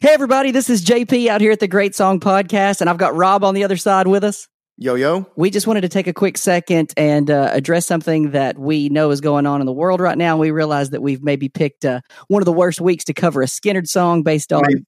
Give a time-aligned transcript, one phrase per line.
[0.00, 3.16] Hey, everybody, this is JP out here at the Great Song Podcast, and I've got
[3.16, 4.46] Rob on the other side with us.
[4.76, 5.26] Yo, yo.
[5.34, 9.10] We just wanted to take a quick second and uh, address something that we know
[9.10, 10.36] is going on in the world right now.
[10.36, 13.46] We realize that we've maybe picked uh, one of the worst weeks to cover a
[13.46, 14.84] Skynyrd song based on Maybe.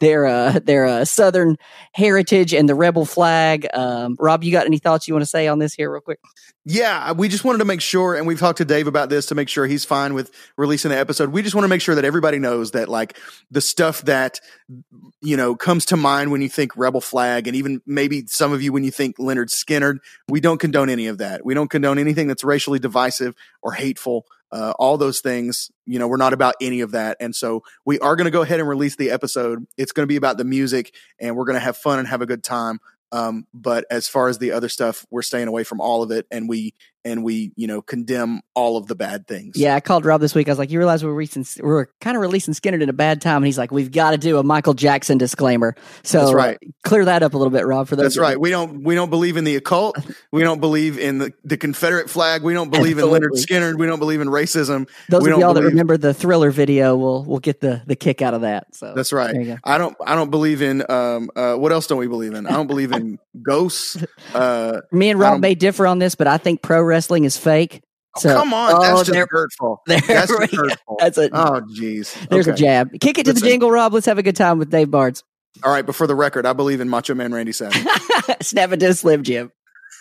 [0.00, 1.56] Their uh, their uh, Southern
[1.92, 3.66] heritage and the rebel flag.
[3.72, 6.18] Um, Rob, you got any thoughts you want to say on this here, real quick?
[6.64, 9.34] Yeah, we just wanted to make sure, and we've talked to Dave about this to
[9.34, 11.30] make sure he's fine with releasing the episode.
[11.30, 13.18] We just want to make sure that everybody knows that, like,
[13.50, 14.40] the stuff that,
[15.20, 18.62] you know, comes to mind when you think Rebel Flag, and even maybe some of
[18.62, 19.98] you when you think Lynyrd Skynyrd,
[20.28, 21.44] we don't condone any of that.
[21.44, 24.26] We don't condone anything that's racially divisive or hateful.
[24.52, 27.16] Uh, all those things, you know, we're not about any of that.
[27.20, 29.66] And so we are going to go ahead and release the episode.
[29.78, 32.20] It's going to be about the music, and we're going to have fun and have
[32.20, 32.78] a good time.
[33.12, 36.26] Um, but as far as the other stuff, we're staying away from all of it,
[36.30, 36.74] and we
[37.04, 39.56] and we you know condemn all of the bad things.
[39.56, 40.48] Yeah, I called Rob this week.
[40.48, 43.20] I was like, "You realize we're releasing, we're kind of releasing Skynyrd in a bad
[43.20, 46.56] time," and he's like, "We've got to do a Michael Jackson disclaimer." So That's right.
[46.56, 47.88] uh, clear that up a little bit, Rob.
[47.88, 48.38] For those, That's right.
[48.38, 49.96] We don't we don't believe in the occult.
[50.30, 52.42] We don't believe in the, the Confederate flag.
[52.42, 53.42] We don't believe in Lynyrd Absolutely.
[53.42, 53.78] Skynyrd.
[53.78, 54.88] We don't believe in racism.
[55.08, 57.96] Those we of don't y'all that remember the Thriller video will will get the the
[57.96, 58.74] kick out of that.
[58.74, 59.32] So That's right.
[59.32, 59.58] There you go.
[59.64, 62.46] I don't I don't believe in um uh what else don't we believe in?
[62.46, 64.02] I don't believe in ghosts.
[64.34, 67.82] Uh Me and Rob may differ on this, but I think pro wrestling is fake.
[68.14, 69.80] Oh, so, come on, oh, that's just hurtful.
[69.86, 70.96] That's just hurtful.
[71.00, 72.28] That's a Oh jeez.
[72.28, 72.90] there's a jab.
[73.00, 73.94] Kick it to the jingle, Rob.
[73.94, 75.24] Let's have a good time with Dave Barnes.
[75.64, 77.86] All right, but for the record, I believe in Macho Man Randy Savage.
[78.42, 79.50] Snap it to a Slim Jim.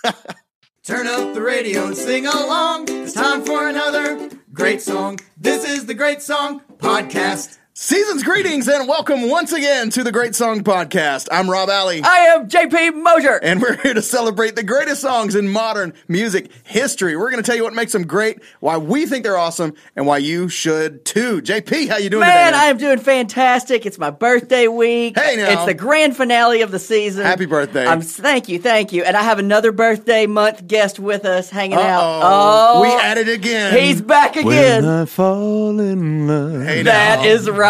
[0.83, 2.87] Turn up the radio and sing along.
[2.89, 5.19] It's time for another great song.
[5.37, 7.59] This is the Great Song Podcast.
[7.73, 11.29] Season's greetings and welcome once again to the Great Song Podcast.
[11.31, 12.01] I'm Rob Alley.
[12.03, 13.37] I am JP Mosier.
[13.41, 17.15] and we're here to celebrate the greatest songs in modern music history.
[17.15, 20.05] We're going to tell you what makes them great, why we think they're awesome, and
[20.05, 21.41] why you should too.
[21.41, 22.61] JP, how you doing Man, today?
[22.61, 23.85] I am doing fantastic.
[23.85, 25.17] It's my birthday week.
[25.17, 25.51] Hey, now.
[25.53, 27.23] It's the grand finale of the season.
[27.25, 27.85] Happy birthday.
[27.87, 29.05] I'm thank you, thank you.
[29.05, 32.01] And I have another birthday month guest with us hanging out.
[32.21, 32.71] Uh-oh.
[32.75, 33.79] Oh, we at it again.
[33.79, 34.83] He's back again.
[34.83, 36.63] When I fall in love.
[36.63, 37.25] Hey, That now.
[37.25, 37.60] is right.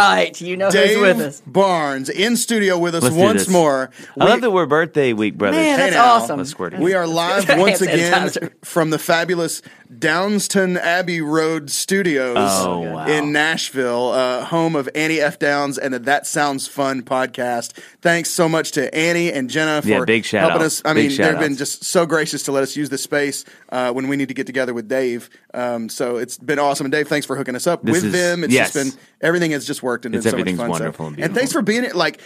[0.41, 1.41] You know Dave who's with us.
[1.45, 3.49] Barnes in studio with us Let's do once this.
[3.49, 3.89] more.
[4.19, 5.57] I love that we're birthday week brothers.
[5.57, 6.13] Man, Hey that's now.
[6.13, 6.37] awesome.
[6.37, 6.79] Let's squirt it.
[6.79, 8.51] We are live Hand once again sanitizer.
[8.63, 13.05] from the fabulous Downston Abbey Road Studios Oh, wow.
[13.07, 15.37] in Nashville, uh, home of Annie F.
[15.37, 17.73] Downs and the That Sounds Fun podcast.
[18.01, 20.65] Thanks so much to Annie and Jenna for Yeah, big shout helping out.
[20.65, 20.81] us.
[20.85, 23.91] I Big mean, they've been just so gracious to let us use the space uh,
[23.91, 25.29] when we need to get together with Dave.
[25.53, 26.85] Um, so it's been awesome.
[26.85, 28.43] And Dave, thanks for hooking us up This with is- them.
[28.45, 28.71] It's yes.
[28.73, 30.67] just been everything has just worked and It's- been so much everything's fun.
[30.67, 31.95] So- wonderful and and thanks for being it.
[31.95, 32.21] Like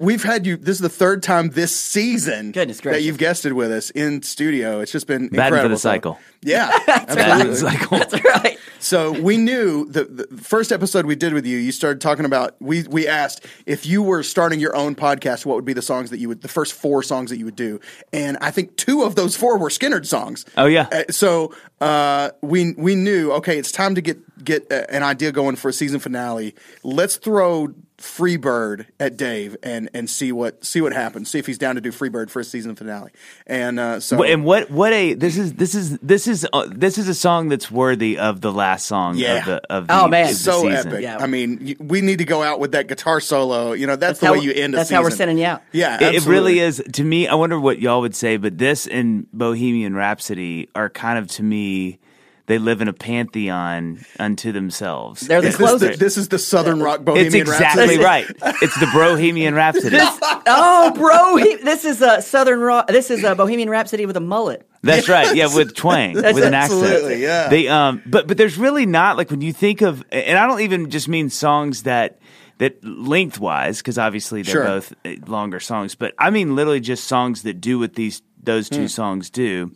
[0.00, 0.56] we've had you.
[0.56, 3.04] This is the third time this season Goodness that gracious.
[3.04, 4.80] you've guested with us in studio.
[4.80, 5.68] It's just been Batting for incredible.
[5.76, 6.18] the So- cycle.
[6.44, 7.56] Yeah, Batting for the absolutely.
[7.56, 7.98] cycle.
[7.98, 8.58] That's right.
[8.78, 11.56] So we knew the, the first episode we did with you.
[11.56, 15.54] You started talking about we we asked if you were starting your own podcast, what
[15.54, 17.80] would be the songs that you would the first four songs that you would do,
[18.12, 20.44] and I think two of those four were Skynyrd songs.
[20.58, 20.88] Oh, yeah.
[20.92, 25.32] Uh, so uh, we we knew okay, it's time to get get uh, an idea
[25.32, 26.54] going for a season finale.
[26.82, 27.68] Let's throw
[28.04, 31.30] Freebird at Dave and and see what see what happens.
[31.30, 33.10] See if he's down to do Freebird for a season finale.
[33.46, 36.98] And uh, so And what what a this is this is this is uh, this
[36.98, 39.38] is a song that's worthy of the last song Yeah.
[39.38, 40.24] of the of the, Oh, man.
[40.24, 40.74] of the so season.
[40.92, 41.02] epic.
[41.02, 41.16] Yeah.
[41.18, 43.72] I mean, we need to go out with that guitar solo.
[43.72, 44.96] You know, that's, That's the how- way you end a that's season.
[44.96, 45.62] how we're sending you out.
[45.72, 47.26] Yeah, It, it really is to me.
[47.26, 51.42] I wonder what y'all would say, but this and Bohemian Rhapsody are kind of to
[51.42, 51.98] me.
[52.46, 55.22] They live in a pantheon unto themselves.
[55.22, 56.00] They're the Is this, the, closest.
[56.00, 58.04] this is the Southern Rock Bohemian it's exactly Rhapsody.
[58.44, 58.56] right.
[58.62, 59.96] It's the Bohemian Rhapsody.
[60.00, 62.88] oh, bro, he, this is a Southern rock.
[62.88, 64.68] This is a Bohemian Rhapsody with a mullet.
[64.82, 65.34] That's right.
[65.34, 67.20] Yeah, with twang, That's with an absolutely, accent.
[67.22, 67.48] yeah.
[67.48, 70.60] They um, but but there's really not like when you think of, and I don't
[70.60, 72.18] even just mean songs that
[72.58, 74.64] that lengthwise because obviously they're Sure.
[74.66, 78.68] both uh, longer songs, but I mean literally just songs that do what these those
[78.68, 79.72] two songs do.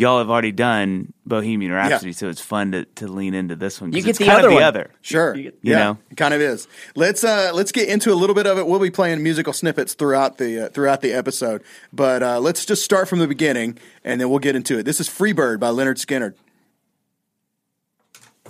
[0.00, 3.92] Y'all have already done Bohemian Rhapsody, so it's fun to, to lean into this one.
[3.92, 4.90] You get it's the kind other of the other.
[5.02, 5.36] Sure.
[5.36, 5.98] You yeah, know?
[6.10, 6.66] it kind of is.
[6.94, 8.66] Let's uh let's get into a little bit of it.
[8.66, 11.62] We'll be playing musical snippets throughout the uh, throughout the episode,
[11.92, 14.84] but uh, let's just start from the beginning and then we'll get into it.
[14.84, 16.34] This is Freebird by Lynyrd Skynyrd.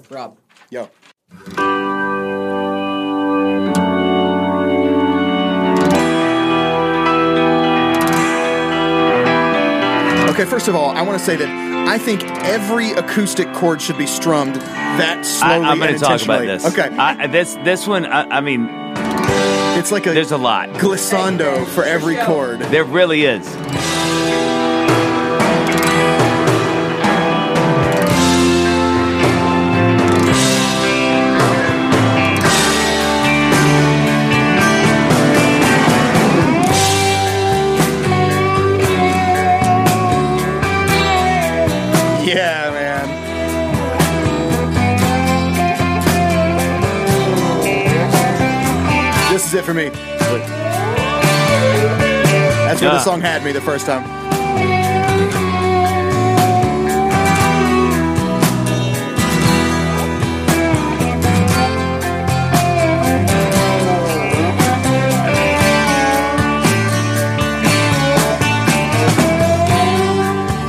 [0.08, 0.38] Rob.
[0.70, 0.88] Yo.
[10.40, 11.50] Okay, first of all, I want to say that
[11.87, 16.22] I think every acoustic chord should be strummed that I, slowly I'm going to talk
[16.22, 16.64] about this.
[16.64, 18.06] Okay, I, this this one.
[18.06, 18.66] I, I mean,
[19.78, 20.70] it's like a there's a lot.
[20.70, 22.60] glissando for every chord.
[22.60, 23.46] There really is.
[49.50, 49.88] Is it for me.
[49.88, 50.20] That's
[52.81, 52.99] where Yeah.
[52.99, 54.05] the song had me the first time.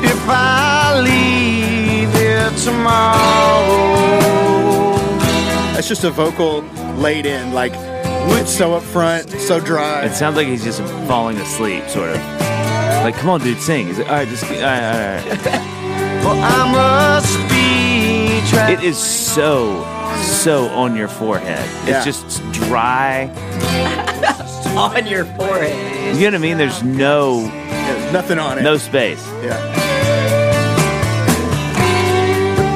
[0.04, 3.20] If I leave here tomorrow,
[5.74, 6.62] That's just a vocal
[6.98, 7.74] laid in, like
[8.42, 10.04] it's so up front, so dry.
[10.06, 12.16] It sounds like he's just falling asleep, sort of.
[13.04, 13.88] Like, come on, dude, sing.
[13.88, 15.44] He's like, all right, just, all right, all right.
[16.24, 18.74] well, I must be trapped.
[18.74, 19.84] It is so,
[20.22, 21.68] so on your forehead.
[21.88, 21.98] Yeah.
[21.98, 23.26] It's just dry.
[24.78, 26.16] on your forehead.
[26.16, 26.58] You know what I mean?
[26.58, 28.62] There's no, There's nothing on it.
[28.62, 29.26] no space.
[29.44, 29.58] Yeah.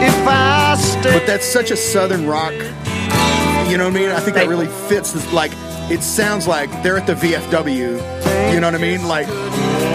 [0.02, 2.54] If I stay, But that's such a southern rock.
[3.70, 4.10] You know what I mean?
[4.10, 5.34] I think that really fits this.
[5.34, 5.52] Like,
[5.90, 8.54] it sounds like they're at the VFW.
[8.54, 9.08] You know what I mean?
[9.08, 9.28] Like,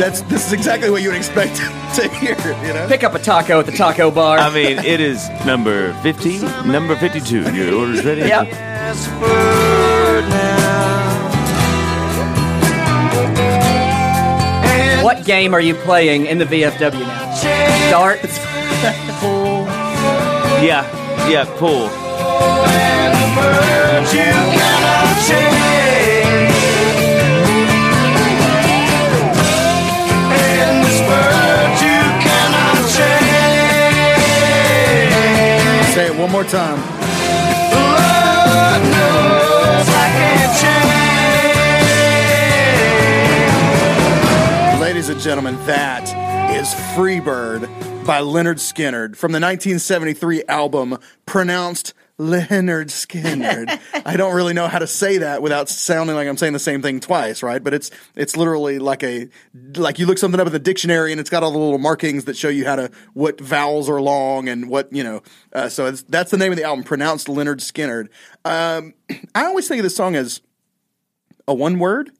[0.01, 1.57] that's this is exactly what you would expect
[1.97, 2.37] to hear.
[2.67, 2.87] You know?
[2.89, 4.39] Pick up a taco at the taco bar.
[4.39, 7.55] I mean, it is number 50, number 52.
[7.55, 8.23] Your order's ready?
[8.23, 8.47] Yep.
[8.49, 11.31] whispered now.
[14.65, 17.41] And what game are you playing in the VFW now?
[17.41, 18.39] change Darts.
[20.63, 20.85] Yeah,
[21.29, 21.89] yeah, pool.
[23.35, 26.51] Birds you cannot change.
[30.33, 33.71] And this bird you cannot change.
[35.95, 36.79] Say it one more time.
[37.71, 40.55] Lord knows I can't
[44.75, 44.81] change.
[44.81, 46.05] Ladies and gentlemen, that
[46.53, 47.69] is Freebird
[48.05, 53.81] by Lynyrd Skynyrd from the 1973 album pronounced Leonard Skinnerd.
[54.05, 56.83] I don't really know how to say that without sounding like I'm saying the same
[56.83, 57.65] thing twice, right?
[57.65, 59.29] But it's it's literally like a
[59.77, 62.27] like you look something up in the dictionary and it's got all the little markings
[62.27, 65.23] that show you how to what vowels are long and what you know.
[65.53, 68.09] Uh, so it's, that's the name of the album, pronounced Leonard Skinnerd.
[68.45, 68.93] Um,
[69.35, 70.43] I always think of this song as
[71.49, 72.11] a one word,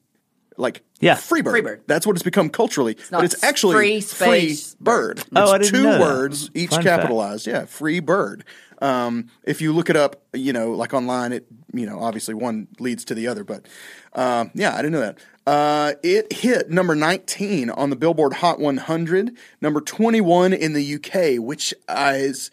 [0.57, 1.15] like Yeah.
[1.15, 1.61] Freebird.
[1.61, 1.81] Freebird.
[1.87, 5.19] That's what it's become culturally, but it's actually free space bird.
[5.19, 6.01] It's Oh, I didn't two know that.
[6.01, 7.01] words, each Fun fact.
[7.01, 7.45] capitalized.
[7.47, 8.43] Yeah, free bird.
[8.81, 12.67] Um, if you look it up, you know, like online, it you know obviously one
[12.79, 13.67] leads to the other, but
[14.13, 15.17] um, yeah, I didn't know that.
[15.45, 21.43] Uh, it hit number 19 on the Billboard Hot 100, number 21 in the UK,
[21.43, 22.51] which is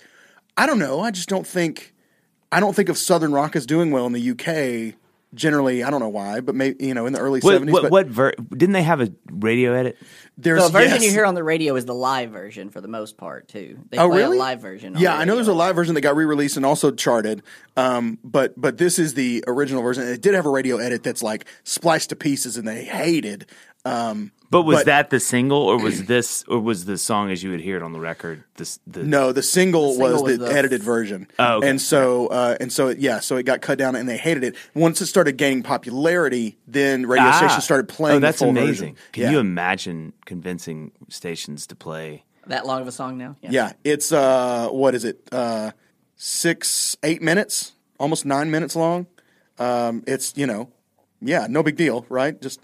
[0.56, 1.00] I don't know.
[1.00, 1.94] I just don't think
[2.50, 4.97] I don't think of Southern rock as doing well in the UK.
[5.34, 7.70] Generally, I don't know why, but maybe you know in the early What, 70s.
[7.70, 9.98] what, but what ver- didn't they have a radio edit?
[10.38, 11.04] there's The version yes.
[11.04, 13.78] you hear on the radio is the live version for the most part too.
[13.90, 14.36] They Oh, play really?
[14.38, 14.96] a live version.
[14.96, 17.42] on Yeah, the I know there's a live version that got re-released and also charted.
[17.76, 20.04] Um, but but this is the original version.
[20.08, 23.46] It did have a radio edit that's like spliced to pieces, and they hated.
[23.88, 27.42] Um, But was But- that the single, or was this, or was the song as
[27.42, 28.44] you would hear it on the record?
[28.56, 31.26] This, the, no, the single, single was, was the, the- edited version.
[31.38, 31.68] Oh, okay.
[31.68, 34.44] and so uh, and so it, yeah, so it got cut down, and they hated
[34.44, 34.54] it.
[34.74, 37.32] Once it started gaining popularity, then radio Ah.
[37.36, 38.16] stations started playing.
[38.16, 38.94] Oh, that's the full amazing.
[38.94, 38.96] Version.
[39.12, 39.30] Can yeah.
[39.32, 42.24] you imagine convincing stations to play?
[42.46, 43.36] that long of a song now.
[43.42, 45.28] Yeah, it's uh, what is it?
[45.30, 45.72] Uh,
[46.16, 49.06] six, eight minutes, almost nine minutes long.
[49.58, 50.70] Um, it's you know,
[51.20, 52.40] yeah, no big deal, right?
[52.40, 52.60] Just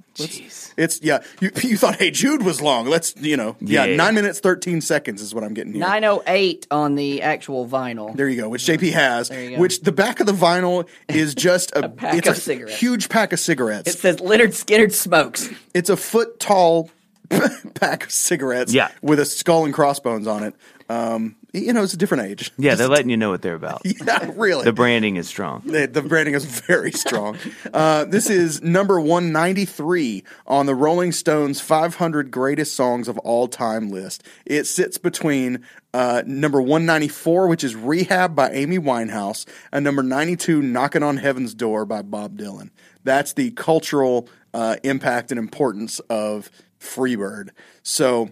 [0.77, 1.23] it's yeah.
[1.41, 2.87] You, you thought Hey Jude was long?
[2.87, 3.97] Let's you know, yeah, Yeah.
[3.97, 5.81] nine minutes thirteen seconds is what I'm getting here.
[5.81, 8.15] Nine oh eight on the actual vinyl.
[8.17, 9.29] There you go, which JP has.
[9.29, 9.61] There you go.
[9.63, 12.79] Which the back of the vinyl is just a, pack it's of a cigarettes.
[12.79, 13.89] huge pack of cigarettes.
[13.91, 15.49] It says Lynyrd Skynyrd smokes.
[15.75, 16.91] it's a foot tall
[17.75, 18.73] pack of cigarettes.
[18.73, 18.91] Yeah.
[19.03, 20.55] with a skull and crossbones on it.
[20.89, 22.51] Um, you know, it's a different age.
[22.59, 23.83] Yeah, they're letting you know what they're about.
[24.05, 24.65] Yeah, really.
[24.65, 25.63] The branding is strong.
[25.65, 27.39] The, the branding is very strong.
[27.73, 33.91] Uh, this is number 193 on the Rolling Stones 500 Greatest Songs of All Time
[33.91, 34.23] list.
[34.47, 40.63] It sits between uh, number 194, which is Rehab by Amy Winehouse, and number 92,
[40.63, 42.71] Knocking on Heaven's Door by Bob Dylan.
[43.03, 47.51] That's the cultural uh, impact and importance of Freebird.
[47.83, 48.31] So,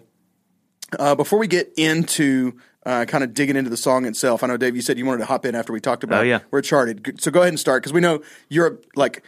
[0.99, 2.53] uh, before we get into
[2.85, 5.19] uh, kind of digging into the song itself, I know Dave, you said you wanted
[5.19, 6.39] to hop in after we talked about Oh, yeah.
[6.49, 7.21] where it charted.
[7.21, 9.23] So go ahead and start because we know you're like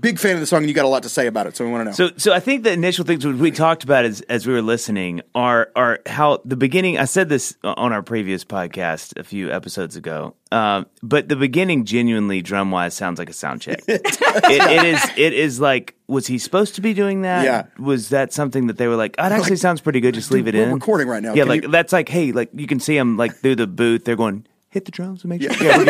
[0.00, 1.56] big fan of the song and you got a lot to say about it.
[1.56, 1.92] So we want to know.
[2.10, 5.22] So, so I think the initial things we talked about as as we were listening
[5.34, 6.98] are are how the beginning.
[6.98, 11.84] I said this on our previous podcast a few episodes ago, um, but the beginning
[11.84, 13.82] genuinely drum wise sounds like a sound check.
[13.88, 15.02] it, it is.
[15.16, 15.94] It is like.
[16.08, 17.44] Was he supposed to be doing that?
[17.44, 17.64] Yeah.
[17.84, 19.16] Was that something that they were like?
[19.18, 20.14] Oh, it actually sounds pretty good.
[20.14, 20.74] Just leave it we're in.
[20.74, 21.34] recording right now.
[21.34, 23.66] Yeah, Can like you- that's like, hey, like you can see them like through the
[23.66, 24.04] booth.
[24.04, 25.50] They're going hit the drums and make sure.
[25.60, 25.84] Yeah, we're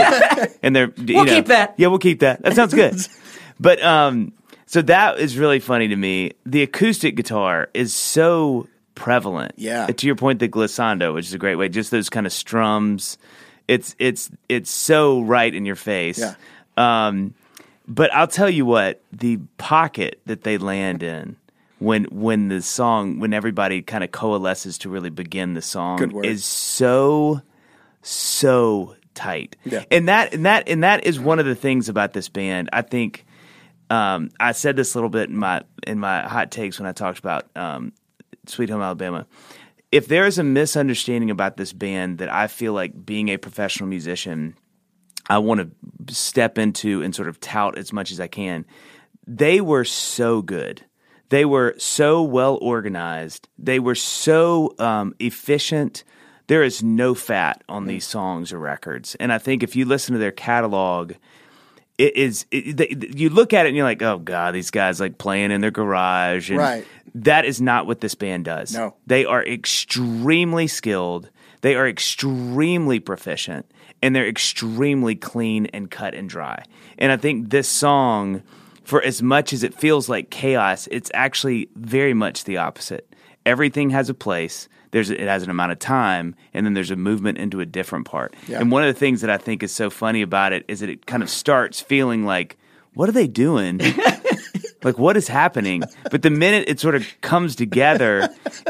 [0.47, 0.55] good.
[0.63, 1.75] and they're you We'll know, keep that.
[1.77, 2.41] Yeah, we'll keep that.
[2.43, 2.95] That sounds good.
[3.59, 4.33] But um,
[4.67, 6.33] so that is really funny to me.
[6.45, 9.53] The acoustic guitar is so prevalent.
[9.57, 9.87] Yeah.
[9.87, 13.19] To your point, the glissando, which is a great way, just those kind of strums.
[13.69, 16.19] It's it's it's so right in your face.
[16.19, 16.35] Yeah.
[16.77, 17.35] Um,
[17.89, 21.37] but I'll tell you what, the pocket that they land in
[21.79, 26.45] when when the song when everybody kind of coalesces to really begin the song is
[26.45, 27.41] so
[28.03, 29.57] so tight.
[29.65, 29.85] Yeah.
[29.91, 32.71] And that and that and that is one of the things about this band.
[32.73, 33.26] I think
[33.91, 36.93] um, I said this a little bit in my in my hot takes when I
[36.93, 37.93] talked about um,
[38.47, 39.27] Sweet Home Alabama.
[39.93, 43.89] If there is a misunderstanding about this band that I feel like being a professional
[43.89, 44.57] musician,
[45.29, 45.61] I want
[46.07, 48.67] to step into and sort of tout as much as I can.
[49.27, 50.85] They were so good.
[51.29, 53.49] They were so well organized.
[53.59, 56.05] They were so um, efficient.
[56.47, 59.17] There is no fat on these songs or records.
[59.17, 61.15] And I think if you listen to their catalog,
[61.99, 65.01] it is it, they, you look at it and you're like, oh god, these guys
[65.01, 66.51] like playing in their garage.
[66.51, 66.87] And Right.
[67.15, 68.75] That is not what this band does.
[68.75, 68.95] No.
[69.07, 71.31] they are extremely skilled.
[71.63, 73.71] They are extremely proficient,
[74.03, 76.63] and they're extremely clean and cut and dry.
[76.99, 78.43] And I think this song,
[78.85, 83.15] for as much as it feels like chaos, it's actually very much the opposite.
[83.47, 84.69] Everything has a place.
[84.97, 88.07] There's it has an amount of time, and then there's a movement into a different
[88.07, 88.33] part.
[88.49, 88.61] Yeah.
[88.61, 90.89] And one of the things that I think is so funny about it is that
[90.89, 92.57] it kind of starts feeling like,
[92.95, 93.79] what are they doing?
[94.85, 95.83] like what is happening?
[96.11, 98.27] But the minute it sort of comes together,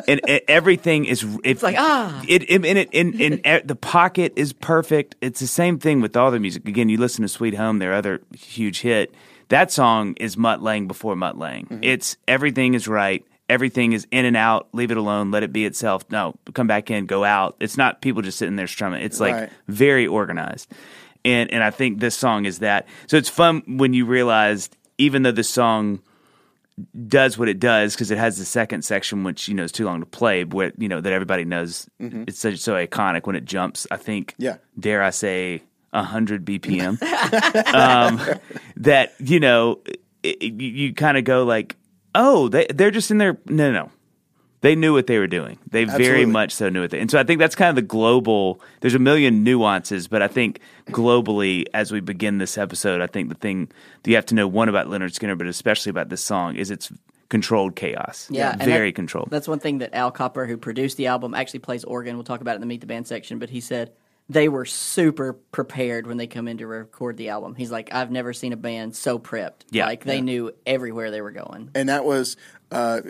[0.09, 2.21] and e- everything is it's like, ah.
[2.27, 5.15] it, it, and it in in the pocket is perfect.
[5.21, 6.67] It's the same thing with all the music.
[6.67, 9.15] Again, you listen to Sweet Home, their other huge hit.
[9.47, 11.67] That song is Mutt Lange before Mutt Lange.
[11.67, 11.85] Mm-hmm.
[11.85, 13.25] It's everything is right.
[13.49, 14.69] Everything is in and out.
[14.73, 15.31] Leave it alone.
[15.31, 16.05] Let it be itself.
[16.11, 17.07] No, come back in.
[17.07, 17.57] Go out.
[17.61, 19.03] It's not people just sitting there strumming.
[19.03, 19.51] It's like Right.
[19.69, 20.71] very organized.
[21.25, 22.87] And and I think this song is that.
[23.07, 26.01] So it's fun when you realize even though the song
[27.09, 29.87] does what it does because it has the second section which you know is too
[29.87, 33.47] long to play but you know that everybody knows it's so, so iconic when it
[33.47, 34.43] jumps i think Mm-hmm.
[34.43, 34.57] Yeah.
[34.79, 35.63] dare i say
[35.93, 37.01] 100 bpm
[37.75, 38.21] um,
[38.77, 39.81] that you know
[40.23, 41.77] it, it- you, you kind of go like
[42.17, 43.91] oh they, they're just in there no no
[44.63, 45.59] they knew what they were doing.
[45.71, 46.93] They very much so knew it.
[46.93, 48.61] And so I think that's kind of the global.
[48.81, 53.29] There's a million nuances, but I think globally, as we begin this episode, I think
[53.29, 53.71] the thing
[54.03, 56.71] that you have to know one about Lynyrd Skynyrd, but especially about this song, is
[56.71, 56.91] it's
[57.29, 58.29] controlled chaos.
[58.31, 59.29] Yeah, very that- controlled.
[59.31, 62.17] That's one thing that Al Kooper, who produced the album, actually plays organ.
[62.17, 63.93] We'll talk about it in the Meet the Band section, but he said
[64.29, 67.55] they were super prepared when they come in to record the album.
[67.55, 69.63] He's like, I've never seen a band so prepped.
[69.71, 69.87] Yeah.
[69.87, 71.71] like they knew everywhere they were going.
[71.75, 72.37] and that was
[72.73, 73.01] uh,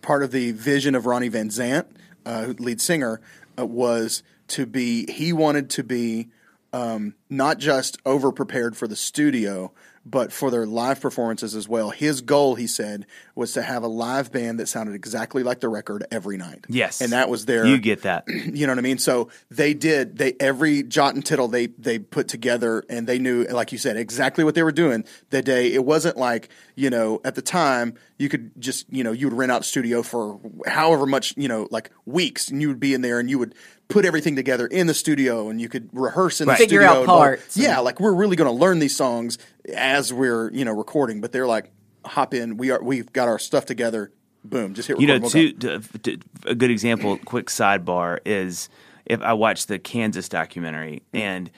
[0.00, 1.86] part of the vision of Ronnie Van Zant,
[2.24, 3.20] uh, lead singer,
[3.58, 5.10] uh, was to be.
[5.12, 6.28] He wanted to be
[6.72, 9.72] um, not just over prepared for the studio,
[10.04, 11.90] but for their live performances as well.
[11.90, 15.68] His goal, he said, was to have a live band that sounded exactly like the
[15.68, 16.64] record every night.
[16.68, 18.24] yes, and that was their You get that.
[18.28, 18.98] you know what I mean?
[18.98, 23.44] So they did they every jot and tittle they they put together and they knew
[23.44, 25.72] like you said exactly what they were doing the day.
[25.72, 29.36] It wasn't like, you know, at the time you could just, you know, you would
[29.36, 32.94] rent out a studio for however much, you know, like weeks and you would be
[32.94, 33.54] in there and you would
[33.92, 36.58] put everything together in the studio and you could rehearse in Right.
[36.58, 37.00] the Figure studio.
[37.02, 39.38] out parts and- Yeah, like we're really going to learn these songs
[39.74, 41.70] as we're, you know, recording, but they're like
[42.04, 44.10] hop in, we are we've got our stuff together.
[44.44, 48.68] Boom, just hit You know, we'll two, to, to, a good example, quick sidebar is
[49.06, 51.48] if I watched the Kansas documentary and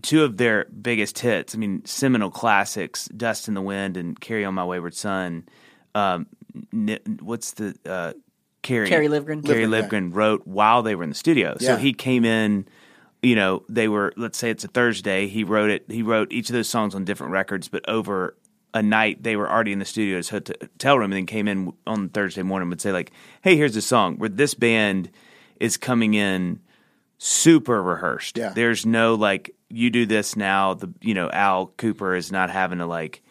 [0.00, 4.46] two of their biggest hits, I mean, seminal classics, Dust in the Wind and Carry
[4.46, 5.44] on My Wayward Son.
[5.94, 6.26] Um,
[6.72, 8.14] n- what's the, uh,
[8.66, 9.44] Carrie, Kerry Livgren?
[9.44, 9.88] Kerry Livgren, yeah.
[9.88, 11.56] Livgren wrote while they were in the studio.
[11.60, 11.78] So Yeah.
[11.78, 12.66] he came in,
[13.22, 15.28] you know, they were, let's say it's a Thursday.
[15.28, 18.36] He wrote it, he wrote each of those songs on different records, but over
[18.74, 21.48] a night they were already in the studio at his hotel room and then came
[21.48, 25.10] in on Thursday morning and would say like, "Hey, here's a song where this band
[25.60, 26.60] is coming in
[27.18, 28.36] super rehearsed.
[28.36, 28.50] Yeah.
[28.50, 30.74] There's no like you do this now.
[30.74, 33.22] The you know Al Kooper is not having to like."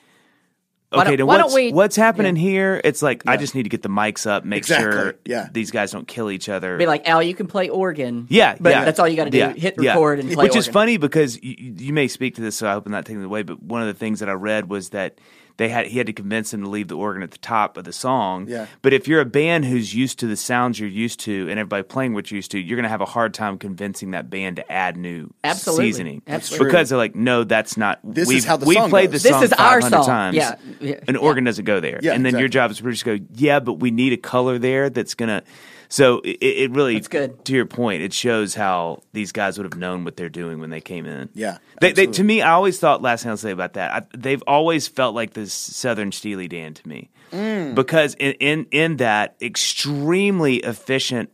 [0.90, 2.80] Why Okay, don't- to why don't what's, we- what's happening here?
[2.84, 5.50] It's like I just need to get the mics up, make Exactly, sure yeah.
[5.52, 6.78] these guys don't kill each other.
[6.78, 8.28] Be like, Al, you can play organ.
[8.30, 8.86] Yeah, but yeah.
[8.86, 9.38] that's all you got to do.
[9.40, 9.92] Yeah, Hit yeah.
[9.92, 12.74] record and play Which is funny because you, you may speak to this, so I
[12.74, 13.42] hope I'm not taking it away.
[13.44, 15.18] But one of the things that I read was that
[15.58, 17.84] they had he had to convince them to leave the organ at the top of
[17.86, 18.48] the song.
[18.48, 18.68] Yeah.
[18.82, 21.84] But if you're a band who's used to the sounds you're used to and everybody
[21.84, 24.58] playing what you're used to, you're going to have a hard time convincing that band
[24.58, 25.86] to add new Absolutely.
[25.86, 26.22] seasoning.
[26.28, 26.68] Absolutely.
[26.68, 28.00] Because they're like, no, that's not.
[28.04, 29.24] This is we've, how the we've song played goes.
[29.24, 30.06] this This song is our 500 song.
[30.06, 30.36] times.
[30.36, 30.56] Yeah.
[30.80, 31.00] Yeah.
[31.08, 32.00] An organ doesn't go there.
[32.02, 34.60] Yeah, and then your job is to just go, yeah, but we need a color
[34.60, 35.44] there that's going to.
[35.90, 37.46] So it, it really, That's good.
[37.46, 40.70] to your point, it shows how these guys would have known what they're doing when
[40.70, 41.30] they came in.
[41.34, 43.02] Yeah, They, they, to me, I always thought.
[43.02, 46.74] Last thing I'll say about that, I, they've always felt like this Southern Steely Dan
[46.74, 47.74] to me, Mm.
[47.76, 51.30] because in, in in that extremely efficient,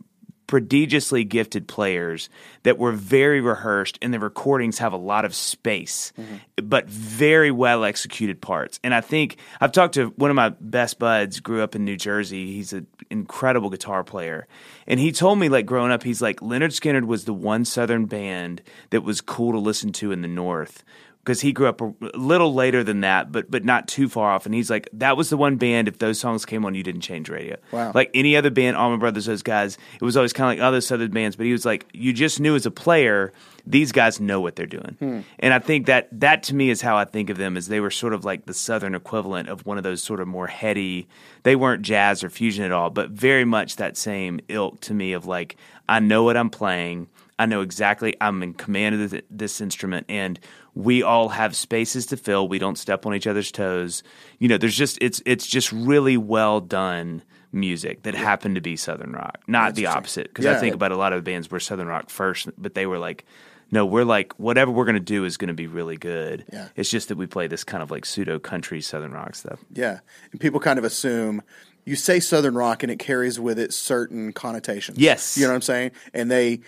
[0.52, 2.30] prodigiously gifted players
[2.64, 6.68] that were very rehearsed, and the recordings have a lot of space, Mm-hmm.
[6.68, 8.80] but very well executed parts.
[8.84, 11.96] And I think I've talked to one of my best buds, grew up in New
[11.96, 12.52] Jersey.
[12.52, 14.46] He's an incredible guitar player,
[14.88, 18.06] and he told me like growing up, he's like Lynyrd Skynyrd was the one Southern
[18.06, 20.84] band that was cool to listen to in the North
[21.24, 24.46] because he grew up a little later than that, but but not too far off.
[24.46, 25.88] And he's like, that was the one band.
[25.88, 27.58] If those songs came on, you didn't change radio.
[27.72, 27.92] Wow.
[27.94, 30.82] Like any other band, Allman Brothers, those guys, it was always kind of like other
[30.82, 31.36] Southern bands.
[31.36, 33.34] But he was like, you just knew as a player,
[33.68, 34.96] these guys know what they're doing.
[35.00, 35.20] Hmm.
[35.40, 37.80] And I think that that to me is how I think of them, as they
[37.80, 41.08] were sort of like the Southern equivalent of one of those sort of more heady.
[41.44, 45.14] They weren't jazz or fusion at all, but very much that same ilk to me
[45.14, 45.56] of like,
[45.88, 47.08] I know what I'm playing.
[47.38, 50.40] I know exactly I'm in command of th- this instrument, and
[50.74, 52.48] we all have spaces to fill.
[52.48, 54.04] We don't step on each other's toes.
[54.40, 58.78] You know, there's just it's it's just really well done music that happened to be
[58.78, 60.28] southern rock, not the opposite.
[60.30, 60.60] Because I Yeah.
[60.60, 63.26] think about a lot of the bands were southern rock first, but they were like,
[63.72, 66.46] no, we're like whatever we're going to do is going to be really good.
[66.52, 66.70] Yeah.
[66.78, 69.60] It's just that we play this kind of like pseudo country southern rock stuff.
[69.74, 70.00] Yeah,
[70.32, 71.42] and people kind of assume
[71.84, 75.00] you say Southern rock and it carries with it certain connotations.
[75.00, 75.36] Yes.
[75.36, 76.60] you know what I'm saying, and they,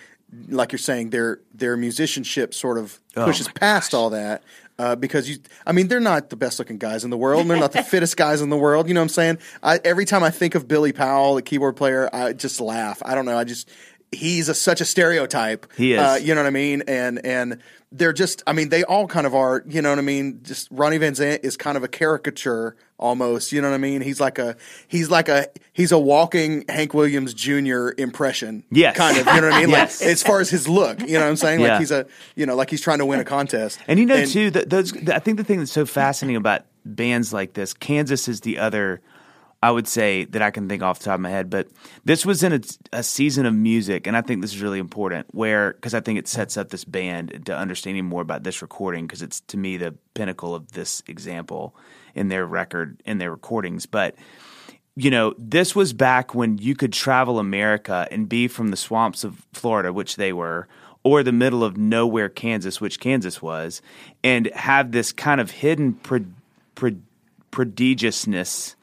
[0.48, 4.42] like you're saying, their their musicianship sort of Oh pushes my past all that.
[4.76, 7.42] Uh, because you, I mean, they're not the best looking guys in the world.
[7.42, 8.88] and They're not the fittest guys in the world.
[8.88, 9.38] You know what I'm saying?
[9.62, 13.00] I, every time I think of Billy Powell, the keyboard player, I just laugh.
[13.04, 13.38] I don't know.
[13.38, 13.70] I just
[14.14, 15.66] he's a, such a stereotype.
[15.76, 16.00] He is.
[16.00, 16.82] Uh, you know what I mean?
[16.86, 17.58] And and
[17.92, 18.42] they're just.
[18.46, 19.62] I mean, they all kind of are.
[19.68, 20.40] You know what I mean?
[20.42, 23.52] Just Ronnie Van Zant is kind of a caricature almost.
[23.52, 24.00] You know what I mean?
[24.00, 24.56] He's like a
[24.88, 27.90] he's like a he's a walking Hank Williams Jr.
[27.98, 28.64] impression.
[28.70, 28.96] Yes.
[28.96, 29.26] kind of.
[29.26, 29.70] You know what I mean?
[29.74, 30.00] Yes.
[30.00, 31.60] Like as far as his look, you know what I'm saying?
[31.60, 31.78] Like Yeah.
[31.78, 33.78] he's a you know like he's trying to win a contest.
[33.86, 34.92] And you know too that those.
[35.08, 39.00] I think the thing that's so fascinating about bands like this, Kansas is the other.
[39.64, 41.68] I would say that I can think off the top of my head, but
[42.04, 42.60] this was in a,
[42.92, 45.26] a season of music, and I think this is really important.
[45.34, 49.06] Where because I think it sets up this band to understanding more about this recording
[49.06, 51.74] because it's to me the pinnacle of this example
[52.14, 53.86] in their record in their recordings.
[53.86, 54.16] But
[54.96, 59.24] you know, this was back when you could travel America and be from the swamps
[59.24, 60.68] of Florida, which they were,
[61.02, 63.80] or the middle of nowhere, Kansas, which Kansas was,
[64.22, 66.26] and have this kind of hidden pro-
[66.74, 67.00] pro-
[67.50, 68.74] prodigiousness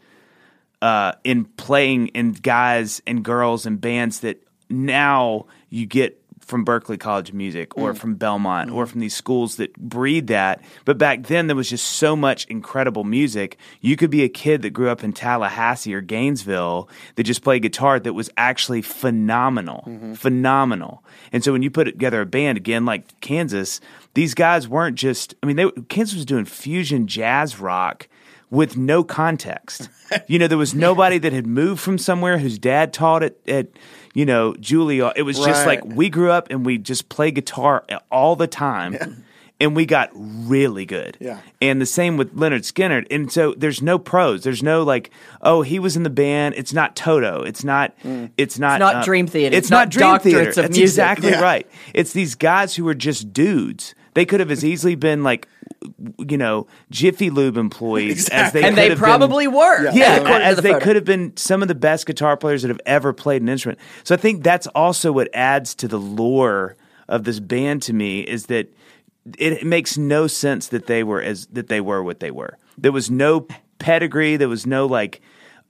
[0.82, 7.00] uh, in playing in guys and girls and bands that now you get from Berklee
[7.00, 7.98] College of Music or mm.
[7.98, 8.88] from Belmont or mm.
[8.90, 10.62] from these schools that breed that.
[10.84, 13.58] But back then, there was just so much incredible music.
[13.80, 17.62] You could be a kid that grew up in Tallahassee or Gainesville that just played
[17.62, 20.14] guitar that was actually phenomenal, mm-hmm.
[20.16, 21.04] phenomenal.
[21.32, 23.80] And so when you put together a band, again, like Kansas,
[24.14, 28.10] these guys weren't just, I mean, they, Kansas was doing fusion jazz rock
[28.52, 29.90] with no context.
[30.28, 33.68] you know, there was nobody that had moved from somewhere whose dad taught at, at
[34.14, 35.12] you know, Julia.
[35.16, 39.24] It was just like we grew up and we just play guitar all the time.
[39.60, 41.18] And we got really good.
[41.22, 41.40] Yeah.
[41.62, 43.06] And the same with Lynyrd Skynyrd.
[43.12, 44.44] And so there's no pros.
[44.44, 45.12] There's no like,
[45.44, 46.56] oh, he was in the band.
[46.58, 47.44] It's not Toto.
[47.44, 47.94] It's not.
[48.00, 48.32] Mm.
[48.38, 48.80] It's not.
[48.80, 49.56] not uh, Dream Theater.
[49.56, 50.50] It's, It's not, not Dream Theater.
[50.50, 50.84] of That's music.
[50.84, 51.42] exactly Yeah.
[51.42, 51.68] right.
[51.94, 53.94] It's these guys who are just dudes.
[54.14, 55.48] They could have as easily been like,
[56.30, 59.92] you know, Jiffy Lube employees as they and could they have probably been, were.
[59.92, 60.86] yeah, according to as the they photo.
[60.86, 63.80] could have been some of the best guitar players that have ever played an instrument.
[64.04, 66.76] So I think that's also what adds to the lore
[67.08, 68.74] of this band to me is that
[69.38, 72.58] it, it makes no sense that they were as that they were what they were.
[72.78, 73.48] There was no
[73.80, 74.36] pedigree.
[74.38, 75.22] There was no like,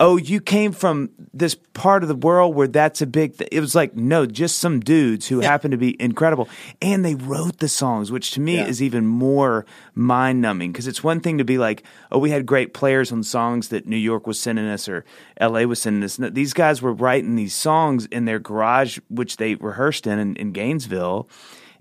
[0.01, 3.37] oh, you came from this part of the world where that's a big.
[3.37, 3.47] Th-.
[3.51, 6.49] It was like no, just some dudes who happen to be incredible,
[6.81, 8.65] and they wrote the songs, which to me Yeah.
[8.65, 12.45] is even more mind numbing because it's one thing to be like, oh, we had
[12.45, 15.05] great players on songs that New York was sending us or
[15.37, 15.65] L.A.
[15.65, 16.19] was sending us.
[16.19, 20.35] No, These guys were writing these songs in their garage, which they rehearsed in in,
[20.35, 21.29] in Gainesville,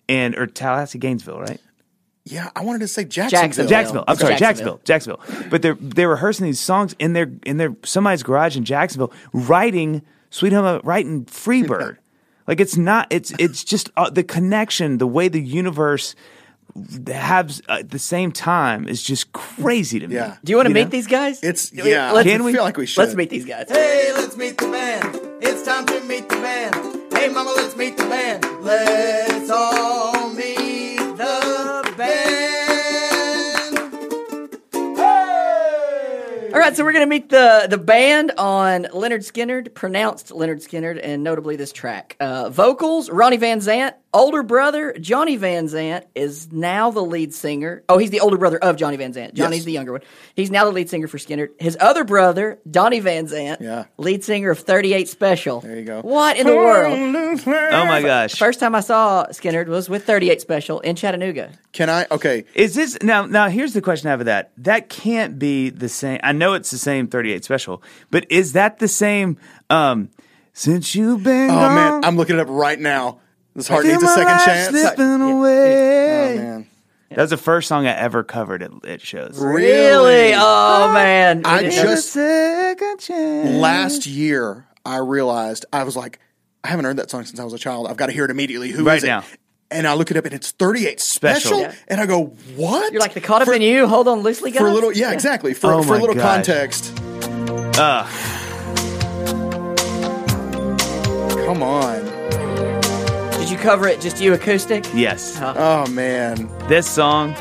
[0.09, 1.61] and or Tallahassee, Gainesville, right?
[2.31, 3.40] Yeah, I wanted to say Jacksonville.
[3.40, 3.69] Jacksonville.
[3.69, 4.05] Jacksonville.
[4.09, 4.81] I'm sorry, Jacksonville.
[4.85, 5.16] Jacksonville.
[5.27, 5.51] Jacksonville.
[5.51, 10.03] But they're they're rehearsing these songs in their in their somebody's garage in Jacksonville, writing
[10.31, 11.97] Sweet Home, Alabama- writing Freebird.
[12.47, 13.09] like it's not.
[13.11, 16.14] It's it's just uh, the connection, the way the universe
[17.09, 20.14] has uh, at the same time is just crazy to me.
[20.14, 20.37] Yeah.
[20.45, 20.90] Do you want to meet know?
[20.90, 21.43] these guys?
[21.43, 22.53] It's- we- yeah, Let's, Can we?
[22.53, 23.01] Feel like we should.
[23.01, 23.66] let's meet these guys.
[23.69, 25.19] Hey, let's meet the band.
[25.43, 27.12] It's time to meet the band.
[27.12, 28.45] Hey, mama, let's meet the band.
[28.62, 30.19] Let's all
[36.70, 41.00] right, right, so we're gonna meet the the band on Leonard Skinnerd, pronounced Leonard Skinnerd,
[41.02, 42.16] and notably this track.
[42.20, 43.94] Uh, vocals: Ronnie Van Zant.
[44.12, 47.85] Older brother Johnny Van Zant is now the lead singer.
[47.88, 49.35] Oh, he's the older brother of Johnny Van Zant.
[49.35, 49.64] Johnny's Yes.
[49.66, 50.00] the younger one.
[50.35, 51.50] He's now the lead singer for Skynyrd.
[51.61, 53.85] His other brother, Donnie Van Zant, Yeah.
[53.98, 55.61] lead singer of 38 Special.
[55.61, 56.00] There you go.
[56.00, 56.98] What in the world?
[57.46, 58.35] Oh my gosh.
[58.35, 61.50] First time I saw Skynyrd was with 38 Special in Chattanooga.
[61.72, 62.06] Can I?
[62.11, 62.46] Okay.
[62.56, 63.26] Is this now?
[63.26, 64.50] Now here's the question I have of that.
[64.56, 66.18] That can't be the same.
[66.24, 69.37] I know it's the same 38 special, but is that the same?
[69.68, 70.11] Um,
[70.53, 73.18] since you've been Oh gone, man, I'm looking it up right now.
[73.55, 74.68] This heart needs a my second life chance.
[74.68, 76.35] Slipping Oh away.
[76.38, 76.66] man.
[77.11, 79.37] That was the first song I ever covered at, at shows.
[79.40, 80.33] Really?
[80.35, 81.42] Oh man!
[81.44, 83.49] I We didn't- just second chance.
[83.61, 86.20] last year I realized I was like,
[86.62, 87.88] I haven't heard that song since I was a child.
[87.88, 88.70] I've got to hear it immediately.
[88.70, 89.07] Who is Right it?
[89.07, 89.25] now.
[89.72, 91.40] And I look it up and it's 38 special.
[91.40, 91.61] Special.
[91.61, 91.74] Yeah.
[91.88, 92.24] And I go,
[92.56, 92.92] what?
[92.92, 93.87] You're like the caught up For- in you.
[93.87, 94.61] Hold on loosely, guys.
[94.61, 95.54] For a little, yeah, exactly.
[95.54, 96.24] For, Oh for a little gosh.
[96.46, 96.92] context.
[97.78, 98.04] Uh,
[101.46, 102.04] Come on.
[103.38, 104.85] Did you cover it just you acoustic?
[104.94, 106.48] yes, Oh man.
[106.68, 107.35] this song.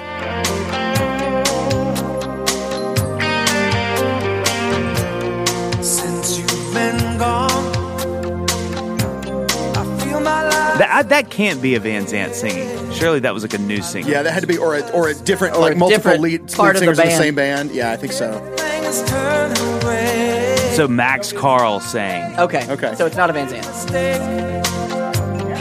[10.80, 12.92] That I, that can't be a Van Zant singing.
[12.94, 14.10] Surely that was like a new singer.
[14.10, 16.22] Yeah, that had to be, or a, or a different, Or like a multiple different
[16.22, 17.24] lead, part lead of the singers in the band.
[17.24, 17.72] same band.
[17.72, 18.32] Yeah, I think so.
[18.32, 20.56] Everything is turning gray.
[20.76, 22.40] So Max Carl sang.
[22.40, 22.66] Okay.
[22.72, 22.96] Okay.
[22.96, 23.66] So it's not a Van Zant.
[23.74, 24.18] Stay.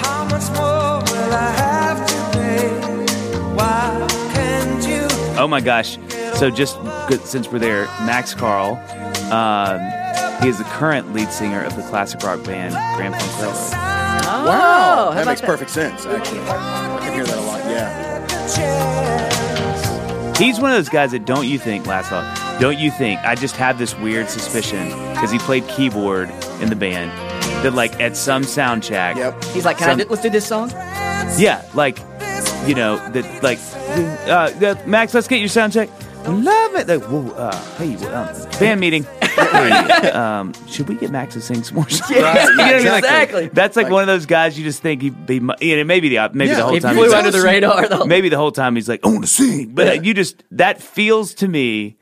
[0.02, 2.68] How much more will I have to pay?
[3.54, 5.08] Why can't you?
[5.36, 5.98] Oh my gosh!
[6.38, 6.76] So just
[7.08, 8.76] good, since we're there, Max Carl,
[9.32, 9.80] um,
[10.42, 13.87] he is the current lead singer of the classic rock band Grand Funk Railroad.
[14.40, 16.06] Oh, Wow, that about makes perfect sense.
[16.06, 17.58] Actually, I can hear that a lot.
[17.64, 18.18] Yeah.
[20.36, 22.60] He's one of those guys that don't you think last off?
[22.60, 23.18] Don't you think?
[23.20, 27.10] I just have this weird suspicion because he played keyboard in the band
[27.64, 29.16] that like at some sound check.
[29.16, 29.42] Yep.
[29.46, 30.70] He's like, can Some- I do, let's do this song?
[31.38, 31.98] Yeah, like
[32.66, 33.58] you know that like
[34.28, 35.88] uh, uh, Max, let's get your sound check.
[36.26, 36.86] Love it.
[36.88, 38.28] Like, whoa, uh, hey, um,
[38.60, 39.06] band meeting.
[40.18, 41.88] Um, should we get Max to sing some more?
[41.88, 42.10] songs?
[42.20, 42.86] Right, You know what I mean?
[42.86, 43.48] Like, exactly.
[43.52, 45.40] that's like, Like- one of those guys you just think he'd be.
[45.40, 46.94] mu- You know, maybe the maybe Yeah, the whole He time.
[46.94, 47.88] flew he's under the radar.
[47.88, 48.04] Though.
[48.04, 50.02] maybe the whole time he's like, I want to sing, but Yeah.
[50.02, 51.96] you just that feels to me,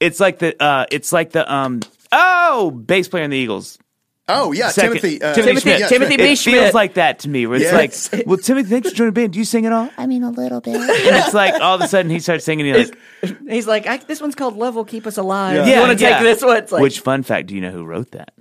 [0.00, 1.80] it's like the uh, it's like the um
[2.12, 3.78] oh bass player in the Eagles.
[4.26, 5.20] Oh yeah, Second- Timothy.
[5.22, 5.78] Uh, Timothy Schmit.
[5.80, 6.18] yeah, Timothy Schmit.
[6.18, 6.24] B.
[6.24, 6.44] It Schmit.
[6.52, 7.46] feels like that to me.
[7.46, 8.10] Where it's Yes.
[8.12, 9.32] like, well, Timothy, thanks for joining the band.
[9.34, 9.90] Do you sing at all?
[9.98, 10.76] I mean, a little bit.
[10.76, 12.70] And it's like all of a sudden he starts singing.
[12.70, 12.88] And
[13.22, 15.56] like, He's like, I, this one's called Love Will Keep Us Alive.
[15.56, 15.64] Yeah.
[15.66, 16.22] You yeah, want to take yeah.
[16.22, 16.56] this one?
[16.56, 18.32] It's like, Which fun fact do you know who wrote that?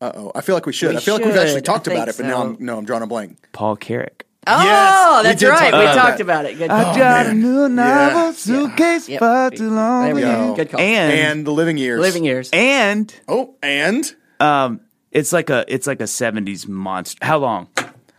[0.00, 0.90] Uh oh, I feel like we should.
[0.90, 2.42] We I feel like we've actually talked about it, but now.
[2.42, 3.48] I'm no, I'm drawing a blank.
[3.52, 4.26] Paul Carrack.
[4.46, 5.72] oh, Yes, we that's talk right.
[5.72, 6.20] We talked that.
[6.20, 6.58] about it.
[6.58, 6.70] Good.
[6.70, 6.96] I call.
[6.96, 8.32] got a new novel Yeah.
[8.32, 9.20] suitcase Yep.
[9.20, 10.04] far too long.
[10.04, 10.54] There we go.
[10.54, 10.80] Good call.
[10.80, 12.00] And And the living years.
[12.00, 12.50] Living years.
[12.52, 14.04] and Oh, and
[14.38, 14.80] um,
[15.16, 17.18] it's like a it's like a '70s monster.
[17.24, 17.68] How long?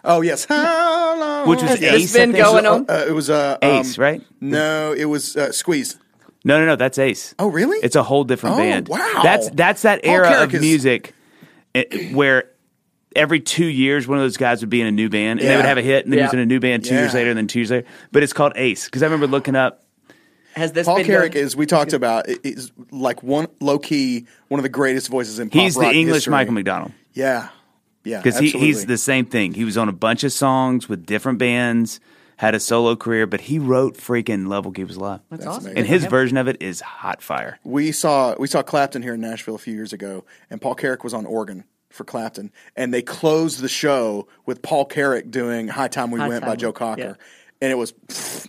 [0.04, 0.46] oh yes.
[0.46, 1.48] How long?
[1.50, 2.16] Which was Has this Ace.
[2.16, 2.44] I been think.
[2.46, 2.86] going on?
[2.90, 4.22] Uh, it was uh, Ace, um, right?
[4.42, 5.98] No, it was uh, Squeeze.
[6.44, 6.76] No, no, no.
[6.76, 7.34] That's Ace.
[7.40, 7.78] Oh, really?
[7.80, 8.88] It's a whole different Oh, band.
[8.88, 9.20] wow.
[9.24, 11.14] That's that's that Paul era Carrack of is- music
[11.76, 12.52] eh, where
[13.16, 15.52] every two years one of those guys would be in a new band and they
[15.52, 15.58] Yeah.
[15.58, 16.40] would have a hit and then he was Yeah.
[16.40, 17.20] in a new band two years Yeah.
[17.20, 17.88] later and then two years later.
[18.12, 19.84] But it's called Ace because I remember looking up.
[20.58, 23.80] Has this Paul been Carrack going- is we talked about i- is like one low
[23.80, 26.32] key one of the greatest voices in pop He's the English history.
[26.32, 27.50] Michael McDonald Yeah,
[28.04, 29.54] yeah, because he, he's the same thing.
[29.54, 32.00] He was on a bunch of songs with different bands,
[32.38, 35.48] had a solo career, but he wrote freaking "Love Will Keep Us Alive," That's, That's
[35.58, 35.64] awesome.
[35.72, 35.78] amazing.
[35.80, 37.60] and his version of it is hot fire.
[37.64, 41.04] We saw we saw Clapton here in Nashville a few years ago, and Paul Carrack
[41.04, 45.88] was on organ for Clapton, and they closed the show with Paul Carrack doing "High
[45.88, 47.14] Time We High Went" Time by Joe Cocker, yeah.
[47.60, 47.94] And it was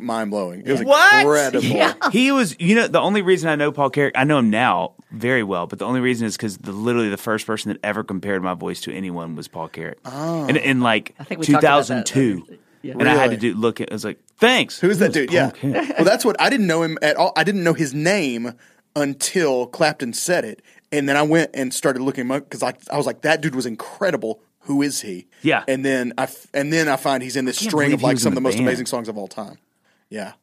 [0.00, 0.62] mind blowing.
[0.66, 1.20] It was What?
[1.22, 1.64] incredible.
[1.66, 1.94] Yeah.
[2.12, 4.92] He was, you know, the only reason I know Paul Carrack, I know him now
[5.10, 8.04] very well, but the only reason is because the, literally the first person that ever
[8.04, 9.96] compared my voice to anyone was Paul Carrack.
[10.04, 10.46] Oh.
[10.46, 12.06] In, in like I think we talked about that.
[12.06, 12.58] 2002.
[12.82, 12.94] Yeah.
[12.98, 14.78] And I had to do look at, I was like, thanks.
[14.78, 15.32] Who's that dude?
[15.32, 15.50] Yeah.
[15.52, 15.88] Paul Carrack.
[15.96, 17.32] well, that's what I didn't know him at all.
[17.34, 18.52] I didn't know his name
[18.94, 20.60] until Clapton said it,
[20.92, 23.40] and then I went and started looking him up because I, I was like, that
[23.40, 24.40] dude was incredible.
[24.68, 25.26] Who is he?
[25.42, 25.64] Yeah.
[25.66, 28.32] And then I f- and then I find he's in this string of like some
[28.32, 28.68] of the the most band.
[28.68, 29.56] amazing songs of all time.
[30.10, 30.34] Yeah.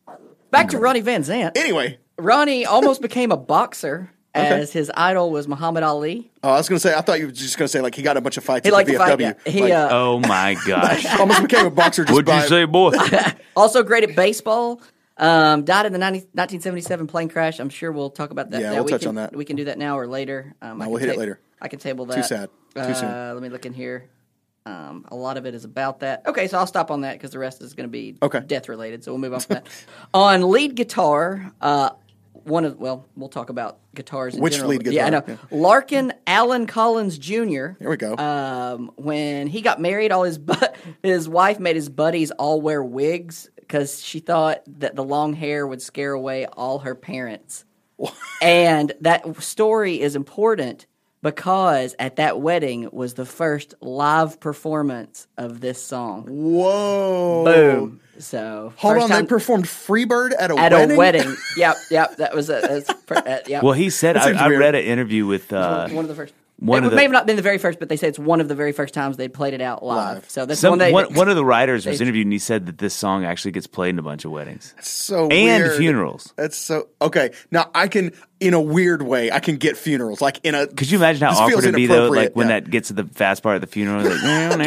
[0.49, 1.55] Back to Ronnie Van Zant.
[1.55, 6.31] Anyway, Ronnie almost became a boxer as his idol was Muhammad Ali.
[6.43, 7.93] oh, I was going to say I thought you were just going to say like
[7.93, 9.19] he got a bunch of fights He at liked the to fight.
[9.19, 9.33] Yeah.
[9.45, 11.05] He Like, uh, Oh my gosh.
[11.19, 12.93] almost became a boxer just What'd by you say, boy?
[13.55, 14.81] also great at baseball.
[15.17, 17.59] Um, died in the 90, 1977 plane crash.
[17.59, 18.59] I'm sure we'll talk about that.
[18.61, 18.75] Yeah, now.
[18.77, 19.35] we'll we touch can, on that.
[19.35, 20.55] We can do that now or later.
[20.61, 21.39] Um, I we'll can hit it later.
[21.61, 22.15] I can table that.
[22.15, 22.49] Too sad.
[22.73, 23.33] Too uh, soon.
[23.35, 24.09] Let me look in here.
[24.67, 26.23] Um, a lot of it is about that.
[26.25, 28.39] Okay, so I'll stop on that because the rest is going to be Okay.
[28.39, 29.03] death related.
[29.03, 29.67] So we'll move on from that.
[30.13, 31.91] on lead guitar, uh,
[32.33, 34.35] one of well, we'll talk about guitars.
[34.35, 34.71] In Which general.
[34.71, 35.21] lead Yeah, I know.
[35.21, 35.37] guitar?
[35.51, 37.73] Larkin Allen Collins Jr.
[37.79, 38.15] There we go.
[38.17, 40.53] Um, when he got married, all his bu-
[41.03, 45.65] his wife made his buddies all wear wigs because she thought that the long hair
[45.67, 47.65] would scare away all her parents.
[48.41, 50.85] and that story is important
[51.25, 56.27] because at that wedding was the first live performance of this song.
[56.29, 57.43] Whoa.
[57.43, 57.99] Boom.
[58.19, 60.91] So Hold on, time they performed Freebird at a at wedding?
[60.91, 61.35] a wedding.
[61.57, 62.15] yep, yep.
[62.17, 63.61] That was a that's, per- uh, yep.
[63.63, 66.33] Well, he said I, I read an interview with uh, one of the first.
[66.57, 68.17] one it of the- may have not been the very first, but they say it's
[68.19, 70.15] one of the very first times they played it out live.
[70.15, 70.29] Live.
[70.29, 70.93] So that's some, one they.
[70.93, 73.67] one, one of the writers was interviewed and he said that this song actually gets
[73.67, 75.77] played in a bunch of weddings So and weird.
[75.77, 76.31] funerals.
[76.37, 77.31] That's so okay.
[77.51, 80.21] Now I can, in a weird way, I can get funerals.
[80.21, 80.67] Like in a.
[80.67, 82.59] Could you imagine how awkward it'd be though, like when yeah.
[82.59, 84.03] that gets to the fast part of the funeral?
[84.03, 84.21] Like,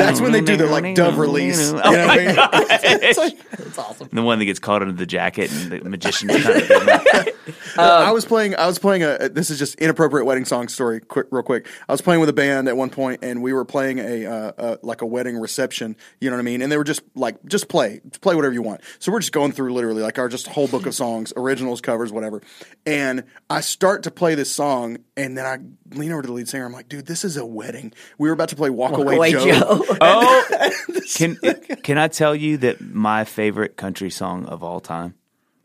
[0.00, 1.70] That's when they do their like dove release.
[1.70, 2.36] You know what I mean?
[2.86, 4.08] It's like- It's awesome.
[4.12, 7.34] the one that gets caught under the jacket and the magician's kind of doing.
[7.76, 8.54] I was playing.
[8.56, 9.28] I was playing a.
[9.28, 11.00] This is just inappropriate wedding song story.
[11.00, 11.66] Quick, real quick.
[11.88, 14.52] I was playing with a band at one point, and we were playing a, uh,
[14.56, 15.96] uh like a wedding reception.
[16.20, 16.62] You know what I mean?
[16.62, 18.80] And they were just like, just play, just play whatever you want.
[18.98, 22.12] So we're just going through literally like our just whole book of songs, originals, covers,
[22.12, 22.42] whatever.
[22.84, 25.58] And I start to play this song, and then I
[25.96, 26.64] lean over to the lead singer.
[26.66, 27.92] I'm like, dude, this is a wedding.
[28.18, 29.44] We were about to play Walk, Away, Away Joe.
[29.44, 29.84] Joe.
[30.00, 30.70] Oh,
[31.16, 31.36] can
[31.82, 35.14] can I tell you that my favorite country song of all time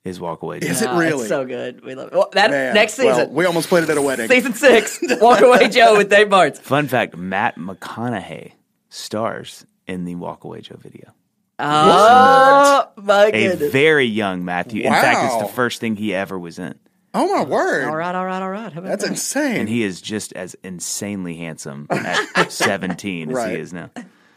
[0.03, 0.59] is "Walk Away"?
[0.59, 0.67] Joe.
[0.67, 1.19] Is it Ah, really?
[1.21, 1.83] It's so good.
[1.83, 2.13] We love it.
[2.13, 4.27] Well, that Man, next well, season, we almost played it at a wedding.
[4.29, 6.59] season six, Walk Away Joe with Dave Barnes.
[6.59, 8.53] Fun fact: Matt McConaughey
[8.89, 11.13] stars in the "Walk Away Joe" video.
[11.59, 13.71] Oh my A goodness!
[13.71, 14.83] very young Matthew.
[14.83, 15.47] In fact, it's Wow.
[15.47, 16.75] the first thing he ever was in,
[17.13, 17.85] Oh my word!
[17.87, 18.71] All right, all right, all right.
[18.71, 19.09] How about That's that?
[19.11, 19.61] insane.
[19.61, 23.53] and he is just as insanely handsome at seventeen as Right.
[23.55, 23.89] he is now.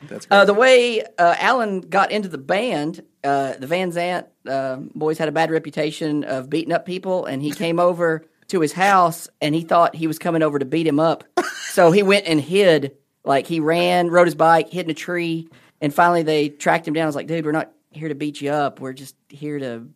[0.08, 4.76] That's Uh, the way uh, Allen got into the band, uh, the Van Zant uh,
[4.94, 8.72] boys had a bad reputation of beating up people, and he came over to his
[8.72, 11.24] house, and he thought he was coming over to beat him up,
[11.70, 12.96] so he went and hid.
[13.24, 15.48] Like he ran, rode his bike, hid in a tree,
[15.82, 17.02] and finally they tracked him down.
[17.02, 18.80] I was like, "Dude, we're not here to beat you up.
[18.80, 19.86] We're just here to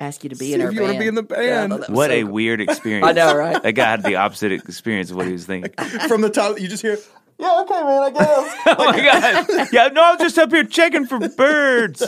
[0.00, 1.70] ask you to be in See our if you band." wanna be in the band.
[1.72, 2.32] thought that was What so a cool.
[2.32, 3.06] weird experience!
[3.06, 3.62] I know, right?
[3.62, 5.72] That guy had the opposite experience of what he was thinking.
[6.08, 6.58] from the top.
[6.58, 6.98] You just hear,
[7.38, 8.54] yeah, okay, man, I guess.
[8.66, 9.68] oh my god!
[9.72, 12.02] Yeah, no, I'm just up here checking for birds.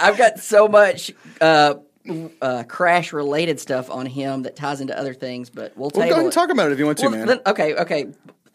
[0.00, 1.74] I've got so much uh,
[2.40, 6.06] uh, crash related stuff on him that ties into other things, but we'll well, table
[6.08, 6.34] go ahead and it.
[6.34, 7.26] talk about it if you want to, Well, man.
[7.26, 8.06] then- okay, okay.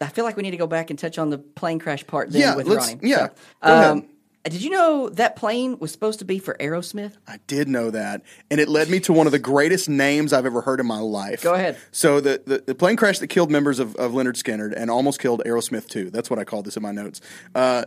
[0.02, 2.30] I feel like we need to go back and touch on the plane crash part
[2.30, 2.98] then Yeah, with Ronnie.
[3.02, 3.28] yeah,
[3.64, 4.08] So, um,
[4.44, 7.12] did you know that plane was supposed to be for Aerosmith?
[7.28, 10.46] I did know that, and it led me to one of the greatest names I've
[10.46, 11.42] ever heard in my life.
[11.42, 11.76] Go ahead.
[11.92, 15.20] So the, the, the plane crash that killed members of, of Lynyrd Skynyrd and almost
[15.20, 16.10] killed Aerosmith too.
[16.10, 17.20] That's what I called this in my notes.
[17.54, 17.84] Uh,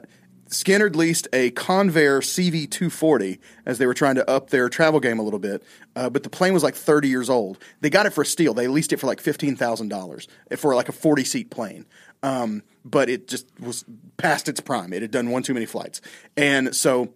[0.47, 5.23] Skynyrd leased a Convair CV240 as they were trying to up their travel game a
[5.23, 5.63] little bit,
[5.95, 7.57] uh, but the plane was like 30 years old.
[7.81, 8.53] They got it for a steal.
[8.53, 11.85] They leased it for like $15,000 for like a 40 seat plane.
[12.25, 13.85] Um, but it just was
[14.17, 14.93] past its prime.
[14.93, 16.01] It had done one too many flights.
[16.35, 17.13] And so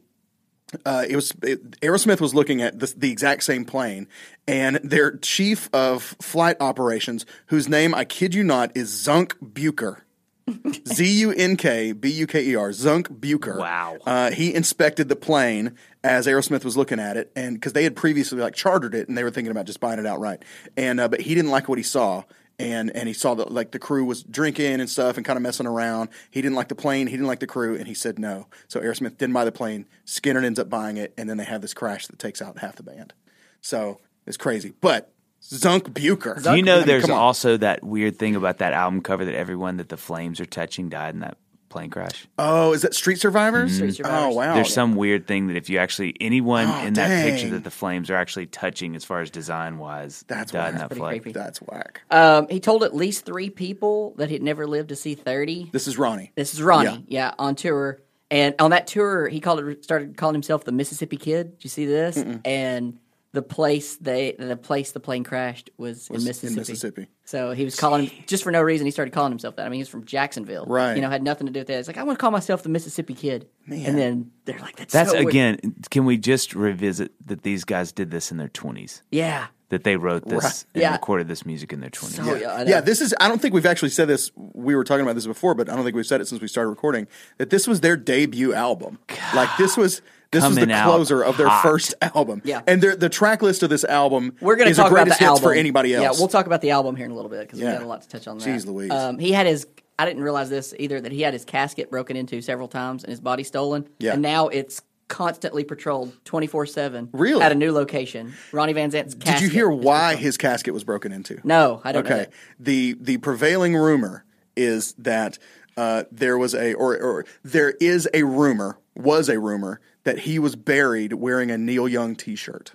[0.85, 4.07] uh, it was it, Aerosmith was looking at the, the exact same plane,
[4.47, 10.01] and their chief of flight operations, whose name I kid you not is Zunk Buker.
[10.87, 13.57] Z U N K B U K E R, Zunk Buker.
[13.57, 13.97] Wow.
[14.05, 17.95] Uh, he inspected the plane as Aerosmith was looking at it, and because they had
[17.95, 20.43] previously like chartered it, and they were thinking about just buying it outright,
[20.77, 22.23] and uh, but he didn't like what he saw,
[22.59, 25.43] and and he saw that like the crew was drinking and stuff and kind of
[25.43, 26.09] messing around.
[26.29, 28.47] He didn't like the plane, he didn't like the crew, and he said no.
[28.67, 29.85] So Aerosmith didn't buy the plane.
[30.05, 32.75] Skynyrd ends up buying it, and then they have this crash that takes out half
[32.75, 33.13] the band.
[33.61, 35.11] So it's crazy, but.
[35.41, 36.43] Zunk Buker.
[36.43, 39.35] Do you know I mean, there's also that weird thing about that album cover that
[39.35, 41.37] everyone that the flames are touching died in that
[41.69, 42.27] plane crash?
[42.37, 43.75] Oh, is that Street Survivors?
[43.75, 44.33] Street Survivors.
[44.33, 44.55] Oh wow.
[44.55, 47.71] There's some weird thing that if you actually anyone Oh, in that picture that the
[47.71, 50.81] flames are actually touching as far as design wise That's died in whack.
[50.81, 51.21] that Pretty flight.
[51.21, 51.31] creepy.
[51.39, 52.01] That's whack.
[52.11, 55.69] Um, he told at least three people that he'd never lived to see 30.
[55.71, 56.31] This is Ronnie.
[56.35, 58.01] This is Ronnie, yeah, on tour.
[58.31, 61.57] And on that tour, he called it, started calling himself the Mississippi Kid.
[61.57, 62.17] Did you see this?
[62.45, 62.99] And
[63.31, 66.55] the place they, the place the plane crashed was, Was in in Mississippi.
[66.55, 67.07] Mississippi.
[67.25, 68.85] So he was calling him just for no reason.
[68.87, 69.65] He started calling himself that.
[69.65, 70.95] I mean, he's from Jacksonville, Right.
[70.95, 71.77] You know, had nothing to do with that.
[71.77, 73.85] It's like I want to call myself the Mississippi Kid, Man.
[73.85, 75.75] and then they're like, "That's, That's so weird." again.
[75.91, 79.01] Can we just revisit that these guys did this in their 20s?
[79.11, 80.65] yeah." That they wrote this Right.
[80.73, 80.93] and Yeah.
[80.93, 82.15] recorded this music in their 20s.
[82.25, 83.13] So, yeah, Yeah, this is.
[83.19, 84.31] I don't think we've actually said this.
[84.35, 86.47] We were talking about this before, but I don't think we've said it since we
[86.47, 87.05] started recording.
[87.37, 88.97] That this was their debut album.
[89.35, 90.01] Like this was.
[90.31, 91.63] This was Coming the closer of their hot.
[91.63, 92.41] first album.
[92.45, 92.61] Yeah.
[92.67, 94.35] and the track list of this album.
[94.41, 96.03] We're to is talk the about greatest the hits album for anybody else.
[96.03, 97.71] Yeah, we'll talk about the album here in a little bit because Yeah.
[97.71, 98.37] we got a lot to touch on.
[98.37, 98.47] That.
[98.47, 98.91] Jeez Louise.
[98.91, 99.65] Um, he had his.
[99.97, 103.09] I didn't realize this either that he had his casket broken into several times and
[103.11, 103.87] his body stolen.
[103.97, 104.13] Yeah.
[104.13, 107.09] and now it's constantly patrolled 24 7.
[107.11, 107.41] Really?
[107.41, 108.33] At a new location.
[108.51, 109.39] Ronnie Van Zant's casket.
[109.39, 111.39] Did you hear why his casket was broken into?
[111.43, 112.05] No, I don't.
[112.05, 112.27] Okay.
[112.59, 115.39] The the prevailing rumor is that
[115.75, 120.39] uh, there was a or or there is a rumor was a rumor that he
[120.39, 122.73] was buried wearing a Neil Young T-shirt.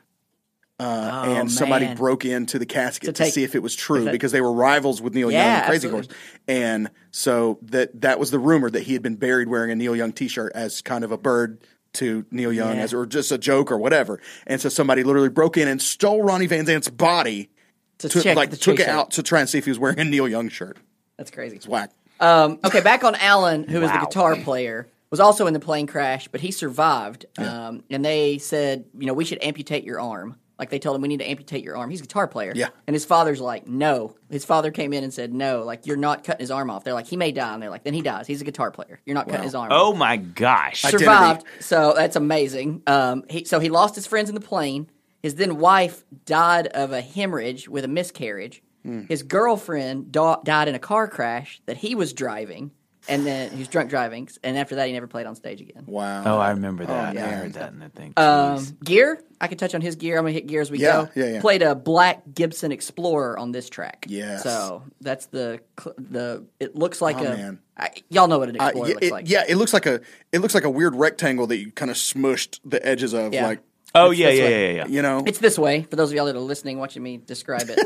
[0.81, 1.97] Uh, and somebody Oh, man.
[1.97, 4.53] broke into the casket to, take- see if it was true that- because they were
[4.53, 6.09] rivals with Neil Young and Crazy absolutely.
[6.09, 9.77] Horse, and so that that was the rumor that he had been buried wearing a
[9.77, 11.59] Neil Young T-shirt as kind of a bird
[11.95, 12.83] to Neil Young Yeah.
[12.83, 16.23] as or just a joke or whatever, and so somebody literally broke in and stole
[16.23, 17.51] Ronnie Van Zant's body
[17.99, 19.71] To to, check like the took it chase out to try and see if he
[19.71, 20.79] was wearing a Neil Young shirt.
[21.19, 21.55] That's crazy.
[21.55, 21.93] It's whack.
[22.19, 25.87] Um, okay, back on Allen, who is the guitar player, was also in the plane
[25.87, 27.27] crash, but he survived.
[27.39, 30.37] Um, and they said, you know, we should amputate your arm.
[30.59, 31.89] Like they told him, we need to amputate your arm.
[31.89, 32.53] He's a guitar player.
[32.53, 32.71] Yeah.
[32.89, 34.17] And his father's like, no.
[34.29, 36.83] His father came in and said, no, like you're not cutting his arm off.
[36.83, 37.55] They're like, he may die.
[37.55, 38.27] And they're like, then he dies.
[38.27, 38.99] He's a guitar player.
[39.07, 40.85] You're not cutting his arm off Oh my gosh.
[40.85, 41.05] Identity.
[41.05, 41.45] survived.
[41.61, 42.83] So that's amazing.
[42.89, 44.91] Um, he, so he lost his friends in the plane.
[45.23, 48.61] His then wife died of a hemorrhage with a miscarriage.
[48.83, 49.03] Hmm.
[49.05, 52.73] His girlfriend da- died in a car crash that he was driving,
[53.09, 54.29] and then he was drunk driving.
[54.43, 55.85] And after that, he never played on stage again.
[55.87, 56.23] Wow.
[56.25, 57.15] Oh, I remember that.
[57.15, 58.13] yeah I heard that in the thing.
[58.17, 60.17] Um, gear, I can touch on his gear.
[60.19, 61.11] I'm gonna hit gear as we Yeah, go.
[61.15, 61.41] yeah, yeah.
[61.41, 64.07] Played a black Gibson Explorer on this track.
[64.09, 64.39] Yeah.
[64.39, 66.45] So that's the cl- the.
[66.61, 67.37] It looks like Oh, a.
[67.37, 67.59] man.
[67.77, 69.29] I, y'all know what an Uh, Explorer yeah, looks it, like.
[69.31, 70.01] yeah, it looks like a
[70.33, 73.47] it looks like a weird rectangle that you kind of smushed the edges of, Yeah.
[73.49, 73.61] like
[73.95, 74.87] oh it's yeah, this yeah, yeah, yeah.
[74.89, 75.23] you know.
[75.27, 77.79] It's this way for those of y'all that are listening, watching me describe it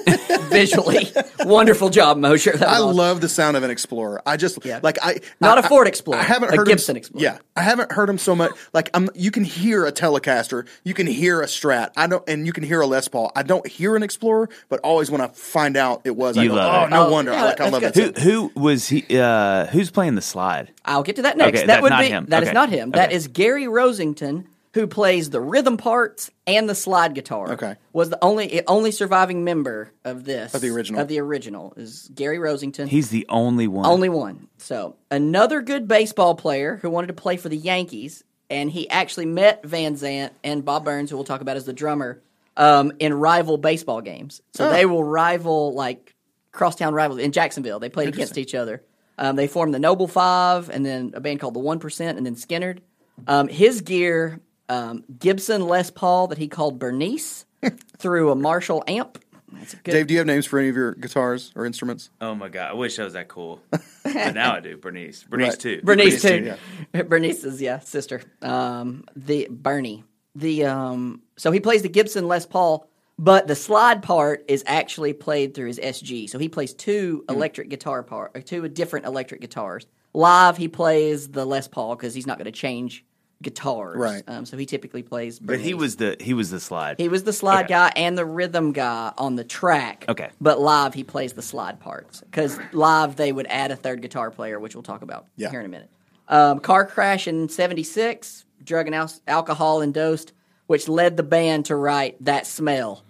[0.51, 1.11] visually.
[1.41, 2.53] Wonderful job, Mosher.
[2.53, 2.97] That was I awesome.
[2.97, 4.23] love the sound of an Explorer.
[4.27, 4.81] I just Yeah.
[4.83, 7.23] like I Not a a Ford Explorer, I haven't a heard Gibson him, Explorer.
[7.25, 8.53] Yeah, I haven't heard him so much.
[8.73, 11.91] Like I'm, you can hear a Telecaster, you can hear a Strat.
[11.97, 13.31] I don't, and you can hear a Les Paul.
[13.37, 16.51] I don't hear an Explorer, but always when I find out it was, I You
[16.51, 16.91] go, love oh, it.
[16.91, 17.33] no Oh, wonder.
[17.33, 18.15] yeah, like I that's love good.
[18.15, 18.19] that.
[18.23, 18.53] Who sound.
[18.55, 19.05] who was he?
[19.19, 20.73] Uh, who's playing the slide?
[20.85, 21.49] I'll get to that next.
[21.59, 22.27] Okay, that that's would not be him.
[22.29, 22.55] that is Okay.
[22.55, 22.91] not him.
[22.93, 23.33] That is Okay.
[23.35, 27.53] Gary Rossington, who plays the rhythm parts and the slide guitar.
[27.53, 27.77] Okay.
[27.93, 31.01] was the only only surviving member of this Of the original.
[31.01, 32.89] of the original is Gary Rossington.
[32.89, 33.87] He's the only one.
[33.87, 34.49] Only one.
[34.59, 39.27] So another good baseball player who wanted to play for the Yankees, and he actually
[39.27, 42.21] met Van Zant and Bob Burns, who we'll talk about as the drummer,
[42.57, 44.43] um, in rival baseball games.
[44.55, 44.71] So Oh.
[44.71, 46.15] they will rival like
[46.53, 47.79] crosstown rivals in Jacksonville.
[47.79, 48.83] They played against each other.
[49.17, 52.27] Um, they formed the Noble Five, and then a band called the One Percent, and
[52.27, 52.79] then Skynyrd.
[53.27, 57.45] Um, his gear, um, Gibson Les Paul that he called Bernice
[57.99, 59.19] through a Marshall amp.
[59.53, 59.93] That's a good.
[59.93, 62.11] Dave, do you have names for any of your guitars or instruments?
[62.21, 63.61] Oh my god, I wish I was that cool.
[63.71, 64.77] but now I do.
[64.77, 65.59] Bernice, Bernice Right.
[65.61, 65.81] too.
[65.83, 66.59] Bernice, Bernice,
[66.95, 67.03] too.
[67.05, 68.21] Bernice's yeah sister.
[68.43, 70.05] Um, the Bernie.
[70.35, 71.23] The um.
[71.37, 72.87] So he plays the Gibson Les Paul,
[73.19, 76.29] but the slide part is actually played through his SG.
[76.29, 77.35] So he plays two Hmm.
[77.35, 79.87] electric guitar part, or two different electric guitars.
[80.13, 83.05] Live, he plays the Les Paul because he's not going to change
[83.43, 83.97] guitars.
[83.97, 84.23] Right.
[84.27, 85.39] Um, so he typically plays.
[85.39, 86.97] But he was the he was the slide.
[86.99, 87.75] He was the slide Okay.
[87.75, 90.05] guy and the rhythm guy on the track.
[90.09, 90.31] Okay.
[90.41, 92.21] But live, he plays the slide parts.
[92.23, 95.51] Because live, they would add a third guitar player, which we'll talk about Yeah.
[95.51, 95.91] here in a minute.
[96.29, 100.33] Um, car crash in 76, drug and al- alcohol endorsed,
[100.67, 103.03] which led the band to write That Smell.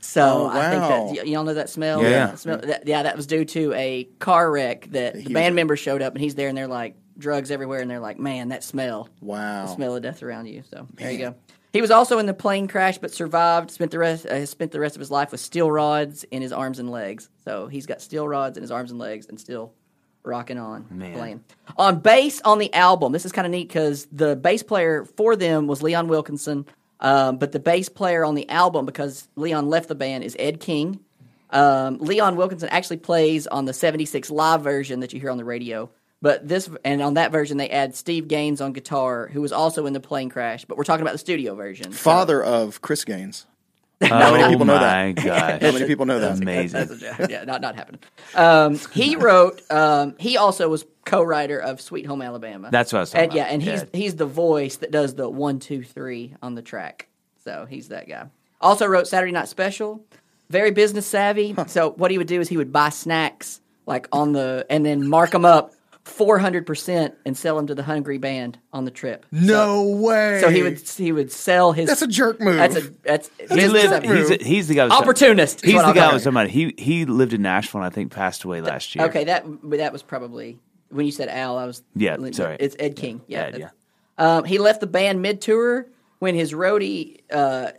[0.00, 2.02] So Oh, I think that, y'all know that smell?
[2.02, 2.26] Yeah.
[2.26, 5.54] That smell- that- yeah, that was due to a car wreck that the was- band
[5.54, 7.80] member showed up and he's there and they're like, drugs everywhere.
[7.80, 9.66] And they're like, man, that smell Wow.
[9.66, 10.62] the smell of death around you.
[10.70, 11.34] So there you go.
[11.72, 13.70] He was also in the plane crash, but survived.
[13.70, 16.52] Spent the rest uh, spent the rest of his life with steel rods in his
[16.52, 17.28] arms and legs.
[17.44, 19.72] So he's got steel rods in his arms and legs, and still
[20.22, 21.14] rocking on Man.
[21.14, 21.44] playing
[21.76, 23.12] on bass on the album.
[23.12, 26.64] This is kind of neat because the bass player for them was Leon Wilkeson,
[27.00, 30.60] um, but the bass player on the album because Leon left the band is Ed
[30.60, 31.00] King.
[31.50, 35.44] Um, Leon Wilkeson actually plays on the '76 live version that you hear on the
[35.44, 35.90] radio.
[36.24, 39.84] But this and on that version they add Steve Gaines on guitar, who was also
[39.84, 40.64] in the plane crash.
[40.64, 41.92] But we're talking about the studio version.
[41.92, 43.44] So- Father of Chris Gaines.
[44.00, 45.16] oh many people know that?
[45.16, 45.60] gosh.
[45.60, 46.40] How many people know that?
[46.40, 46.80] Amazing.
[46.80, 47.30] That's a joke.
[47.30, 48.00] yeah, not not happening.
[48.34, 49.60] Um, he wrote.
[49.70, 52.70] Um, he also was co-writer of Sweet Home Alabama.
[52.72, 53.88] That's what I was talking and, Yeah, and he's Yeah.
[53.92, 57.08] he's the voice that does the one, two, three on the track.
[57.44, 58.28] So he's that guy.
[58.62, 60.02] Also wrote Saturday Night Special.
[60.48, 61.54] Very business savvy.
[61.66, 65.06] So what he would do is he would buy snacks like on the and then
[65.06, 65.74] mark them up
[66.04, 69.24] four hundred percent and sell them to the hungry band on the trip.
[69.32, 70.38] No way.
[70.40, 71.88] So he would he would sell his.
[71.88, 72.56] That's a jerk move.
[72.56, 74.08] That's a that's He business lived, savvy.
[74.08, 74.82] he's, a, he's the guy.
[74.82, 76.34] I was Opportunist He's the guy call I was him.
[76.34, 76.50] talking about.
[76.50, 77.80] He he lived in Nashville.
[77.80, 79.06] and I think passed away last year.
[79.06, 80.58] Okay, that that was probably
[80.90, 81.56] when you said Al.
[81.58, 82.56] I was Yeah, sorry.
[82.60, 83.22] It's Ed King.
[83.26, 83.70] Yeah, Ed, that's-
[84.18, 85.88] Um, he left the band mid tour
[86.20, 87.72] when his roadie, uh,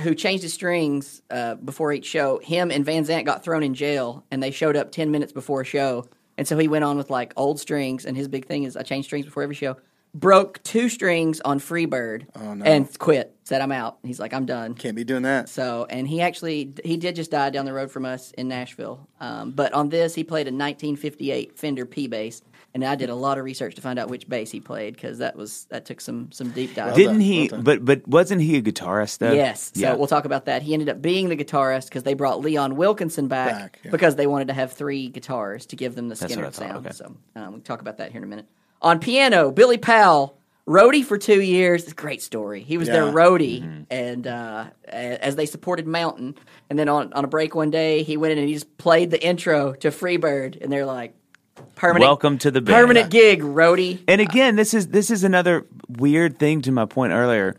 [0.00, 3.72] who changed his strings uh, before each show, him and Van Zant got thrown in
[3.74, 6.06] jail, and they showed up ten minutes before a show,
[6.38, 8.82] and so he went on with like old strings, and his big thing is I
[8.82, 9.76] change strings before every show.
[10.14, 12.64] broke two strings on Freebird Oh, no.
[12.64, 13.34] and quit.
[13.44, 13.98] Said I'm out.
[14.02, 14.74] He's like I'm done.
[14.74, 15.48] Can't be doing that.
[15.48, 19.08] So, and he actually he did just die down the road from us in Nashville.
[19.20, 22.42] Um, but on this, he played a 1958 Fender P bass,
[22.74, 25.18] and I did a lot of research to find out which bass he played because
[25.18, 26.94] that was that took some some deep dive.
[26.94, 27.48] Didn't done, he?
[27.52, 29.32] well but but wasn't he a guitarist though?
[29.32, 29.94] Yes, so Yeah.
[29.94, 30.62] we'll talk about that.
[30.62, 33.90] He ended up being the guitarist because they brought Leon Wilkeson back, Back, yeah.
[33.90, 36.86] because they wanted to have three guitars to give them the what Skynyrd sound.
[36.86, 36.94] okay.
[36.94, 38.46] So um, we'll talk about that here in a minute.
[38.80, 41.82] On piano, Billy Powell, roadie for two years.
[41.84, 42.62] It's a great story.
[42.62, 43.82] He was their roadie, Mm-hmm.
[43.90, 46.36] and uh, as they supported Mountain,
[46.70, 49.10] and then on on a break one day, he went in and he just played
[49.10, 51.14] the intro to Freebird, and they're like,
[51.74, 52.74] permanent, Welcome to the band.
[52.74, 54.00] permanent gig, roadie.
[54.08, 57.56] And again, this is this is another weird thing to my point earlier.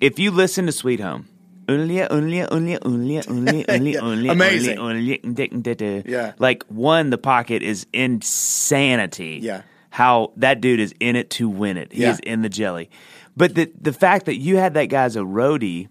[0.00, 1.26] If you listen to Sweet Home,
[1.68, 4.00] only, only, only, only, only, only, Yeah.
[4.00, 4.78] only, Amazing.
[4.78, 6.32] only, only, Yeah.
[6.38, 9.40] Like one, the pocket is insanity.
[9.42, 9.62] Yeah.
[9.90, 11.92] How that dude is in it to win it.
[11.92, 12.12] He Yeah.
[12.12, 12.90] is in the jelly.
[13.36, 15.88] But the the fact that you had that guy as a roadie,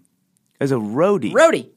[0.60, 1.68] as a roadie, Roadie.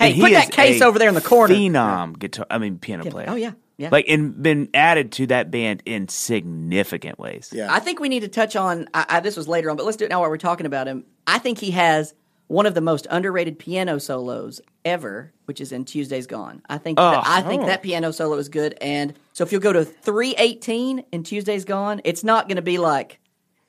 [0.00, 1.54] Hey, and he put that is case a over there in the corner.
[1.54, 2.46] Phenom guitar.
[2.50, 3.26] I mean, piano player.
[3.28, 3.88] Oh yeah, yeah.
[3.90, 7.50] Like and been added to that band in significant ways.
[7.54, 7.72] Yeah.
[7.72, 8.88] I think we need to touch on.
[8.92, 10.86] I, I, this was later on, but let's do it now while we're talking about
[10.88, 11.04] him.
[11.26, 12.14] I think he has
[12.48, 16.62] one of the most underrated piano solos ever, which is in Tuesday's Gone.
[16.68, 17.22] I think that, oh.
[17.24, 17.66] I think Oh.
[17.66, 18.76] that piano solo is good.
[18.80, 22.62] And so if you'll go to three eighteen in Tuesday's Gone, it's not going to
[22.62, 23.20] be like.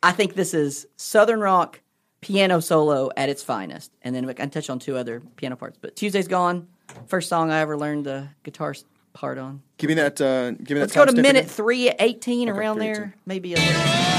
[0.01, 1.81] I think this is Southern rock
[2.21, 3.91] piano solo at its finest.
[4.01, 5.77] And then I can touch on two other piano parts.
[5.81, 6.67] But Tuesday's Gone,
[7.07, 9.61] first song I ever learned the guitar s- part on.
[9.77, 10.19] Give me that.
[10.19, 10.79] Uh, give me that.
[10.81, 11.49] Let's go to timestamp minute again.
[11.49, 12.79] three eighteen around 3:18.
[12.79, 14.09] there, maybe a little.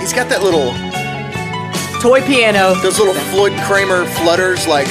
[0.00, 0.72] He's got that little,
[2.02, 2.74] toy piano.
[2.82, 4.88] those little Floyd Cramer flutters, like.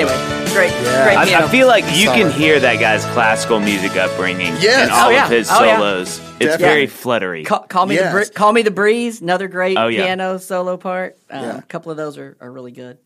[0.00, 1.04] Anyway, great, Yeah.
[1.04, 1.46] great I, piano.
[1.46, 4.88] I feel like you can hear that guy's classical music upbringing Yes.
[4.88, 5.24] in all Oh, yeah.
[5.26, 5.76] of his Oh, yeah.
[5.76, 6.18] solos.
[6.18, 6.64] It's Definitely.
[6.64, 7.44] very fluttery.
[7.44, 8.12] call, call me the Yes.
[8.12, 9.20] Bri- call me the breeze.
[9.20, 10.04] Another great Oh, yeah.
[10.04, 11.16] piano solo part.
[11.30, 11.58] Um, Yeah.
[11.58, 12.96] A couple of those are, are really good.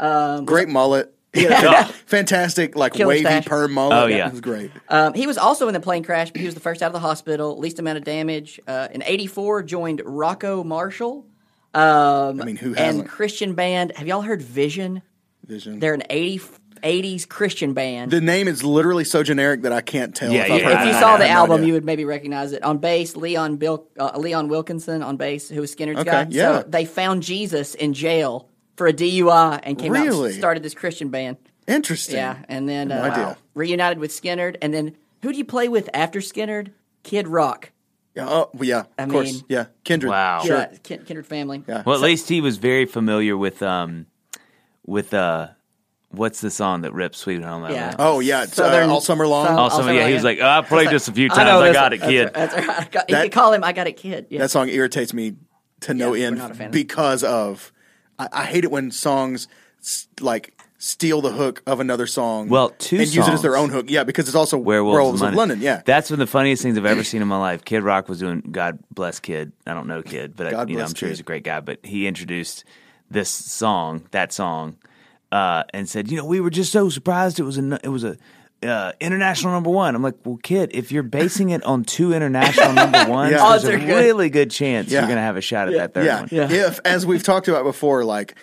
[0.00, 1.14] Um, Great mullet.
[1.34, 1.84] Yeah.
[2.06, 3.44] Fantastic, like Killer wavy stash.
[3.46, 3.96] perm mullet.
[3.96, 4.28] Oh, That yeah.
[4.30, 4.72] was great.
[4.88, 6.92] Um, he was also in the plane crash, but he was the first out of
[6.92, 8.58] the hospital, least amount of damage.
[8.66, 11.24] Uh, in '84, joined Rocco Marshall.
[11.72, 13.08] Um, I mean, who and hasn't?
[13.08, 13.92] Christian band.
[13.94, 15.02] Have y'all heard Vision?
[15.50, 15.78] Vision.
[15.80, 16.40] They're an 80,
[16.82, 18.10] 80s Christian band.
[18.10, 20.32] the name is literally so generic that I can't tell.
[20.32, 21.66] Yeah, if yeah, if you I saw have the no album, idea.
[21.66, 22.62] you would maybe recognize it.
[22.62, 26.26] On bass, Leon Bill, uh, Leon Wilkeson on bass, who was Skynyrd's Okay, guy.
[26.30, 26.62] yeah.
[26.62, 30.74] So they found Jesus in jail for a DUI and came out and started this
[30.74, 31.36] Christian band.
[31.68, 32.16] Interesting.
[32.16, 33.36] Yeah, and then No uh, idea.
[33.54, 34.56] reunited with Skynyrd.
[34.62, 36.70] And then who do you play with after Skynyrd?
[37.02, 37.70] Kid Rock.
[38.14, 39.32] Yeah, oh, well, yeah, I of course.
[39.34, 40.10] mean- Yeah, Kindred.
[40.10, 40.40] Wow.
[40.44, 40.56] Sure.
[40.88, 41.62] Yeah, Kindred family.
[41.68, 41.82] Yeah.
[41.86, 44.06] Well, at least he was very familiar with um
[44.90, 45.48] with uh
[46.10, 47.74] what's the song that rips Sweet Home Alabama?
[47.74, 47.94] Yeah.
[47.98, 48.42] Oh, yeah.
[48.42, 49.46] It's, uh, all summer long.
[49.46, 49.82] All summer.
[49.90, 51.46] Also, yeah, he was like, oh, I played this a few I times.
[51.46, 52.24] know I, got it, that's kid.
[52.24, 52.68] right, That's right.
[52.68, 54.26] I got- you That- could call him I Got It Kid.
[54.28, 54.40] Yeah.
[54.40, 55.36] That song irritates me
[55.82, 56.78] to no Yeah, end not a fan of it.
[56.78, 57.72] because of.
[58.18, 59.46] I, I hate it when songs
[60.20, 62.48] like steal the hook of another song.
[62.48, 63.86] Well, two and use it as their own hook.
[63.88, 65.58] Yeah, because it's also Werewolves, Werewolves of of London.
[65.60, 65.64] London.
[65.64, 67.64] Yeah, that's one of the funniest things I've ever seen in my life.
[67.64, 69.52] Kid Rock was doing God bless Kid.
[69.64, 71.12] I don't know Kid, but I, God you know, bless I'm sure Kid.
[71.12, 71.60] he's a great guy.
[71.60, 72.64] But he introduced
[73.10, 74.76] this song, that song,
[75.32, 78.04] uh, and said, you know, we were just so surprised it was a it was
[78.04, 78.16] a
[78.62, 79.94] uh, international number one.
[79.94, 83.38] I'm like, well, kid, if you're basing it on two international number ones, Yeah.
[83.38, 83.88] there's Odds a are good.
[83.88, 85.00] really good chance Yeah.
[85.00, 86.20] you're gonna have a shot at that third yeah.
[86.20, 86.28] one.
[86.30, 86.66] Yeah.
[86.68, 88.34] If, as we've talked about before, like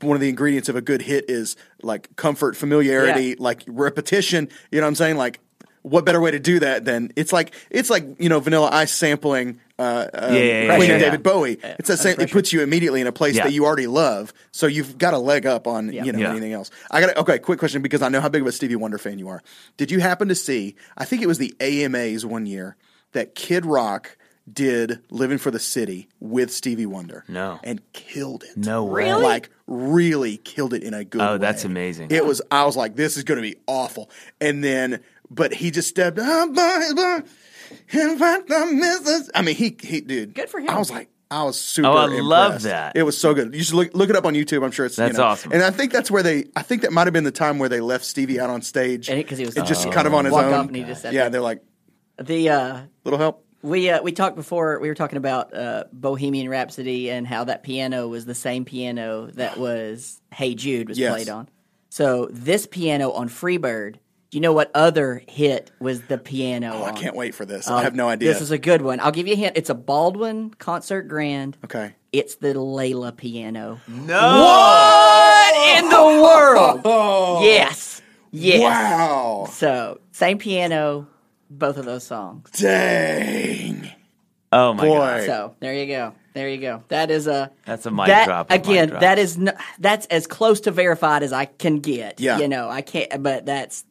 [0.00, 3.34] one of the ingredients of a good hit is like comfort, familiarity, Yeah.
[3.38, 4.48] like repetition.
[4.72, 5.16] You know what I'm saying?
[5.18, 5.38] Like,
[5.82, 8.92] what better way to do that than it's like it's like you know Vanilla Ice
[8.92, 9.60] sampling.
[9.78, 11.06] Uh, um, Yeah, yeah, yeah, Queen yeah, and yeah.
[11.10, 11.58] David Bowie.
[11.78, 12.20] It's that same.
[12.20, 13.44] It puts you immediately in a place Yeah.
[13.44, 16.30] that you already love, so you've got a leg up on you know Yeah.
[16.30, 16.70] anything else.
[16.90, 17.38] I got okay.
[17.38, 19.42] Quick question because I know how big of a Stevie Wonder fan you are.
[19.78, 20.74] Did you happen to see?
[20.98, 22.76] I think it was the AMAs one year
[23.12, 24.18] that Kid Rock
[24.52, 27.24] did "Living for the City" with Stevie Wonder.
[27.28, 27.58] No.
[27.64, 28.56] and killed it.
[28.58, 29.04] No way.
[29.04, 29.22] Really?
[29.22, 31.20] Like really killed it in a good.
[31.22, 32.08] Oh, that's amazing.
[32.10, 32.42] It was.
[32.50, 34.10] I was like, this is going to be awful.
[34.42, 35.00] And then,
[35.30, 36.54] but he just stepped up.
[36.54, 37.22] by- by-
[37.92, 39.30] and find the missus.
[39.34, 40.34] I mean, he he dude.
[40.34, 40.70] Good for him.
[40.70, 41.08] I was like.
[41.32, 41.86] I was super.
[41.86, 42.96] Oh, I love that.
[42.96, 43.54] It was so good.
[43.54, 44.64] You should look look it up on YouTube.
[44.64, 44.98] I'm sure it's.
[44.98, 45.22] you That's know.
[45.26, 45.52] awesome.
[45.52, 46.46] And I think that's where they.
[46.56, 49.06] I think that might have been the time where they left Stevie out on stage
[49.08, 49.92] 'cause he was- and just Oh.
[49.92, 50.52] kind of on his own.
[50.52, 51.30] off and he just sat yeah, there.
[51.30, 51.62] they're like
[52.20, 53.46] The uh, little help.
[53.62, 54.80] we uh, we talked before.
[54.80, 59.26] We were talking about uh, Bohemian Rhapsody and how that piano was the same piano
[59.34, 61.14] that was Hey Jude was Yes.
[61.14, 61.48] played on.
[61.90, 63.98] So this piano on Freebird
[64.30, 66.72] Do you know what other hit was the piano?
[66.74, 67.68] Oh, I can't wait for this.
[67.68, 68.32] Um, I have no idea.
[68.32, 69.00] This is a good one.
[69.00, 69.56] I'll give you a hint.
[69.56, 71.56] It's a Baldwin concert grand.
[71.64, 71.94] okay.
[72.12, 73.80] It's the Layla piano.
[73.88, 74.40] No.
[74.40, 77.42] What in the world?
[77.44, 78.02] Yes.
[78.32, 78.60] Yes.
[78.62, 79.48] Wow.
[79.50, 81.08] So same piano,
[81.50, 82.50] both of those songs.
[82.52, 83.90] Dang.
[84.52, 84.96] Oh my Boy.
[84.96, 85.26] god.
[85.26, 86.14] So there you go.
[86.34, 86.82] There you go.
[86.88, 90.06] That is a That's a mic that, drop, a mic Again, that is n- that's
[90.06, 92.20] as close to verified as I can get.
[92.20, 92.38] Yeah.
[92.38, 93.22] You know, I can't.
[93.22, 93.84] But that's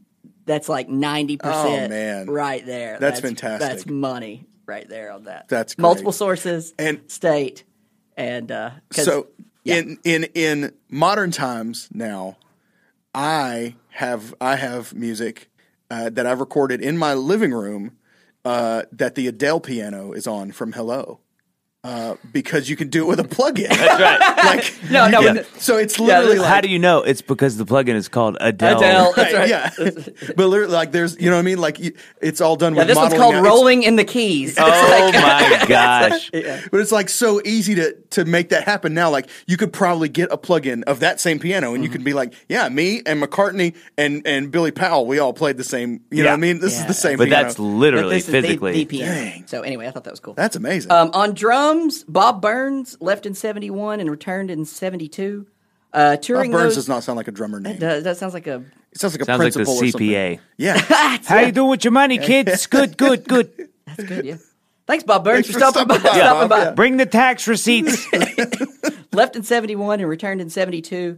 [0.50, 1.86] that's like ninety percent.
[1.86, 2.28] Oh, man.
[2.30, 2.98] right there.
[3.00, 3.70] That's fantastic.
[3.70, 5.48] That's money right there on that.
[5.48, 5.84] That's great.
[5.84, 7.64] multiple sources And- state
[8.18, 9.28] and uh, So
[9.64, 9.76] yeah.
[9.76, 12.38] in in in modern times now,
[13.14, 15.50] I have I have music
[15.92, 17.98] uh, that I've recorded in my living room
[18.44, 21.20] uh, that the Adele piano is on from Hello.
[21.82, 23.70] Uh, because you can do it with a plug-in.
[23.70, 24.46] That's right.
[24.46, 25.44] like No, no, yeah.
[25.60, 27.04] So it's literally Yeah, like How do you know?
[27.04, 28.80] It's because the plugin is called Adele.
[28.80, 29.14] Adele.
[29.16, 29.48] That's right.
[29.50, 29.70] yeah.
[30.36, 31.60] but literally, like there's you know what I mean.
[31.60, 31.80] Like
[32.22, 33.40] it's all done Yeah, with this one's modeling called now.
[33.40, 36.30] It's- "Rolling in the Keys." Oh my gosh.
[36.32, 39.10] But it's like so easy to to make that happen now.
[39.10, 42.12] Like you could probably get a plug-in of that same piano, and you could be
[42.12, 46.02] like, yeah, me and McCartney and and Billy Powell, we all played the same.
[46.12, 46.60] You know what I mean?
[46.60, 46.82] This Yeah.
[46.82, 47.18] is the same.
[47.18, 47.44] But piano.
[47.46, 48.74] that's literally This is the- physically.
[48.74, 49.14] the piano.
[49.16, 49.48] Dang.
[49.48, 50.34] So anyway, I thought that was cool.
[50.34, 50.92] that's amazing.
[50.92, 51.69] Um, on drums,
[52.08, 55.48] Bob Burns left in '71 and returned in '72.
[55.92, 57.78] Uh, Bob Burns those, does not sound like a drummer name.
[57.80, 60.08] Does, that sounds like a It sounds like a Sounds like the principal or something.
[60.10, 60.40] CPA.
[60.58, 60.78] Yeah.
[61.26, 62.66] How you doing with your money, kids?
[62.68, 63.70] Good, good, good.
[63.86, 64.26] that's good.
[64.26, 64.38] Yeah.
[64.86, 65.98] Thanks, Bob Burns, Thanks for for stopping by.
[66.00, 66.50] stopping by, stopping Bob.
[66.50, 66.64] by.
[66.66, 66.72] Yeah.
[66.72, 68.06] Bring the tax receipts.
[69.14, 71.18] Left in '71 and returned in '72.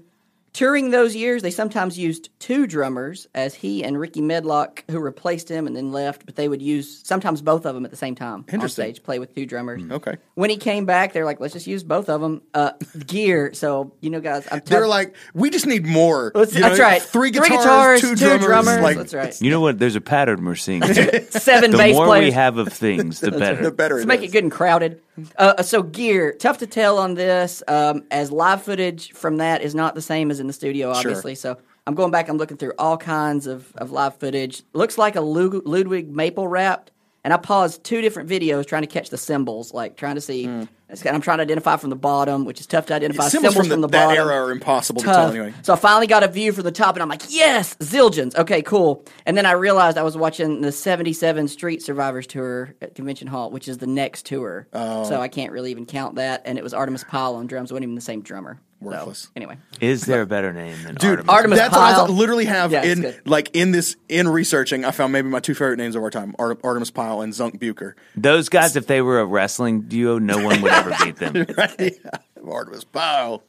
[0.54, 5.50] Touring those years, they sometimes used two drummers, as he and Rickey Medlocke, who replaced
[5.50, 8.16] him and then left, but they would use sometimes both of them at the same
[8.16, 9.82] time on stage, play with two drummers.
[9.90, 10.18] Okay.
[10.36, 12.42] When he came back, they're like, let's just use both of them.
[12.54, 12.72] Uh,
[13.08, 13.54] gear.
[13.54, 16.34] So you know, guys, I'm They're like, we just need more.
[16.36, 17.02] Let's- You know, that's right.
[17.02, 18.46] Three Three guitars, guitars, two, two drummers.
[18.46, 19.42] drummers, Like, that's right.
[19.42, 19.80] You know what?
[19.80, 20.82] There's a pattern we're seeing.
[21.30, 22.26] seven the bass more players.
[22.26, 23.64] we have of things, the better.
[23.64, 24.30] The better Let's it make is.
[24.30, 25.02] it good and crowded.
[25.38, 29.76] Uh, so gear, tough to tell on this, um, as live footage from that is
[29.76, 31.36] not the same as in the studio, obviously.
[31.36, 32.30] So I'm going back.
[32.30, 34.64] I'm looking through all kinds of, of live footage.
[34.74, 36.92] Looks like a Lu- Ludwig maple wrapped,
[37.24, 40.48] and I paused two different videos trying to catch the cymbals, like trying to see.
[40.92, 43.30] And I'm trying to identify from the bottom, which is tough to identify.
[43.30, 45.54] Cymbals from, the, the that bottom era are impossible to tell anyway.
[45.64, 48.36] So I finally got a view from the top, and I'm like, yes, Zildjians.
[48.36, 49.06] Okay, cool.
[49.26, 53.52] And then I realized I was watching the 77 Street Survivors Tour at Convention Hall,
[53.52, 54.68] which is the next tour.
[54.74, 55.06] Oh.
[55.06, 56.42] So I can't really even count that.
[56.46, 57.72] And it was Artimus Pyle on drums.
[57.72, 58.60] It wasn't even the same drummer.
[58.82, 59.30] So, Worthless.
[59.36, 59.58] anyway.
[59.80, 61.26] Is there a better name than Dude, Artimus?
[61.28, 64.86] Artimus that's what I literally have Yeah, in like in this in researching.
[64.86, 67.60] I found maybe my two favorite names of our time: Ar- Artimus Pyle and Zunk
[67.60, 67.94] Buker.
[68.16, 71.34] Those guys, if they were a wrestling duo, no one would ever beat them.
[71.58, 72.00] Right?
[72.04, 72.12] yeah.
[72.44, 73.44] Artimus Pyle.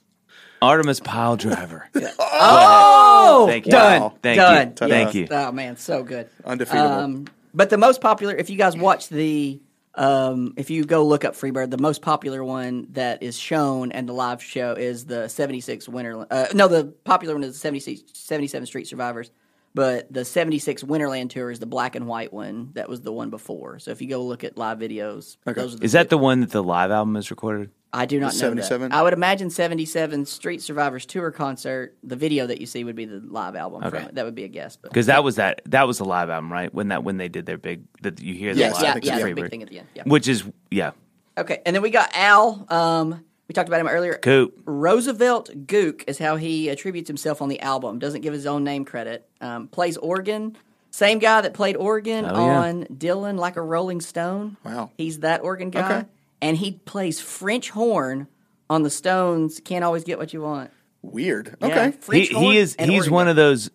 [0.61, 1.89] Artimus Pile Driver.
[2.45, 3.72] Oh, Thank you.
[3.72, 4.14] done, Wow.
[4.22, 4.68] Thank done.
[4.68, 4.89] you.
[4.89, 5.28] Thank you.
[5.30, 6.91] Oh man, so good, Undefeatable.
[7.05, 9.61] Um, but the most popular, if you guys watch the,
[9.95, 14.09] um, if you go look up Freebird, the most popular one that is shown and
[14.09, 16.26] the live show is the 76 Winter.
[16.30, 19.30] Uh, no, the popular one is the 76, 77 Street Survivors.
[19.74, 22.70] But the 76 Winterland tour is the black and white one.
[22.74, 23.78] That was the one before.
[23.78, 26.40] So if you go look at live videos, those are the Is that the one
[26.40, 27.70] that the live album is recorded?
[27.95, 28.88] I do not know 77?
[28.90, 28.97] that.
[28.97, 31.95] I would imagine 77 Street Survivors tour concert.
[32.03, 34.05] The video that you see would be the live album from Okay.
[34.07, 34.14] it.
[34.14, 34.76] That would be a guess.
[34.76, 36.72] But Because that was that that was the live album, right?
[36.72, 38.95] When that when they did their big that you hear the Yes, live I yeah,
[39.03, 39.24] yeah, so.
[39.24, 39.34] the Freebird.
[39.36, 39.88] big thing at the end.
[39.95, 40.03] Yeah.
[40.07, 40.93] Which is yeah.
[41.36, 42.66] Okay, and then we got Al.
[42.70, 44.14] Um, we talked about him earlier.
[44.14, 44.59] Coop.
[44.64, 47.99] Roosevelt Gook is how he attributes himself on the album.
[47.99, 49.28] Doesn't give his own name credit.
[49.40, 50.57] Um, plays organ.
[50.90, 52.59] Same guy that played organ Oh, yeah.
[52.61, 54.59] on Dylan like a Rolling Stone.
[54.64, 54.90] Wow.
[54.99, 55.99] He's that organ guy.
[56.01, 56.09] Okay.
[56.43, 58.26] And he plays French horn
[58.68, 59.61] on the Stones.
[59.64, 60.70] Can't always get what you want.
[61.01, 61.57] Weird.
[61.61, 62.26] Yeah, Okay.
[62.26, 63.70] He horn he is and he's organ one of those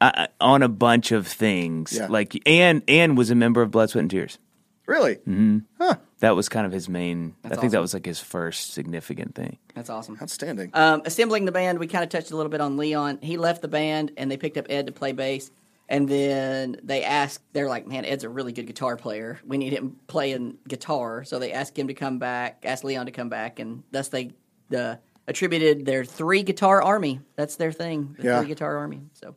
[0.00, 1.96] uh, on a bunch of things.
[1.96, 2.06] Yeah.
[2.06, 4.38] Like and and was a member of Blood, Sweat and Tears.
[4.86, 5.16] Really?
[5.16, 5.58] Mm-hmm.
[5.78, 5.96] Huh.
[6.20, 7.36] That was kind of his main.
[7.44, 9.58] I think that was like his first significant thing.
[9.74, 10.18] That's awesome.
[10.20, 10.70] Outstanding.
[10.72, 13.18] Um, assembling the band, we kind of touched a little bit on Leon.
[13.22, 15.50] He left the band, and they picked up Ed to play bass.
[15.88, 19.40] And then they asked, they're like, man, Ed's a really good guitar player.
[19.46, 21.24] We need him playing guitar.
[21.24, 24.32] So they asked him to come back, asked Leon to come back, and thus they
[24.76, 27.20] uh, attributed their three guitar army.
[27.36, 28.38] That's their thing, the Yeah.
[28.40, 29.00] three guitar army.
[29.14, 29.34] So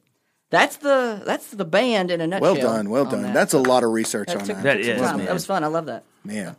[0.50, 2.54] that's the that's the band in a nutshell.
[2.54, 2.90] well done.
[2.90, 3.22] Well done.
[3.24, 3.34] that.
[3.34, 4.64] That's a lot of research That on took, that.
[4.64, 5.18] That took some is, time.
[5.18, 5.26] man.
[5.28, 5.64] That was fun.
[5.64, 6.04] I love that.
[6.26, 6.58] Man.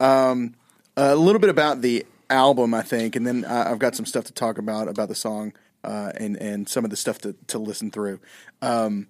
[0.00, 0.54] Um,
[0.96, 4.24] a little bit about the album, I think, and then I, I've got some stuff
[4.24, 5.52] to talk about about the song
[5.84, 8.20] uh, and and some of the stuff to to listen through.
[8.62, 9.08] Um,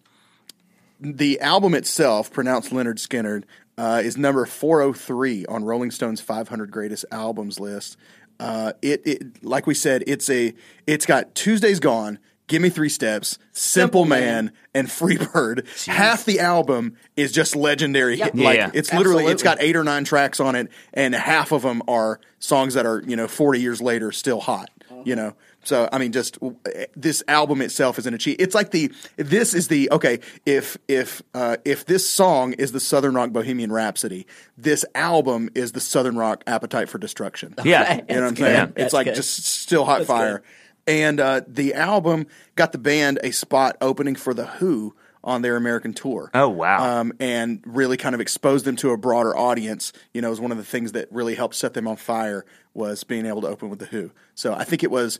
[1.05, 3.43] the album itself, pronounced Leonard Skinner,
[3.77, 7.97] uh, is number 403 on Rolling Stone's 500 Greatest Albums list.
[8.41, 10.55] Uh, it, it, like we said, it's a,
[10.87, 15.87] it's got Tuesday's Gone, Give Me Three Steps, Simple, Man, and Free Freebird.
[15.87, 18.17] Half the album is just legendary.
[18.19, 18.35] Yep.
[18.35, 18.71] Like Yeah.
[18.75, 19.63] it's literally it's Absolutely.
[19.63, 23.03] got eight or nine tracks on it, and half of them are songs that are
[23.07, 24.69] you know forty years later still hot.
[25.05, 25.35] You know,
[25.65, 26.51] so I mean, just uh,
[26.95, 28.43] this album itself is an achievement.
[28.47, 32.81] It's like the this is the okay if if uh, if this song is the
[32.81, 37.55] Southern Rock Bohemian Rhapsody, this album is the Southern Rock Appetite for Destruction.
[37.65, 37.95] Yeah.
[37.95, 38.67] You know what I'm That's saying?
[38.67, 38.83] good.
[38.83, 39.15] It's like good.
[39.15, 40.43] just still hot fire.
[40.87, 45.57] And uh, the album got the band a spot opening for the Who on their
[45.57, 46.31] American tour.
[46.35, 47.01] Oh, wow.
[47.01, 49.93] Um, and really kind of exposed them to a broader audience.
[50.12, 52.45] You know, it was one of the things that really helped set them on fire
[52.75, 54.11] was being able to open with the Who.
[54.35, 55.19] So I think it was.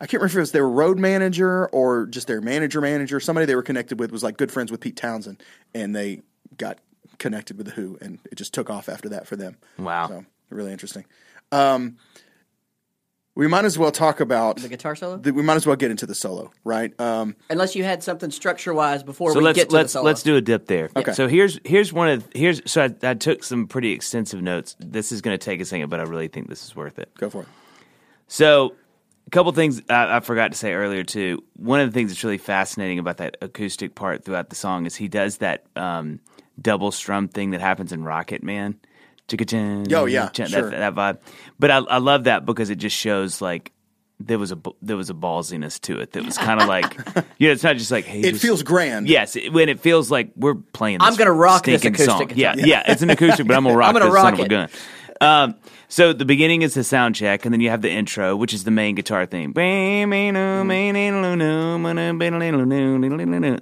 [0.00, 3.20] I can't remember if it was their road manager or just their manager manager.
[3.20, 5.42] Somebody they were connected with was like good friends with Pete Townshend,
[5.74, 6.22] and they
[6.58, 6.78] got
[7.18, 9.56] connected with the Who, and it just took off after that for them.
[9.78, 10.08] Wow.
[10.08, 11.04] So really interesting.
[11.52, 11.96] Um,
[13.36, 15.16] we might as well talk about The guitar solo?
[15.16, 16.98] the- we might as well get into the solo, right?
[17.00, 19.98] Um, Unless you had something structure wise before so we let's get to let's the
[19.98, 20.04] solo.
[20.06, 20.90] let's do a dip there.
[20.94, 21.12] Okay.
[21.12, 24.76] So here's here's one of here's so I, I took some pretty extensive notes.
[24.78, 27.12] This is going to take a second, but I really think this is worth it.
[27.18, 27.48] go for it.
[28.26, 28.74] So, a
[29.34, 31.42] couple things I, I forgot to say earlier too.
[31.56, 34.94] One of the things that's really fascinating about that acoustic part throughout the song is
[34.96, 36.20] he does that um,
[36.60, 38.78] double strum thing that happens in Rocket Man.
[39.92, 40.70] Oh, yeah, chin, sure.
[40.70, 41.18] that, that vibe.
[41.58, 43.72] But I, I love that because it just shows like
[44.20, 46.94] there was a there was a ballsiness to it that was kind of like
[47.38, 49.08] you know it's not just like hey It just- feels grand.
[49.08, 50.98] Yes, it, when it feels like we're playing.
[50.98, 52.26] This I'm gonna rock this acoustic song.
[52.28, 52.54] guitar.
[52.58, 54.40] Yeah, yeah, it's an acoustic, but I'm gonna rock I'm gonna this rock son of
[54.40, 54.48] a it.
[54.48, 54.68] gun.
[55.24, 55.54] Um,
[55.88, 58.64] so the beginning is the sound check, and then you have the intro, which is
[58.64, 59.52] the main guitar theme.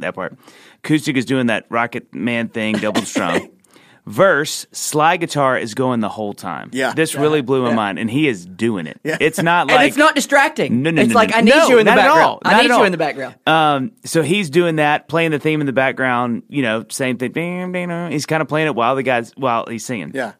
[0.00, 0.38] That part.
[0.78, 3.48] Acoustic is doing that Rocket Man thing, double strum.
[4.04, 6.70] Verse, slide guitar is going the whole time.
[6.72, 6.92] Yeah.
[6.92, 8.98] This really blew my mind, and he is doing it.
[9.04, 9.16] Yeah.
[9.20, 10.82] It's not and like it's not distracting.
[10.82, 12.20] No, no, it's no, like no, I need no, you in the not at background.
[12.28, 12.40] all.
[12.44, 12.84] I need you all.
[12.84, 13.36] in the background.
[13.46, 16.42] Um, so he's doing that, playing the theme in the background.
[16.48, 17.30] You know, same thing.
[17.30, 18.10] Bam, bam, bam.
[18.10, 20.10] He's kind of playing it while the guys while he's singing.
[20.14, 20.32] Yeah.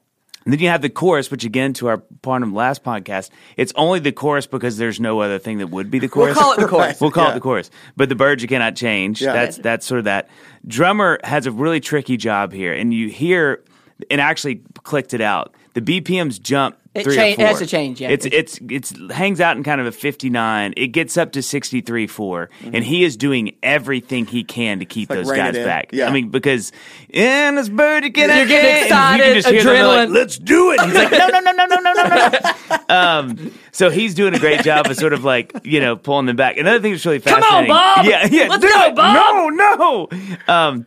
[0.45, 3.31] And then you have the chorus, which again, to our part of the last podcast,
[3.57, 6.35] it's only the chorus because there's no other thing that would be the chorus.
[6.37, 7.01] We'll call it the chorus.
[7.01, 7.31] we'll call Yeah.
[7.31, 7.71] it the chorus.
[7.97, 9.23] But the birds you cannot change.
[9.23, 9.33] Yeah.
[9.33, 10.29] That's that's sort of that.
[10.67, 13.63] Drummer has a really tricky job here, and you hear,
[14.11, 15.55] and actually clicked it out.
[15.75, 16.77] The BPMs jump.
[16.95, 18.11] It three cha- it has to change, yeah.
[18.11, 20.75] It's it's it's hangs out in kind of a 59.
[20.77, 25.09] It gets up to 63 4 and he is doing everything he can to keep
[25.09, 25.27] Mm-hmm.
[25.27, 25.89] like those guys back.
[25.93, 26.09] Yeah.
[26.09, 26.71] I mean because
[27.09, 30.13] in this bird you get You're getting excited, like, adrenaline.
[30.13, 30.83] Let's do it.
[30.83, 32.79] He's like no no no no no no no no.
[32.95, 36.37] um so he's doing a great job of sort of like, you know, pulling them
[36.37, 36.59] back.
[36.59, 37.69] Another thing that's really fascinating.
[37.69, 37.97] Come on.
[37.97, 38.05] Bob!
[38.05, 38.49] Yeah, yeah.
[38.49, 38.95] Let's go, it.
[38.97, 39.55] Bob!
[39.55, 40.09] No, no.
[40.47, 40.87] Um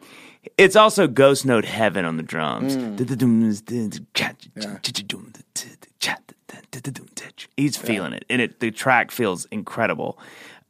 [0.58, 2.76] it's also Ghost Note Heaven on the drums.
[7.58, 10.20] He's feeling it, and it the track feels incredible.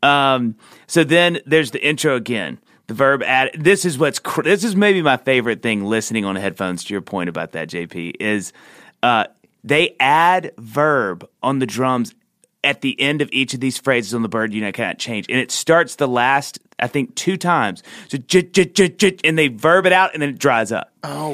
[0.03, 0.55] Um,
[0.87, 2.59] so then there's the intro again.
[2.87, 3.51] The verb add.
[3.55, 6.83] This is what's cr- this is maybe my favorite thing listening on headphones.
[6.85, 8.53] To your point about that, JP is
[9.01, 9.25] uh,
[9.63, 12.13] they add verb on the drums
[12.65, 15.25] at the end of each of these phrases on the bird you know cannot change
[15.29, 19.37] and it starts the last i think two times so j- j- j- j- and
[19.37, 21.33] they verb it out and then it dries up Oh oh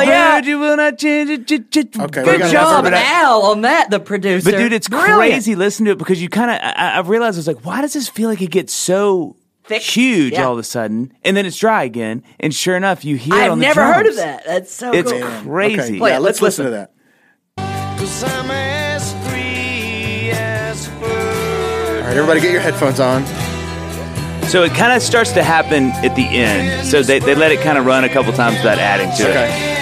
[0.00, 0.38] yeah.
[0.40, 3.04] Bird, you will not change it, j- j- Okay, Good job, verb it out.
[3.24, 3.90] Al, on that.
[3.90, 4.50] The producer.
[4.50, 5.18] but dude it's Brilliant.
[5.18, 7.82] crazy listen to it because you kind of I, I realized i was like why
[7.82, 9.82] does this feel like it gets so Thick.
[9.82, 10.46] huge Yeah.
[10.46, 13.52] all of a sudden and then it's dry again and sure enough you hear I've
[13.52, 14.46] on the never heard of that.
[14.46, 15.20] That's so It's cool.
[15.42, 16.94] crazy Okay, yeah, let's, let's listen to that.
[22.18, 23.24] Everybody, get your headphones on.
[24.48, 27.60] so it kind of starts to happen at the end so they, they let it
[27.60, 29.74] kind of run a couple times without adding to it Okay.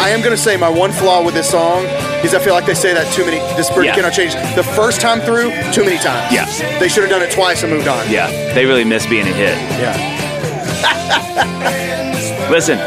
[0.00, 1.84] I am going to say my one flaw with this song
[2.24, 3.38] is I feel like they say that too many.
[3.56, 3.94] This bird Yeah.
[3.94, 4.34] cannot change.
[4.54, 6.32] The first time through, too many times.
[6.32, 6.46] Yeah.
[6.78, 8.08] They should have done it twice and moved on.
[8.10, 9.56] Yeah, they really miss being a hit.
[9.80, 9.96] Yeah.
[12.50, 12.78] Listen,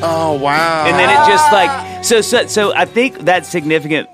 [0.00, 0.86] Oh wow.
[0.86, 2.74] and then it just like so so so.
[2.74, 4.08] I think that's significant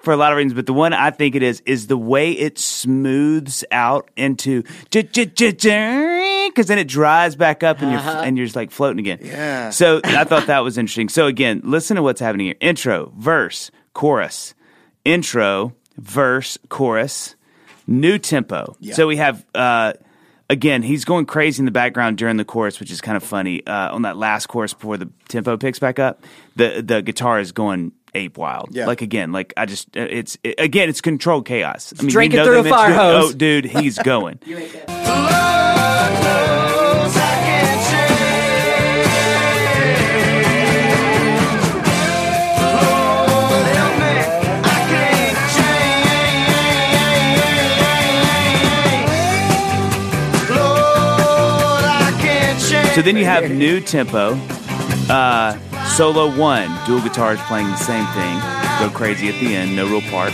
[0.00, 2.32] for a lot of reasons, but the one I think it is is the way
[2.32, 8.56] it smooths out into because then it dries back up and you're and you're just
[8.56, 9.20] like floating again.
[9.22, 9.70] Yeah.
[9.70, 11.08] So I thought that was interesting.
[11.08, 14.54] So again, listen to what's happening here: intro, verse, chorus,
[15.04, 17.36] intro, verse, chorus,
[17.86, 18.76] new tempo.
[18.92, 19.44] So we have.
[19.54, 19.92] uh
[20.50, 23.66] Again, he's going crazy in the background during the chorus, which is kind of funny.
[23.66, 26.24] Uh, on that last chorus before the tempo picks back up,
[26.56, 28.70] the the guitar is going ape wild.
[28.72, 28.86] Yeah.
[28.86, 31.92] Like again, like I just uh, it's it, again it's controlled chaos.
[31.98, 33.34] I mean, drinking you know through a fire hose.
[33.34, 34.38] Oh, dude, he's going.
[52.98, 54.32] So then you have new tempo.
[55.08, 58.40] Uh, solo one, dual guitars playing the same thing.
[58.80, 60.32] Go crazy at the end, no real part.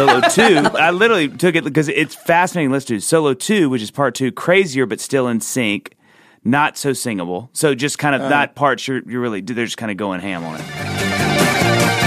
[0.00, 2.70] Solo two, I literally took it because it's fascinating.
[2.70, 5.94] Let's do solo two, which is part two, crazier but still in sync,
[6.42, 7.50] not so singable.
[7.52, 8.30] So just kind of uh-huh.
[8.30, 11.99] that part, you're, you're really they're just kind of going ham on it.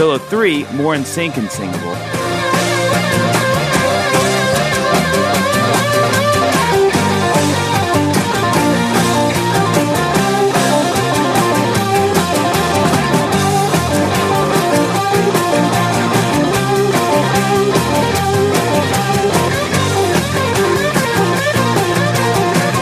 [0.00, 1.94] Solo three, more in sync and singable.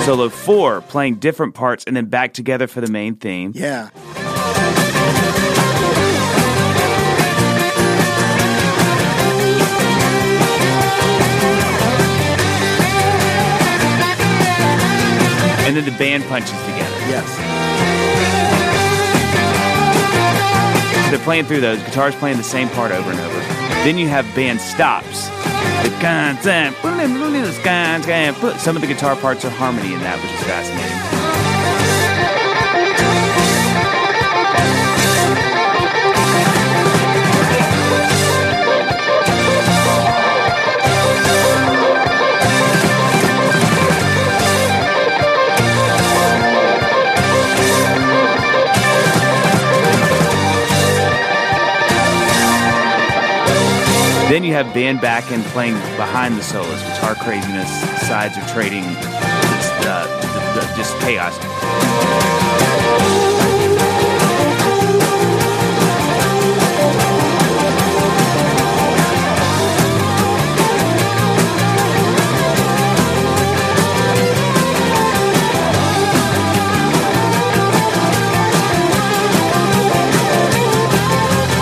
[0.05, 3.51] Solo four, playing different parts and then back together for the main theme.
[3.57, 3.91] Yeah.
[15.69, 16.97] And then the band punches together.
[17.13, 17.29] Yes.
[21.11, 21.83] They're playing through those.
[21.83, 23.39] Guitars playing the same part over and over.
[23.85, 25.29] Then you have band stops.
[25.29, 26.81] The concept.
[28.61, 31.18] Some of the guitar parts are harmony in that, which is fascinating.
[54.29, 57.71] Then you have band back and playing behind the solos, guitar craziness,
[58.07, 61.35] sides are trading, just, uh, just chaos.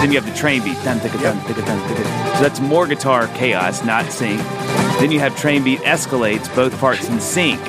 [0.06, 0.76] Then you have the train beat.
[0.84, 2.04] Dun, ticka, dun, ticka, dun, ticka.
[2.36, 4.40] So that's more guitar chaos, not sync.
[5.00, 7.60] Then you have train beat escalates, both parts in sync.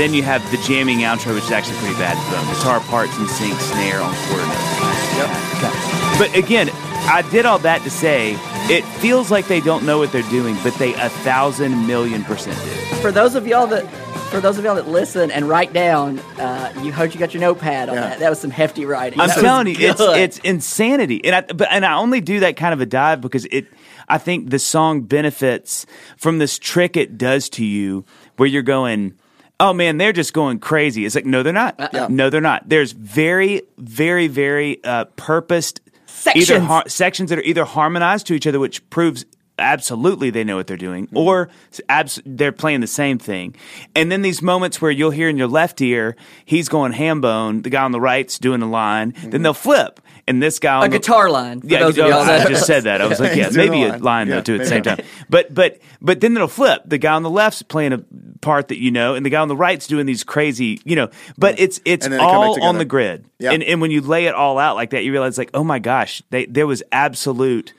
[0.00, 2.16] Then you have the jamming outro, which is actually pretty bad.
[2.32, 6.18] Um, guitar parts and sync, snare on quarter notes.
[6.18, 6.70] But again,
[7.04, 8.32] I did all that to say
[8.70, 12.56] it feels like they don't know what they're doing, but they a thousand million percent
[12.64, 12.70] do.
[13.02, 13.82] For those of y'all that
[14.30, 17.42] for those of y'all that listen and write down, uh, you hope you got your
[17.42, 18.00] notepad on Yeah.
[18.00, 18.18] that.
[18.20, 19.20] That was some hefty writing.
[19.20, 22.56] I'm That telling you, it's it's insanity, and I but and I only do that
[22.56, 23.66] kind of a dive because it.
[24.08, 25.84] I think the song benefits
[26.16, 28.04] from this trick it does to you,
[28.38, 29.14] where you're going,
[29.60, 31.78] "Oh man, they're just going crazy." It's like, no, they're not.
[31.78, 32.08] Uh-uh.
[32.10, 32.68] No, they're not.
[32.68, 36.50] There's very, very, very uh, purposed Sections.
[36.50, 39.24] either har- sections that are either harmonized to each other, which proves
[39.58, 41.50] absolutely they know what they're doing, or
[41.88, 43.54] abs- they're playing the same thing.
[43.94, 47.60] And then these moments where you'll hear in your left ear, he's going ham bone,
[47.62, 50.00] the guy on the right's doing the line, then they'll flip,
[50.30, 51.60] and this guy on a the, guitar line.
[51.64, 53.00] Yeah, those guitar- y'all I just said that.
[53.00, 54.00] I was like, yeah, He's maybe a a line.
[54.02, 55.00] line though Yeah, too at the same time.
[55.28, 56.82] But but but then it'll flip.
[56.86, 58.02] The guy on the left's playing a
[58.40, 61.10] part that you know, and the guy on the right's doing these crazy, you know.
[61.36, 63.26] But it's it's And then they come back all on the grid.
[63.38, 63.52] Yeah.
[63.52, 65.78] And and when you lay it all out like that, you realize like, oh my
[65.78, 67.74] gosh, they there was absolute,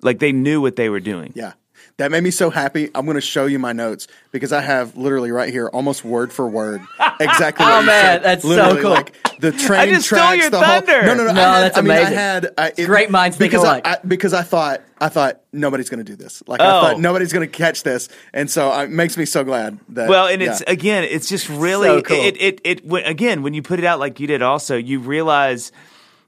[0.00, 1.32] like they knew what they were doing.
[1.34, 1.52] Yeah.
[1.98, 2.90] That made me so happy.
[2.94, 6.32] I'm going to show you my notes because I have literally right here, almost word
[6.32, 6.80] for word,
[7.20, 7.66] exactly.
[7.66, 8.22] Oh, man, said.
[8.22, 8.90] that's so cool.
[8.90, 10.80] Like the train just stole tracks, your the whole.
[10.86, 11.32] No, no, no.
[11.32, 12.06] No, I had, that's I mean, amazing.
[12.16, 13.84] I had I, it- Great minds think alike.
[13.84, 16.40] I, I, because I thought I thought nobody's going to do this.
[16.46, 16.64] Like Oh.
[16.64, 19.80] I thought nobody's going to catch this, and so uh, it makes me so glad
[19.88, 20.08] that.
[20.08, 22.16] Well, and it's again, it's just really So cool.
[22.16, 24.40] it, it it when, again when you put it out like you did.
[24.40, 25.72] Also, you realize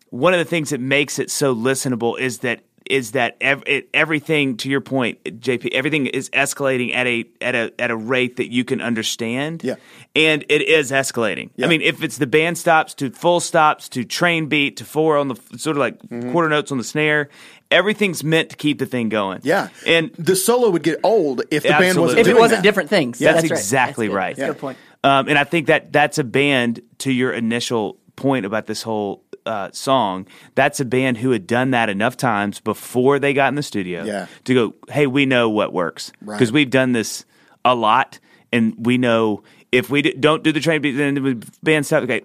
[0.08, 2.58] one of the things that makes it so listenable is that
[2.90, 7.54] is that ev- it, everything to your point, JP, everything is escalating at a at
[7.54, 9.62] a at a rate that you can understand.
[9.64, 9.76] Yeah.
[10.16, 11.50] and it is escalating.
[11.56, 11.66] Yeah.
[11.66, 15.16] I mean, if it's the band stops to full stops to train beat to four
[15.16, 16.32] on the sort of like Mm-hmm.
[16.32, 17.28] quarter notes on the snare,
[17.70, 19.40] everything's meant to keep the thing going.
[19.44, 22.20] Yeah, and the solo would get old if the band wasn't.
[22.20, 22.62] if it wasn't that.
[22.62, 23.18] different things.
[23.18, 23.50] That's right.
[23.50, 24.36] exactly That's right.
[24.36, 24.78] That's a good point.
[25.04, 29.22] Um, and I think that that's a band to your initial point about this whole
[29.50, 30.26] uh, song.
[30.54, 34.04] That's a band who had done that enough times before they got in the studio
[34.04, 34.26] Yeah.
[34.44, 36.36] to go, hey, we know what works Right.
[36.38, 37.24] because we've done this
[37.64, 38.18] a lot,
[38.52, 39.42] and we know
[39.72, 42.04] if we d- don't do the train beat, then the band stuff.
[42.04, 42.22] Okay,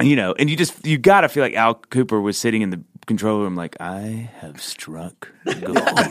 [0.00, 2.80] you know, and you just you gotta feel like Al Kooper was sitting in the
[3.06, 5.66] control room, like I have struck gold.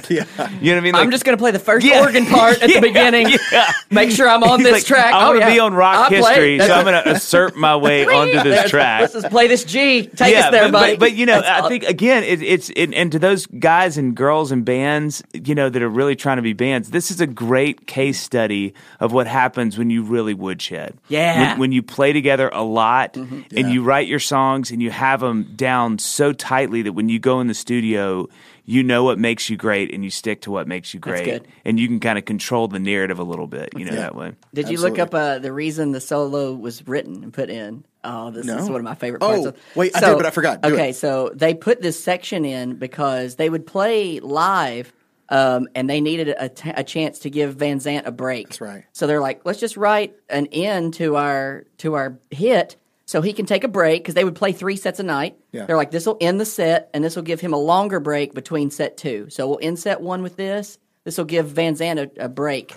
[0.10, 0.26] Yeah.
[0.62, 0.96] You know what I mean?
[0.96, 2.02] I'm just going to play the first Yeah.
[2.02, 3.30] organ part at Yeah, the beginning.
[3.52, 3.72] yeah.
[3.90, 5.14] Make sure I'm on He's this like, track.
[5.14, 5.54] I oh, want to yeah.
[5.54, 6.18] be on rock I play.
[6.20, 9.02] history, so I'm going to assert my way onto this track.
[9.02, 10.08] Let's just play this G.
[10.08, 10.92] Take us there, but, buddy.
[10.94, 13.46] But, but, you know, That's I all- think again, it, it's it, and to those
[13.48, 17.10] guys and girls and bands, you know, that are really trying to be bands, this
[17.12, 20.98] is a great case study of what happens when you really woodshed.
[21.08, 21.50] Yeah.
[21.52, 23.58] when, when you play together a lot Mm-hmm.
[23.58, 27.20] and you write your songs and you have them down so tightly that when you
[27.20, 28.28] go in the studio.
[28.66, 31.48] You know what makes you great, and you stick to what makes you great, good.
[31.66, 34.32] and you can kind of control the narrative a little bit, you know, that way.
[34.54, 37.84] Did you look up uh, the reason the solo was written and put in?
[38.06, 38.56] Oh, this No.
[38.60, 39.46] is one of my favorite Oh, parts.
[39.48, 40.62] of- wait, I did, but I forgot.
[40.62, 40.96] Do okay, it.
[40.96, 44.94] so they put this section in because they would play live,
[45.28, 48.48] um, and they needed a, t- a chance to give Van Zant a break.
[48.48, 48.86] That's right.
[48.94, 53.34] So they're like, let's just write an end to our to our hit, so he
[53.34, 55.38] can take a break because they would play three sets a night.
[55.52, 55.66] Yeah.
[55.66, 58.34] They're like, this will end the set, and this will give him a longer break
[58.34, 59.30] between set two.
[59.30, 60.78] So we'll end set one with this.
[61.04, 62.76] This will give Van Zant a, a break.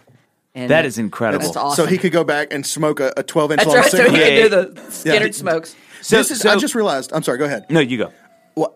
[0.54, 1.44] And That is incredible.
[1.44, 1.84] That's awesome.
[1.84, 3.90] So he could go back and smoke a, a 12 inch That's long right.
[3.90, 4.50] So he cigarette.
[4.50, 5.30] can do the Skinner Yeah.
[5.32, 5.76] smokes.
[6.02, 7.12] So, this is, so- I just realized.
[7.12, 7.38] I'm sorry.
[7.38, 7.66] Go ahead.
[7.70, 8.12] no, you go.
[8.54, 8.74] What?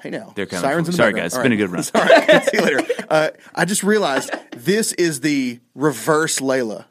[0.00, 1.24] Hey now, They're coming sirens for- in the sorry, background.
[1.24, 1.26] guys.
[1.32, 1.82] It's All been a good run.
[2.28, 2.40] Sorry.
[2.42, 3.04] See you later.
[3.08, 6.84] Uh, I just realized this is the reverse Layla.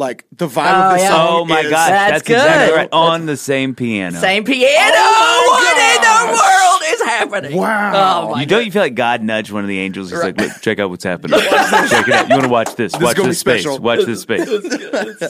[0.00, 1.08] Like the vibe Oh, of this yeah.
[1.10, 1.28] song.
[1.28, 2.36] Oh my is- gosh, That's that's, good.
[2.36, 2.88] exactly right.
[2.90, 4.18] On the same piano.
[4.18, 4.96] Same oh, piano.
[4.96, 7.56] Oh my what in the world is happening?
[7.56, 8.28] Wow.
[8.28, 10.10] Oh my You don't you feel like God nudged one of the angels?
[10.10, 11.38] He's like, "Look, check out what's happening.
[11.40, 12.28] check it out.
[12.28, 12.94] You want to watch this?
[12.94, 13.62] is watch gonna this be space.
[13.62, 13.78] special.
[13.80, 14.46] Watch this space.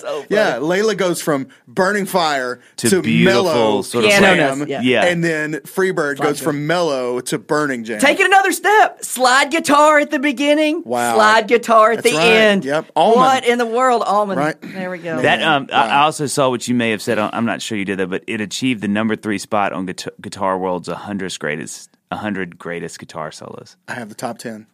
[0.00, 0.24] So.
[0.28, 4.80] Yeah, Layla goes from burning fire To to, beautiful mellow sort of jam, yeah.
[4.80, 5.04] Yeah.
[5.06, 6.44] and then Freebird goes good.
[6.44, 8.00] from mellow to burning jam.
[8.00, 9.04] Take it another step.
[9.04, 10.82] Slide guitar at the beginning.
[10.84, 11.14] Wow.
[11.14, 12.26] Slide guitar at That's the right.
[12.32, 12.64] end.
[12.64, 12.90] Yep.
[12.94, 13.18] Allman.
[13.18, 14.38] What in the world, almond?
[14.38, 14.60] Right.
[14.60, 15.20] There we go.
[15.22, 17.18] That um, I, I also saw what you may have said.
[17.18, 20.12] I'm not sure you did that, but it achieved the number three spot on Guitar,
[20.20, 21.69] Guitar World's 100 greatest
[22.10, 23.76] 100 greatest guitar solos.
[23.88, 24.66] I have the top ten.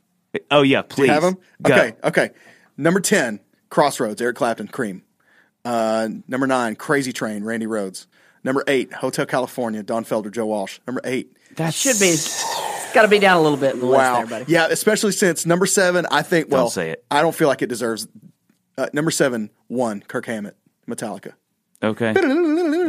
[0.51, 1.39] Oh yeah, Do please you have them?
[1.63, 1.75] Go.
[1.75, 2.31] Okay, okay.
[2.77, 5.03] Number ten, Crossroads, Eric Clapton, Cream.
[5.65, 8.07] Uh, number nine, Crazy Train, Randy Rhoads.
[8.45, 10.79] Number eight, Hotel California, Don Felder, Joe Walsh.
[10.87, 11.37] Number eight.
[11.57, 12.17] That should be.
[12.95, 14.21] Got to be down a little bit in the Wow.
[14.21, 14.53] list there, buddy.
[14.53, 16.51] Yeah, especially since number seven, I think.
[16.51, 17.05] Well, say it.
[17.11, 18.07] I don't feel like it deserves.
[18.79, 20.57] Uh, number seven, one, Kirk Hammett,
[20.89, 21.33] Metallica.
[21.83, 22.13] Okay.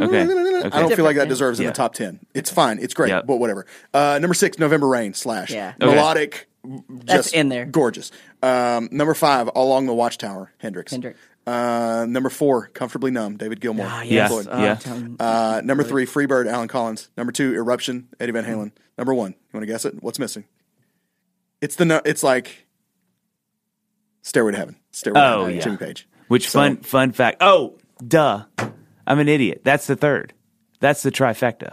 [0.02, 0.22] Okay.
[0.22, 0.76] Okay.
[0.76, 1.28] I don't feel like that yeah.
[1.28, 2.20] deserves in the top ten.
[2.34, 2.78] It's fine.
[2.80, 3.22] It's great, Yeah.
[3.22, 3.66] but whatever.
[3.94, 5.74] Uh, number six, November Rain slash Yeah.
[5.80, 5.94] Okay.
[5.94, 6.48] melodic.
[6.64, 7.64] That's just in there.
[7.64, 8.10] Gorgeous.
[8.42, 10.92] Um, number five, Along the Watchtower, Hendrix.
[10.92, 11.18] Hendrix.
[11.46, 13.86] Uh, number four, Comfortably Numb, David Gilmour.
[13.88, 14.28] Ah, yes.
[14.30, 14.48] Floyd.
[14.50, 14.78] Oh, Yeah.
[15.18, 17.08] Uh, number three, Freebird, Allen Collins.
[17.16, 18.72] Number two, Eruption, Eddie Van Halen.
[18.98, 20.02] Number one, you want to guess it?
[20.02, 20.44] What's missing?
[21.62, 22.66] It's the no, it's like
[24.22, 24.76] Stairway to Heaven.
[24.90, 25.60] Stairway Oh, to Heaven, yeah.
[25.62, 26.08] Jimmy Page.
[26.26, 27.38] Which So- fun fun fact?
[27.40, 28.44] Oh, duh.
[29.08, 29.62] I'm an idiot.
[29.64, 30.34] That's the third.
[30.80, 31.72] That's the trifecta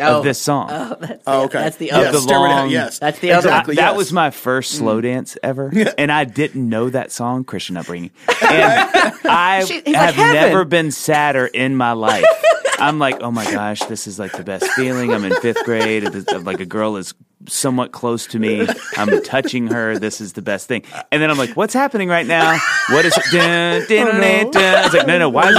[0.00, 0.18] Oh.
[0.18, 0.68] of this song.
[0.72, 1.58] Oh, that's, Oh, the, okay.
[1.58, 2.20] that's the yes, other.
[2.26, 2.70] the long- Heaven.
[2.70, 3.74] Yes, That's the other- Exactly.
[3.76, 5.02] that was my first slow Mm.
[5.02, 8.10] dance ever, and I didn't know that song, Christian upbringing.
[8.42, 12.24] And I She- have like never been sadder in my life.
[12.78, 15.12] I'm like, oh my gosh, this is like the best feeling.
[15.12, 16.02] I'm in fifth grade.
[16.42, 17.14] Like a girl is
[17.48, 18.66] somewhat close to me.
[18.96, 19.98] I'm touching her.
[19.98, 20.82] This is the best thing.
[21.10, 22.58] And then I'm like, what's happening right now?
[22.90, 23.24] What is it?
[23.32, 24.74] Dun, dun, oh, dun, dun.
[24.74, 25.54] I was like, no, no, why is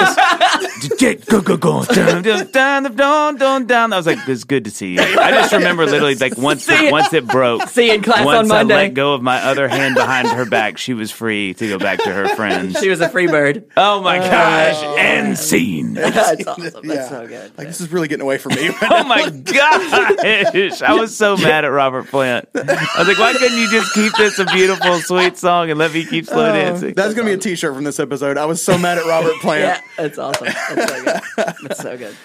[0.90, 1.26] this?
[1.26, 1.84] Go, go, go.
[1.86, 3.94] Dun, dun, dun, dun, dun, dun.
[3.94, 5.02] I was like, it's good to see you.
[5.02, 7.68] I just remember literally like once See it, once it broke.
[7.70, 8.76] See you in class once on I Monday.
[8.76, 12.00] let go of my other hand behind her back, she was free to go back
[12.04, 12.80] to her friends.
[12.80, 13.66] She was a free bird.
[13.76, 14.98] Oh my uh, gosh!
[15.00, 15.94] And scene.
[16.14, 16.64] That's awesome.
[16.64, 17.10] That's Yeah.
[17.10, 17.58] so good.
[17.58, 18.70] Like this is really getting away from me.
[18.82, 20.82] Oh my gosh!
[20.82, 22.48] I was so mad at Robert Plant.
[22.56, 22.60] I
[23.00, 26.06] was like, why couldn't you just keep this a beautiful, sweet song and let me
[26.06, 26.54] keep slow oh.
[26.54, 26.94] dancing?
[26.94, 28.38] That's gonna be a T-shirt from this episode.
[28.38, 29.84] I was so mad at Robert Yeah, Plant.
[29.98, 30.46] that's awesome.
[30.48, 31.22] That's so good.
[31.64, 32.16] That's so good.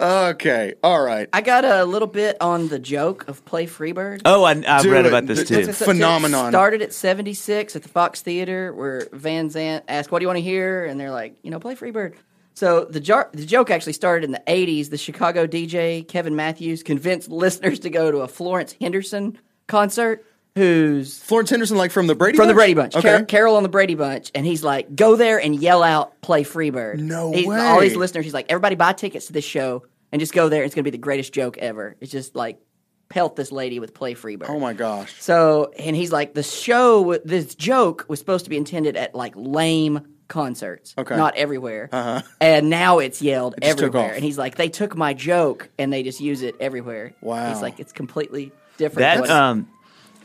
[0.00, 1.28] Okay, all right.
[1.32, 4.22] I got a little bit on the joke of Play Freebird.
[4.24, 5.08] Oh, I, I've read it.
[5.08, 5.54] about this too.
[5.54, 6.52] it's- phenomenon.
[6.52, 10.38] Started at 76 at the Fox Theater where Van Zant asked, What do you want
[10.38, 10.84] to hear?
[10.84, 12.14] And they're like, You know, play Freebird.
[12.54, 14.90] So the, jar- the joke actually started in the 80s.
[14.90, 20.24] The Chicago DJ, Kevin Matthews, convinced listeners to go to a Florence Henderson concert.
[20.54, 22.94] who's Florence Henderson, like from the Brady from the Brady Bunch.
[22.94, 23.08] Okay.
[23.16, 26.44] Car- Carol on the Brady Bunch, and he's like, "Go there and yell out, play
[26.44, 27.58] Freebird." No He's- way.
[27.58, 30.62] All these listeners, he's like, "Everybody buy tickets to this show and just go there.
[30.62, 32.60] It's going to be the greatest joke ever." It's just like
[33.08, 34.48] pelt this lady with play Freebird.
[34.50, 35.20] oh my gosh.
[35.20, 39.32] So, and he's like, the show, this joke was supposed to be intended at like
[39.36, 41.14] lame concerts, Okay.
[41.14, 41.90] not everywhere.
[41.92, 42.22] Uh-huh.
[42.40, 44.14] And now it's yelled just took everywhere.
[44.14, 47.12] And he's like, they took my joke and they just use it everywhere.
[47.20, 47.52] Wow.
[47.52, 49.00] He's like, it's completely different.
[49.00, 49.68] That um,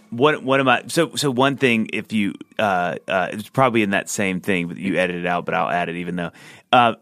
[0.09, 3.89] one one of my so so one thing if you uh uh it's probably in
[3.89, 6.31] that same thing, but you edit it out, but I'll add it even though
[6.71, 6.93] uh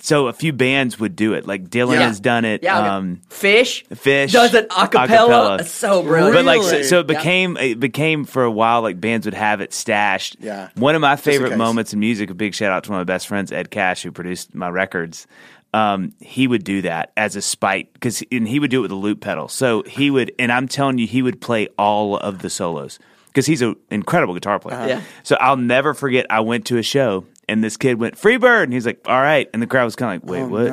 [0.00, 1.46] so a few bands would do it.
[1.46, 2.06] Like Dylan Yeah.
[2.08, 2.62] has done it.
[2.62, 2.88] yeah, okay.
[2.88, 5.58] um, Phish, Phish does it a cappella.
[5.58, 5.60] acapella.
[5.60, 6.34] It's so brilliant.
[6.34, 7.16] But like, so, so it Yeah.
[7.18, 10.36] became it became for a while like bands would have it stashed.
[10.40, 10.68] Yeah.
[10.76, 11.58] One of my favorite case.
[11.58, 12.30] moments in music.
[12.30, 14.68] A big shout out to one of my best friends, Ed Cash, who produced my
[14.70, 15.26] records.
[15.74, 18.92] Um, he would do that as a spite because and he would do it with
[18.92, 19.48] a loop pedal.
[19.48, 23.44] So he would, and I'm telling you, he would play all of the solos because
[23.44, 24.76] he's an incredible guitar player.
[24.76, 24.86] Uh-huh.
[24.86, 25.00] Yeah.
[25.24, 26.26] So I'll never forget.
[26.30, 27.24] I went to a show.
[27.48, 30.16] And this kid went Freebird, and he's like, "All right," and the crowd was kind
[30.16, 30.66] of like, "Wait, oh, what?"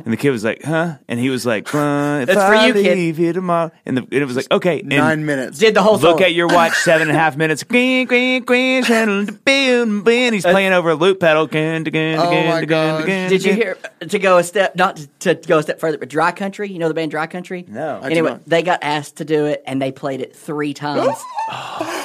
[0.04, 2.72] And the kid was like, "Huh?" And he was like, "If That's for I you,
[2.72, 2.96] kid.
[2.96, 5.58] leave here tomorrow," and, the, and it was like, "Okay." And Nine minutes.
[5.58, 6.22] Did the whole Look song.
[6.22, 7.62] at your watch, seven and a half minutes.
[7.64, 10.32] Green, green, green, channel, boom, boom.
[10.32, 11.44] He's playing over a loop pedal.
[11.44, 13.04] Again, again, Oh again, my again, gosh.
[13.04, 13.76] again, Did you hear
[14.08, 16.70] to go a step not to, to go a step further, but Dry Country?
[16.70, 17.64] You know the band Dry Country?
[17.68, 18.00] No.
[18.00, 21.16] Anyway, they got asked to do it, and they played it three times.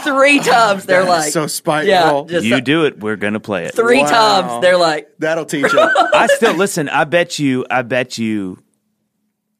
[0.03, 0.85] three times.
[0.85, 1.87] They're like so spiteful.
[1.89, 2.99] Yeah, just You do it.
[2.99, 3.75] We're gonna play it.
[3.75, 4.41] three Wow.
[4.41, 4.61] times.
[4.61, 5.79] They're like, That'll teach you.
[6.13, 6.89] I still listen.
[6.89, 7.65] I bet you.
[7.69, 8.57] I bet you.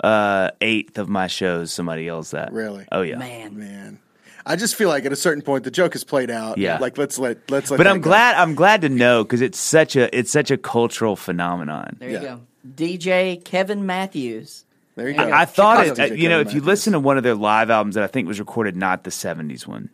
[0.04, 2.52] Uh, eighth of my shows, somebody yells that.
[2.54, 2.86] Really?
[2.92, 3.18] Oh yeah.
[3.18, 3.58] man.
[3.58, 4.00] Man.
[4.44, 6.58] I just feel like at a certain point the joke is played out.
[6.58, 6.80] Yeah.
[6.80, 8.10] Like let's let let's let But that I'm go.
[8.10, 8.36] glad.
[8.36, 11.98] I'm glad to know because it's such a it's such a cultural phenomenon.
[12.00, 12.20] There Yeah.
[12.22, 12.42] you go.
[12.76, 14.66] DJ Kevin Matthews.
[14.96, 15.28] There you go.
[15.28, 16.10] you I thought Chicago it.
[16.10, 16.66] DJ uh, you know, Kevin if you Matthews.
[16.68, 19.68] listen to one of their live albums that I think was recorded not the '70s
[19.68, 19.92] one,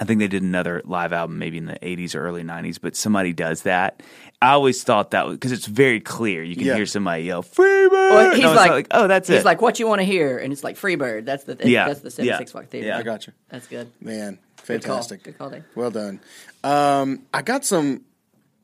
[0.00, 2.78] I think they did another live album maybe in the '80s or early '90s.
[2.80, 4.02] But somebody does that.
[4.40, 6.42] I always thought that was because it's very clear.
[6.44, 6.76] You can Yeah.
[6.76, 9.44] hear somebody yell "Freebird." Well, he's And I was like, "Oh, that's he's it." He's
[9.44, 10.38] like, what you want to hear?
[10.38, 11.24] And it's like Freebird.
[11.24, 11.88] That's the Yeah.
[11.88, 12.52] that's the 76 Yeah.
[12.52, 12.86] Fox Theater.
[12.88, 12.98] Yeah.
[12.98, 13.32] I got you.
[13.48, 13.90] That's good.
[14.00, 14.94] Man, Good call.
[14.96, 15.22] fantastic.
[15.24, 15.64] Good call, Dave.
[15.74, 16.20] Well done.
[16.62, 18.02] Um, I got some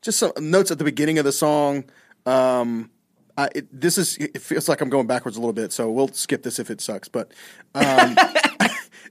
[0.03, 1.85] just some notes at the beginning of the song.
[2.27, 2.91] Um,
[3.37, 6.09] I, it, this is it feels like I'm going backwards a little bit, so we'll
[6.09, 7.09] skip this if it sucks.
[7.09, 7.33] But
[7.75, 8.17] um,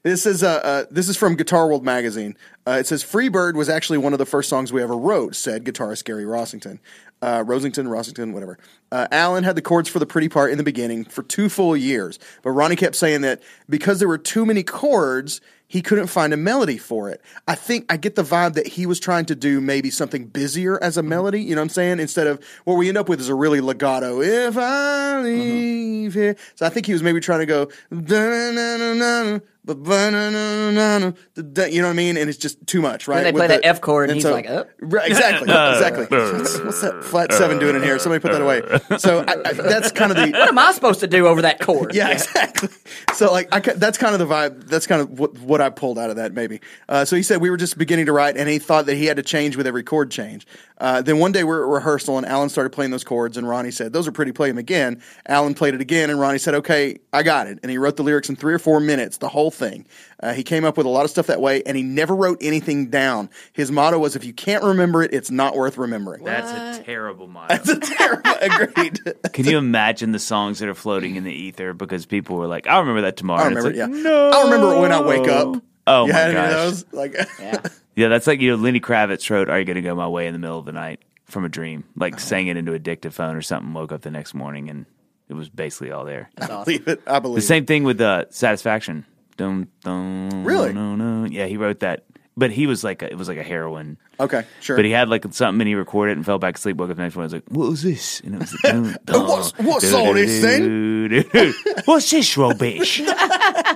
[0.04, 2.38] this is uh, uh, this is from Guitar World magazine.
[2.68, 5.64] Uh, it says "Freebird" was actually one of the first songs we ever wrote," said
[5.64, 6.80] guitarist Gary Rossington.
[7.24, 8.58] Uh, Rosington, Rossington, whatever.
[8.92, 11.76] Uh, Allen had the chords for the pretty part in the beginning for two full
[11.78, 16.34] years, but Ronnie kept saying that because there were too many chords, he couldn't find
[16.34, 17.22] a melody for it.
[17.48, 20.78] I think I get the vibe that he was trying to do maybe something busier
[20.84, 22.00] as a melody, you know what I'm saying?
[22.02, 26.36] Instead of what we end up with is a really legato, if I leave here.
[26.56, 31.94] So I think he was maybe trying to go, "Da-na-na-na-na, ba-ba-na-na-na-na, da-da," you know what
[31.94, 32.18] I mean?
[32.18, 33.24] And it's just too much, right?
[33.24, 36.06] they With play that F chord and he's so- like, "Oh." Right, exactly, exactly.
[36.10, 38.00] What's, what's that flat seven doing in here?
[38.00, 38.62] Somebody put that away.
[38.98, 41.60] So I, I, that's kind of the What am I supposed to do over that
[41.60, 41.94] chord?
[41.96, 42.70] yeah, exactly.
[43.14, 44.68] So like, I, that's kind of the vibe.
[44.68, 46.60] That's kind of what, what I pulled out of that, maybe.
[46.90, 49.06] Uh, so he said we were just beginning to write, and he thought that he
[49.06, 50.48] had to change with every chord change.
[50.80, 53.72] Uh, then one day we're at rehearsal, and Allen started playing those chords, and Ronnie
[53.72, 54.32] said, "Those are pretty.
[54.32, 57.70] Play them again." Allen played it again, and Ronnie said, "Okay, I got it." And
[57.70, 59.86] he wrote the lyrics in three or four minutes, the whole thing.
[60.24, 62.38] Uh, he came up with a lot of stuff that way, and he never wrote
[62.42, 63.30] anything down.
[63.52, 67.28] His motto was, "If you can't remember it, it's not worth remembering." That's a terrible
[67.28, 67.54] motto.
[67.56, 68.32] That's a terrible.
[68.42, 69.00] agreed.
[69.34, 72.68] Can you imagine the songs that are floating in the ether because people were like,
[72.68, 73.96] "I'll remember that tomorrow." I And it's remember.
[73.96, 74.30] like, yeah, No.
[74.30, 75.62] I remember it when I wake up.
[75.86, 76.52] Oh you my had any gosh.
[76.54, 76.86] of those?
[76.94, 77.62] Like, Yeah.
[77.96, 80.26] Yeah, that's like you know Lenny Kravitz wrote "Are You Going to Go My Way"
[80.26, 83.36] in the middle of the night from a dream, like sang it into a dictaphone
[83.36, 83.72] or something.
[83.74, 84.88] Woke up the next morning and
[85.30, 86.30] it was basically all there.
[86.38, 87.02] That's I believe it.
[87.06, 89.06] I believe The same thing with uh, "Satisfaction."
[89.44, 90.72] Dun, dun, Really?
[90.72, 91.26] No, no.
[91.26, 92.06] Yeah, he wrote that,
[92.38, 93.98] but he was like a, it was like a heroin.
[94.20, 94.78] Okay, sure.
[94.78, 96.78] But he had like something and he recorded it and fell back asleep.
[96.78, 97.34] Woke up the next morning.
[97.34, 100.14] I was like, "What was this?" And it was like, dun, dun, What's- what's all
[100.14, 101.54] this thing?
[101.86, 103.02] What's this rubbish?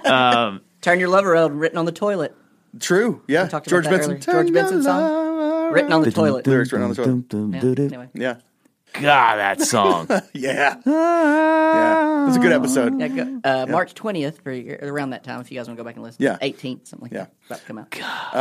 [0.05, 2.33] Um, Turn your lover around written on the toilet.
[2.79, 3.21] True.
[3.27, 3.47] Yeah.
[3.47, 4.21] talked about George Benson.
[4.21, 5.71] George Benson song?
[5.73, 6.47] Written on the toilet.
[6.47, 7.79] Lyrics written on the toilet.
[7.79, 7.83] Yeah.
[7.85, 8.09] Anyway.
[8.13, 8.35] Yeah.
[8.93, 10.07] God, that song.
[10.33, 10.75] Yeah.
[10.85, 12.27] Yeah.
[12.27, 12.99] It's a good episode.
[12.99, 15.83] Yeah, go, uh, March 20th, for your- around that time, if you guys want to
[15.83, 16.23] go back and listen.
[16.23, 16.37] Yeah.
[16.41, 17.25] 18th, something like Yeah.
[17.49, 17.61] that.
[17.65, 18.35] About to come out.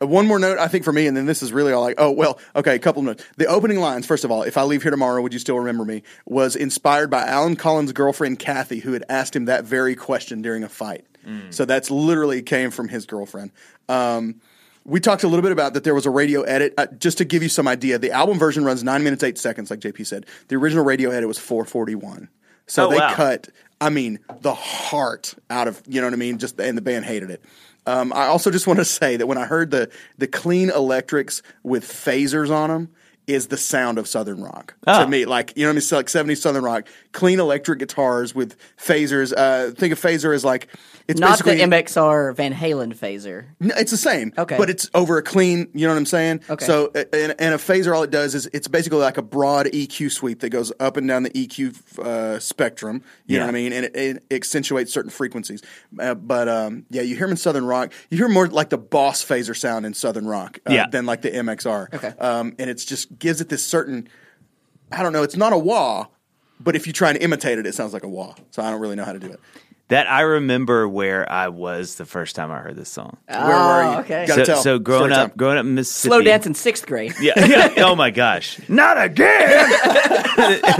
[0.00, 1.94] Uh, One more note, I think, for me, and then this is really all like,
[1.98, 3.24] oh, well, okay, a couple of notes.
[3.36, 5.84] The opening lines, first of all, if I leave here tomorrow, would you still remember
[5.84, 6.02] me?
[6.26, 10.64] Was inspired by Allen Collins' girlfriend, Kathy, who had asked him that very question during
[10.64, 11.04] a fight.
[11.50, 13.50] So that's literally came from his girlfriend.
[13.88, 14.40] Um,
[14.84, 16.74] we talked a little bit about that there was a radio edit.
[16.76, 19.70] Uh, just to give you some idea, the album version runs nine minutes, eight seconds,
[19.70, 20.26] like JP said.
[20.48, 22.28] The original radio edit was 441.
[22.66, 23.14] So Oh, they wow.
[23.14, 23.48] cut,
[23.80, 26.38] I mean, the heart out of, you know what I mean?
[26.38, 27.42] Just, and the band hated it.
[27.86, 31.42] Um, I also just want to say that when I heard the the clean electrics
[31.62, 32.88] with phasers on them
[33.26, 35.04] is the sound of Southern rock Oh.
[35.04, 35.24] to me.
[35.24, 35.80] Like you know what I mean?
[35.82, 39.32] So like seventies Southern rock, clean electric guitars with phasers.
[39.36, 40.68] Uh, think of phaser as like
[41.06, 43.44] it's Not the MXR Van Halen phaser.
[43.60, 44.32] No, it's the same.
[44.38, 44.56] Okay.
[44.56, 46.40] But it's over a clean, you know what I'm saying?
[46.48, 46.64] Okay.
[46.64, 50.10] So, and, and a phaser, all it does is it's basically like a broad EQ
[50.12, 53.02] sweep that goes up and down the EQ uh, spectrum.
[53.26, 53.74] You know what I mean?
[53.74, 55.60] And it, it accentuates certain frequencies.
[55.98, 57.92] Uh, but um, yeah, you hear them in Southern Rock.
[58.08, 60.86] You hear more like the boss phaser sound in Southern Rock uh, Yeah.
[60.86, 61.92] than like the MXR.
[61.92, 62.14] Okay.
[62.18, 64.08] Um, and it's just gives it this certain,
[64.92, 66.06] I don't know, it's not a wah,
[66.60, 68.34] but if you try and imitate it, it sounds like a wah.
[68.50, 69.40] So I don't really know how to do it.
[69.88, 73.18] That I remember where I was the first time I heard this song.
[73.28, 73.96] Where were you?
[73.96, 74.26] Oh, okay.
[74.26, 75.36] So, so growing Story up, time.
[75.36, 77.12] growing up in Mississippi, Slow dance in sixth grade.
[77.20, 77.32] Yeah,
[77.76, 77.84] yeah.
[77.84, 78.58] Oh my gosh.
[78.66, 79.28] Not again.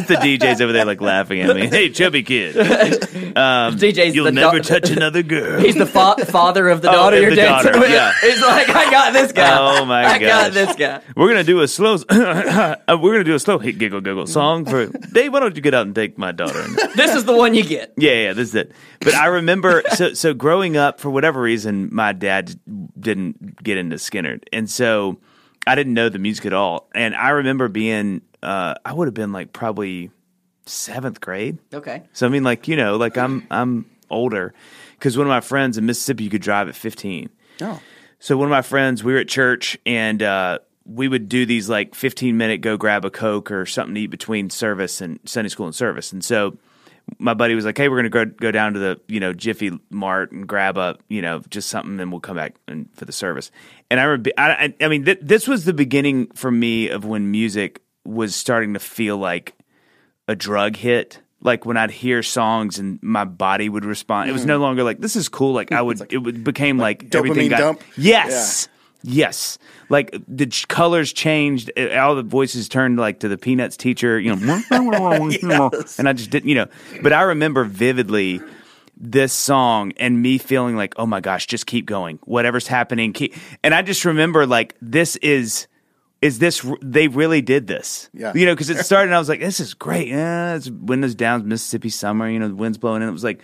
[0.09, 1.67] the DJ's over there like laughing at me.
[1.69, 2.57] Hey, chubby kid.
[2.57, 5.61] DJ's You'll the never da- touch another girl.
[5.61, 7.91] He's the fa- father of the Oh, daughter of you're the dancing daughter, with.
[7.91, 8.13] yeah.
[8.23, 9.57] He's like, I got this guy.
[9.81, 10.13] Oh, my god!
[10.13, 11.01] I got this guy.
[11.15, 11.97] We're gonna do a slow.
[12.09, 15.33] uh, we're gonna do a slow hit giggle giggle song for Dave.
[15.33, 16.59] Why don't you get out and take my daughter?
[16.61, 17.93] And, This is the one you get.
[17.99, 18.73] yeah, yeah, this is it.
[19.05, 22.59] But I remember so so growing up for whatever reason, my dad
[22.99, 25.19] didn't get into Skynyrd, and so
[25.67, 26.89] I didn't know the music at all.
[26.95, 30.11] And I remember being, uh, I would have been like probably
[30.67, 31.59] seventh grade.
[31.73, 32.03] Okay.
[32.13, 34.55] So I mean, like you know, like I'm I'm older
[34.99, 37.31] because one of my friends in Mississippi you could drive at 15.
[37.63, 37.81] Oh.
[38.19, 41.69] So one of my friends, we were at church and uh, we would do these
[41.69, 45.49] like 15 minute go grab a coke or something to eat between service and Sunday
[45.49, 46.13] school and service.
[46.13, 46.57] And so
[47.19, 49.71] my buddy was like, "Hey, we're gonna go go down to the you know Jiffy
[49.91, 53.13] Mart and grab up you know just something, and we'll come back and, for the
[53.13, 53.51] service."
[53.91, 57.05] And I remember, I, I, I mean, th- this was the beginning for me of
[57.05, 59.55] when music was starting to feel like
[60.29, 61.21] a drug hit.
[61.41, 64.31] Like when I'd hear songs and my body would respond.
[64.31, 64.49] It was mm.
[64.49, 65.53] no longer like this is cool.
[65.53, 67.83] Like I would, it would became like, everything dopamine got dump?
[67.99, 68.69] yes,
[69.05, 69.59] yes.
[69.91, 71.71] Like the ch- colors changed.
[71.77, 74.19] uh, All the voices turned like to the Peanuts teacher.
[74.19, 74.65] You know,
[75.99, 76.49] and I just didn't.
[76.49, 76.67] You know,
[77.03, 78.41] but I remember vividly
[78.97, 82.19] this song and me feeling like, oh my gosh, just keep going.
[82.25, 83.35] Whatever's happening, keep.
[83.63, 85.67] And I just remember like this is.
[86.23, 88.09] Is this they really did this?
[88.15, 88.33] Yeah.
[88.35, 89.09] you know, because it started.
[89.09, 92.27] and I was like, "This is great." Yeah, it's windows down, Mississippi summer.
[92.31, 93.43] You know, the wind's blowing, and it was like,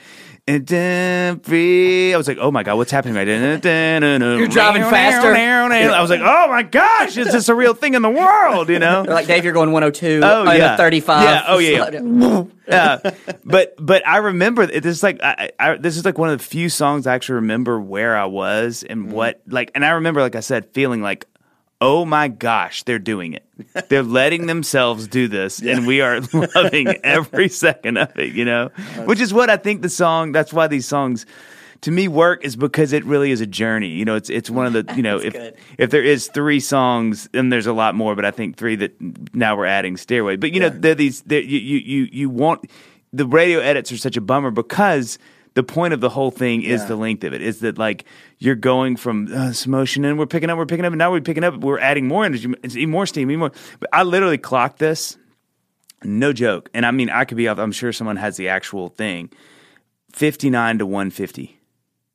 [1.43, 2.15] free.
[2.15, 3.27] I was like, "Oh my god, what's happening?" Right?
[3.27, 5.35] You're driving faster.
[5.35, 8.79] I was like, "Oh my gosh, is this a real thing in the world?" You
[8.79, 9.05] know?
[9.07, 10.21] Like, Dave, you're going 102.
[10.23, 10.77] Oh, yeah.
[10.77, 11.23] 35.
[11.23, 12.53] Yeah, oh, yeah, Slow down.
[12.69, 13.11] uh,
[13.45, 16.45] but but I remember this is like I, I, this is like one of the
[16.45, 20.37] few songs I actually remember where I was and what like and I remember like
[20.37, 21.27] I said feeling like
[21.81, 23.45] oh my gosh they're doing it.
[23.89, 26.21] They're letting themselves do this and we are
[26.55, 28.69] loving every second of it you know?
[29.05, 31.27] Which is what I think the song that's why these songs
[31.83, 33.89] to me work is because it really is a journey.
[33.89, 35.57] You know it's it's one of the you know if good.
[35.79, 38.95] if there is three songs and there's a lot more but i think three that
[39.35, 40.37] now we're adding stairway.
[40.37, 42.71] But you know they're these they're, you you you want
[43.13, 45.19] the radio edits are such a bummer because
[45.55, 46.87] the point of the whole thing is Yeah.
[46.89, 48.05] the length of it is that like
[48.39, 51.11] you're going from uh, this motion and we're picking up we're picking up and now
[51.11, 54.03] we're picking up we're adding more energy it's even more steam even more but i
[54.03, 55.17] literally clocked this
[56.05, 58.89] no joke and i mean i could be off i'm sure someone has the actual
[58.89, 59.31] thing
[60.13, 61.57] 59 to 150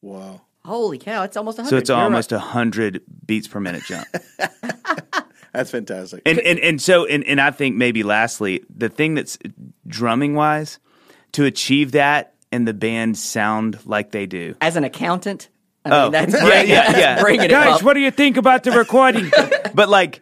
[0.02, 0.42] Wow.
[0.64, 1.70] Holy cow, it's almost 100.
[1.70, 2.38] so it's You're almost right.
[2.38, 4.08] a 100 beats per minute jump
[5.54, 6.22] That's fantastic.
[6.26, 9.38] and and and so and, and I think maybe lastly the thing that's
[9.88, 10.80] drumming wise
[11.32, 14.56] to achieve that and the band sound like they do.
[14.62, 15.50] As an accountant,
[15.84, 17.22] I Oh mean, that's yeah, bringing, yeah, that's yeah.
[17.22, 17.84] bringing it Guys, up.
[17.84, 19.30] what do you think about the recording?
[19.74, 20.22] but like,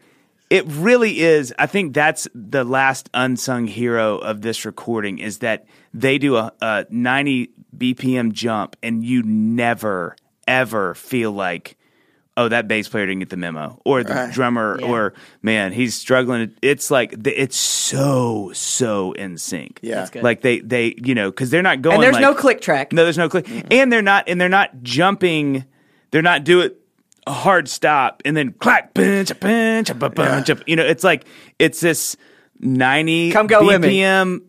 [0.49, 1.53] it really is.
[1.57, 6.51] I think that's the last unsung hero of this recording is that they do a,
[6.61, 10.15] a 90 BPM jump, and you never
[10.47, 11.77] ever feel like.
[12.35, 14.87] Oh, that bass player didn't get the memo, or the drummer, Yeah.
[14.87, 16.51] or man, he's struggling.
[16.63, 19.79] It's like it's so so in sync.
[19.83, 19.95] Yeah.
[19.95, 20.23] That's good.
[20.23, 21.95] like they they you know because they're not going.
[21.95, 22.91] and there's like- no click track.
[22.91, 25.65] no, there's no click, and they're not, and they're not jumping.
[26.09, 26.79] They're not do it
[27.27, 30.49] a hard stop and then clack, punch, a punch, a punch.
[30.49, 31.25] a- You know, it's like
[31.59, 32.17] it's this
[32.59, 33.61] ninety Come go.
[33.61, 34.41] BPM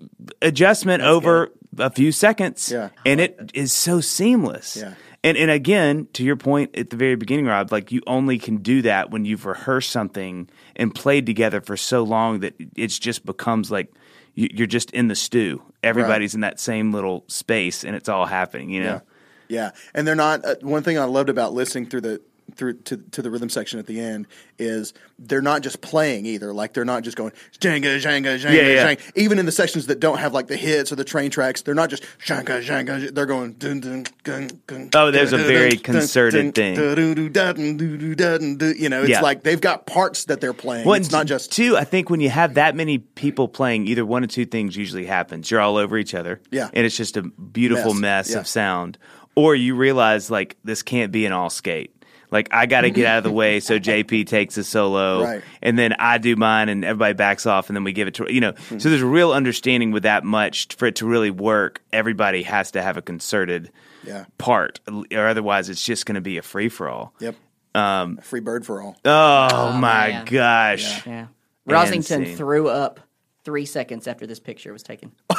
[0.42, 2.88] adjustment over a few seconds, Yeah.
[3.04, 4.76] and it is so seamless.
[4.80, 4.94] Yeah.
[5.24, 8.58] And and again, to your point at the very beginning, Rob, like you only can
[8.58, 13.24] do that when you've rehearsed something and played together for so long that it's just
[13.26, 13.92] becomes like
[14.34, 15.62] you- you're just in the stew.
[15.82, 18.70] Everybody's in that same little space, and it's all happening.
[18.70, 18.86] You know.
[18.86, 19.00] Yeah.
[19.48, 19.70] Yeah.
[19.94, 22.20] And they're not, uh, one thing I loved about listening through the,
[22.56, 24.26] through to to the rhythm section at the end
[24.58, 26.52] is they're not just playing either.
[26.52, 28.94] Like they're not just going Jenga, Jenga, Jenga, Yeah, yeah.
[28.94, 29.12] Jenga.
[29.16, 31.74] Even in the sections that don't have like the hits or the train tracks, they're
[31.74, 33.12] not just Jenga, Jenga.
[33.14, 33.52] They're going.
[33.54, 36.74] Dun, dun, dun, dun, Oh, there's a very dun, concerted dun, thing.
[36.76, 38.74] dun, dun, dun, dun, dun, dun, dun.
[38.78, 39.20] You know, it's Yeah.
[39.20, 40.86] like they've got parts that they're playing.
[40.86, 41.76] Well, it's not just two.
[41.76, 45.06] I think when you have that many people playing, either one or two things usually
[45.06, 45.50] happens.
[45.50, 46.68] You're all over each other, Yeah.
[46.72, 48.38] and it's just a beautiful Mess, mess, yeah.
[48.40, 48.98] of sound.
[49.36, 51.90] Or you realize like this can't be an all skate.
[52.34, 55.42] Like I got to get out of the way so JP takes a solo, Right.
[55.62, 58.30] and then I do mine, and everybody backs off, and then we give it to
[58.30, 58.52] you know.
[58.52, 58.78] Mm-hmm.
[58.80, 61.80] So there's a real understanding with that much for it to really work.
[61.92, 63.70] Everybody has to have a concerted
[64.04, 64.26] Yeah.
[64.36, 64.80] part,
[65.12, 67.14] or otherwise it's just going to be a free for all.
[67.20, 67.36] Yep.
[67.74, 68.96] Um, Free bird for all.
[69.04, 70.24] Oh, my man.
[70.26, 71.06] gosh!
[71.06, 71.26] Yeah.
[71.68, 72.36] Rosington Insane.
[72.36, 73.00] threw up
[73.44, 75.12] three seconds after this picture was taken.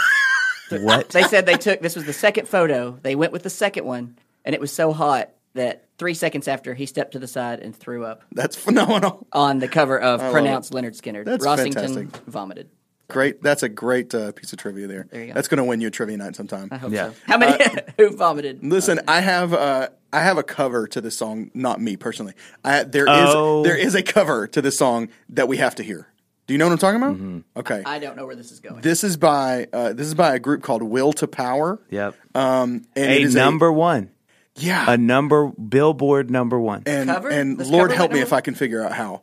[0.71, 1.09] What?
[1.09, 2.97] They said they took this was the second photo.
[3.03, 6.73] They went with the second one, and it was so hot that three seconds after
[6.73, 9.27] he stepped to the side and threw up That's phenomenal.
[9.31, 11.23] on the cover of love Pronounced Leonard Skinner.
[11.23, 12.07] That's Rossington fantastic.
[12.27, 12.69] vomited.
[13.07, 13.43] Great.
[13.43, 15.07] That's a great uh, piece of trivia there.
[15.11, 15.33] There you go.
[15.33, 16.69] That's going to win you a trivia night sometime.
[16.71, 17.11] I hope Yeah.
[17.11, 17.15] so.
[17.27, 17.63] How many
[17.97, 18.63] who vomited?
[18.63, 21.51] Listen, I have uh, I have a cover to this song.
[21.53, 22.33] Not me personally.
[22.63, 23.63] I, there is Oh.
[23.63, 26.07] there is a cover to this song that we have to hear.
[26.47, 27.15] Do you know what I'm talking about?
[27.15, 27.39] Mm-hmm.
[27.59, 27.83] Okay.
[27.85, 28.81] I don't know where this is going.
[28.81, 31.79] this is by uh, this is by a group called Will to Power.
[31.91, 32.15] Yep.
[32.33, 34.09] Um, and a it is number one,
[34.55, 36.83] yeah, a number Billboard number one.
[36.85, 37.29] and Cover?
[37.29, 39.21] and This Lord cover help me if I can figure out how.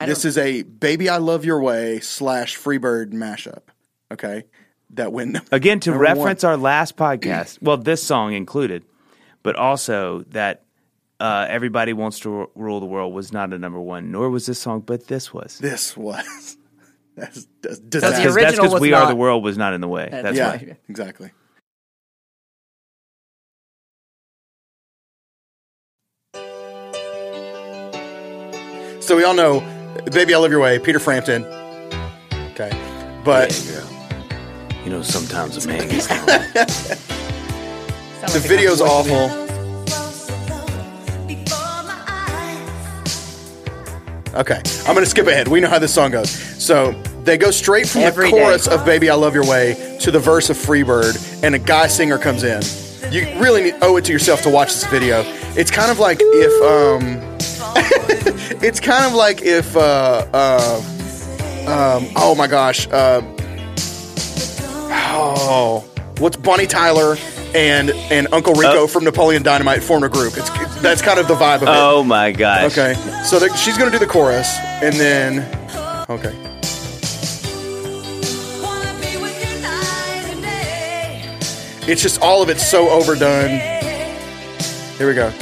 [0.00, 3.62] This is a "Baby I Love Your Way" slash Freebird mashup.
[4.12, 4.44] Okay,
[4.90, 6.16] that win Again, to number one.
[6.16, 8.84] reference our last podcast, well, this song included,
[9.42, 10.62] but also that
[11.18, 14.46] uh, "Everybody Wants to Ru- Rule the World" was not a number one, nor was
[14.46, 15.58] this song, but this was.
[15.58, 16.56] This was
[17.16, 18.18] that's, that's the disaster.
[18.18, 20.08] Because that's original because was "We Are the World" was not in the way.
[20.08, 20.52] That's That's yeah, why.
[20.52, 20.76] right.
[20.88, 21.32] exactly.
[29.08, 29.60] So we all know,
[30.12, 31.42] "Baby, I Love Your Way," Peter Frampton.
[32.52, 32.70] Okay,
[33.24, 33.58] but
[34.84, 36.26] You know, sometimes a man gets down.
[36.26, 39.30] The video's awful.
[44.34, 45.48] Okay, I'm gonna skip ahead.
[45.48, 46.28] We know how this song goes.
[46.62, 46.92] So
[47.24, 48.42] they go straight from Every the day.
[48.42, 51.86] chorus of "Baby, I Love Your Way" to the verse of "Freebird," and a guy
[51.86, 52.60] singer comes in.
[53.10, 55.22] You really need, owe it to yourself to watch this video.
[55.56, 57.20] It's kind of like if, um,
[58.62, 60.82] it's kind of like if, uh, uh,
[61.66, 63.22] um, oh my gosh, uh,
[64.90, 65.84] oh,
[66.18, 67.16] what's Bonnie Tyler
[67.54, 70.36] and and Uncle Rico from Napoleon Dynamite formed a group.
[70.36, 71.68] It's that's kind of the vibe of it.
[71.68, 72.72] oh my gosh!
[72.76, 72.94] Okay,
[73.24, 75.40] so the, she's gonna do the chorus, and then
[76.10, 76.34] okay,
[81.88, 83.58] it's just all of it's so overdone.
[84.98, 85.32] Here we go.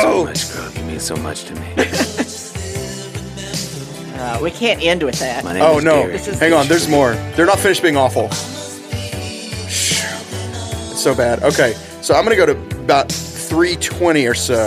[0.00, 0.72] So much, girl.
[0.72, 1.74] You mean so much to me.
[4.18, 5.44] Uh, we can't end with that.
[5.44, 6.00] My name Oh is no!
[6.02, 6.10] Gary.
[6.12, 7.12] This is- Hang on, there's more.
[7.36, 8.24] They're not finished being awful.
[9.70, 11.44] It's so bad.
[11.44, 14.66] Okay, so I'm gonna go to about 320 or so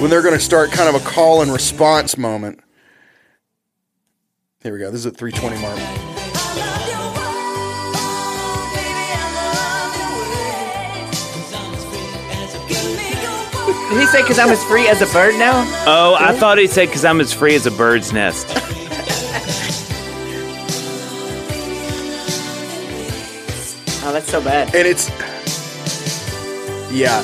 [0.00, 2.60] when they're gonna start kind of a call and response moment.
[4.62, 4.90] Here we go.
[4.90, 5.78] This is at 320 mark.
[13.90, 15.62] Did he say because I'm as free as a bird now?
[15.86, 18.46] Oh, I thought he said because I'm as free as a bird's nest.
[24.06, 24.74] Oh, that's so bad.
[24.74, 25.08] And it's
[26.90, 27.22] yeah.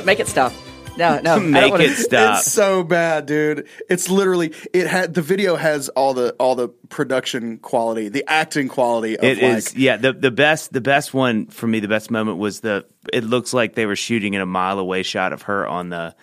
[0.04, 0.52] Make it stop.
[0.98, 1.38] No, no.
[1.38, 2.38] Make wanna- it stop.
[2.38, 3.68] It's so bad, dude.
[3.90, 8.68] It's literally it had the video has all the all the production quality, the acting
[8.68, 9.98] quality of It like is, yeah.
[9.98, 12.86] The the best the best one for me, the best moment was the.
[13.12, 16.14] It looks like they were shooting in a mile away shot of her on the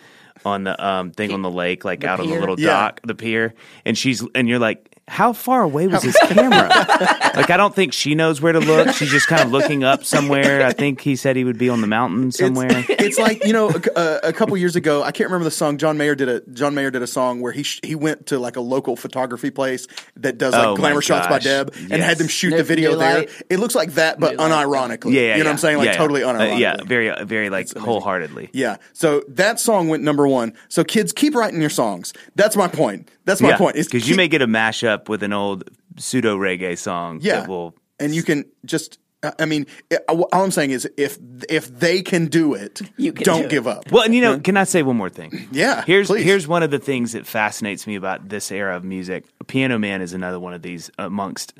[0.43, 2.39] on the um thing on the lake, like out on the pier?
[2.39, 2.67] little Yeah.
[2.71, 3.53] dock, the pier,
[3.85, 6.67] and she's and you're like, how far away was his camera?
[7.35, 8.89] like I don't think she knows where to look.
[8.95, 10.65] She's just kind of looking up somewhere.
[10.65, 12.67] I think he said he would be on the mountain somewhere.
[12.71, 15.77] It's, it's like you know, a, a couple years ago, I can't remember the song.
[15.77, 18.39] John Mayer did a John Mayer did a song where he sh- he went to
[18.39, 21.43] like a local photography place that does like Oh, glamour shots by gosh.
[21.43, 23.25] Deb and had them shoot New- the video there.
[23.49, 25.13] It looks like that, but New unironically.
[25.13, 25.77] yeah, yeah, you know what I'm saying?
[25.79, 25.97] Like Yeah, yeah.
[25.97, 26.59] totally Uh, unironically.
[26.59, 28.49] yeah, very, uh, very like wholeheartedly.
[28.53, 28.77] Yeah.
[28.93, 30.53] So that song went number one.
[30.69, 32.13] So kids, keep writing your songs.
[32.35, 33.09] That's my point.
[33.25, 33.75] That's my point.
[33.77, 37.19] is because you may get a mashup with an old pseudo reggae song.
[37.21, 38.99] yeah, that will and you can just
[39.39, 39.67] I mean,
[40.09, 41.17] all I'm saying is if
[41.47, 43.49] if they can do it, You can don't do it.
[43.51, 43.89] give up.
[43.89, 45.47] Well, and you know, can I say one more thing?
[45.53, 46.23] Yeah, Here's please.
[46.25, 49.23] here's one of the things that fascinates me about this era of music.
[49.47, 51.53] Piano Man is another one of these amongst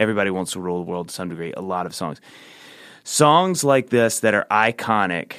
[0.00, 1.52] everybody wants to rule the world to some degree.
[1.56, 2.20] A lot of songs,
[3.04, 5.34] songs like this that are iconic,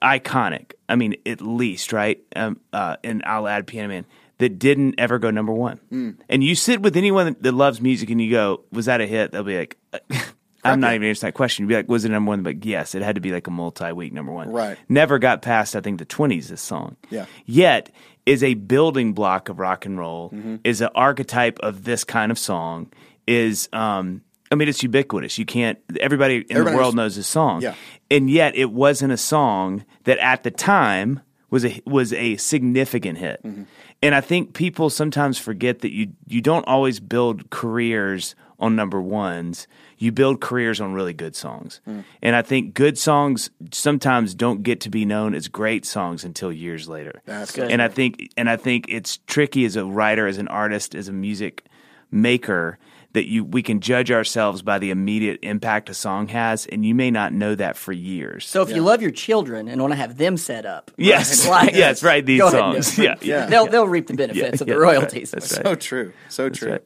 [0.00, 0.72] iconic.
[0.88, 2.18] I mean, at least right.
[2.34, 4.06] Um, uh, and I'll add Piano Man
[4.42, 5.78] that didn't ever go number one.
[5.88, 6.10] Hmm.
[6.28, 9.32] And you sit with anyone that, loves music and you go, "Was that a hit?"
[9.32, 9.78] They'll be like.
[10.64, 11.64] I'm not even answering that question.
[11.64, 12.44] You'd be like, was it number one?
[12.44, 14.48] Like, yes, it had to be like a multi-week number one.
[14.48, 14.78] Right.
[14.88, 16.94] Never got past, I think, the 20s, this song.
[17.10, 17.26] Yeah.
[17.46, 17.90] Yet
[18.26, 20.56] is a building block of rock and roll, Mm-hmm.
[20.62, 22.92] is an archetype of this kind of song,
[23.26, 25.36] is, um, I mean, it's ubiquitous.
[25.36, 27.60] You can't, everybody in Everybody the world knows- knows this song.
[27.62, 27.74] Yeah.
[28.08, 33.18] And yet it wasn't a song that at the time was a, was a significant
[33.18, 33.42] hit.
[33.42, 33.64] Mm-hmm.
[34.02, 39.00] And I think people sometimes forget that you, you don't always build careers on number
[39.00, 39.66] ones.
[39.98, 41.80] You build careers on really good songs.
[41.86, 42.04] Mm.
[42.20, 46.52] And I think good songs sometimes don't get to be known as great songs until
[46.52, 47.22] years later.
[47.26, 47.70] That's good.
[47.70, 51.08] And I think and I think it's tricky as a writer, as an artist, as
[51.08, 51.64] a music
[52.10, 52.78] maker
[53.14, 56.94] that you we can judge ourselves by the immediate impact a song has, and you
[56.94, 58.46] may not know that for years.
[58.46, 61.74] So if you love your children and want to have them set up, yes, like-
[61.74, 62.24] yes, right.
[62.24, 63.46] These Go ahead songs, yeah, Yeah.
[63.46, 65.32] they'll they'll reap the benefits Yeah, of yeah, the that's royalties.
[65.34, 65.66] right, that's right.
[65.66, 66.12] So true.
[66.28, 66.70] So true.
[66.72, 66.82] right.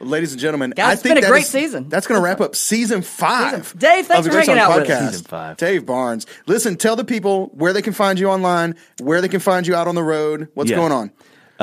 [0.00, 1.88] Well, ladies and gentlemen, Guys, I it's think been a great is- season.
[1.88, 3.64] That's going to wrap up season five.
[3.64, 5.00] Season- Dave, thanks of for Great hanging Song out with us.
[5.02, 5.10] Podcast.
[5.10, 5.56] Season five.
[5.56, 6.26] Dave Barnes.
[6.46, 9.74] Listen, tell the people where they can find you online, where they can find you
[9.76, 10.48] out on the road.
[10.54, 10.76] What's Yeah.
[10.76, 11.10] going on?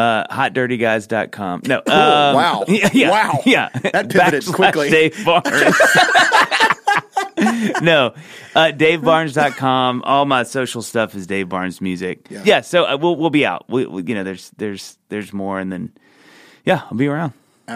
[0.02, 1.62] Uh, hotdirtyguys.com.
[1.68, 2.66] No, um, wow.
[2.68, 3.40] Yeah, yeah, Wow.
[3.46, 3.70] Yeah.
[3.70, 4.90] That pivoted Backslash quickly.
[4.90, 5.46] Dave Barnes.
[7.82, 8.14] no,
[8.56, 10.02] uh, DaveBarnes.com.
[10.04, 12.28] All my social stuff is Dave Barnes Music.
[12.30, 12.62] Yeah.
[12.62, 13.66] so uh, we'll we'll be out.
[13.70, 15.92] We, we, you know, there's there's there's more, and then
[16.66, 17.34] yeah, I'll be around.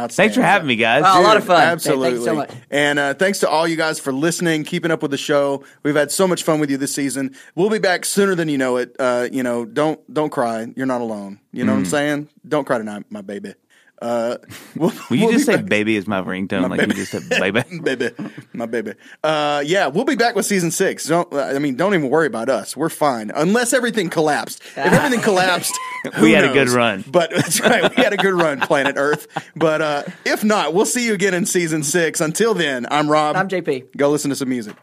[0.10, 1.04] Thanks for having me, guys.
[1.04, 1.62] Wow, a lot of fun.
[1.62, 2.10] Hey, Absolutely.
[2.12, 2.52] thanks so much.
[2.72, 5.64] And uh, thanks to all you guys for listening, keeping up with the show.
[5.84, 7.36] We've had so much fun with you this season.
[7.56, 8.96] We'll be back sooner than you know it.
[9.00, 10.68] Uh, you know, don't don't cry.
[10.76, 11.40] You're not alone.
[11.52, 11.82] You know what Mm.
[11.82, 12.30] I'm saying?
[12.48, 13.54] Don't cry tonight, my baby.
[14.02, 14.38] Uh,
[14.76, 16.70] we'll, Will you we'll just say back- "baby" is my ringtone?
[16.70, 16.96] like baby.
[16.96, 18.10] you just said "baby." baby,
[18.54, 18.94] my baby.
[19.24, 21.06] Uh, yeah, we'll be back with season six.
[21.06, 21.76] Don't I mean?
[21.76, 22.76] Don't even worry about us.
[22.76, 24.62] We're fine unless everything collapsed.
[24.62, 25.78] If everything collapsed,
[26.16, 27.04] who We had a good run.
[27.08, 27.96] But that's right.
[27.96, 29.28] We had a good run, planet Earth.
[29.56, 32.20] But uh, if not, we'll see you again in season six.
[32.20, 33.36] Until then, I'm Rob.
[33.36, 33.96] I'm JP.
[33.96, 34.76] Go listen to some music.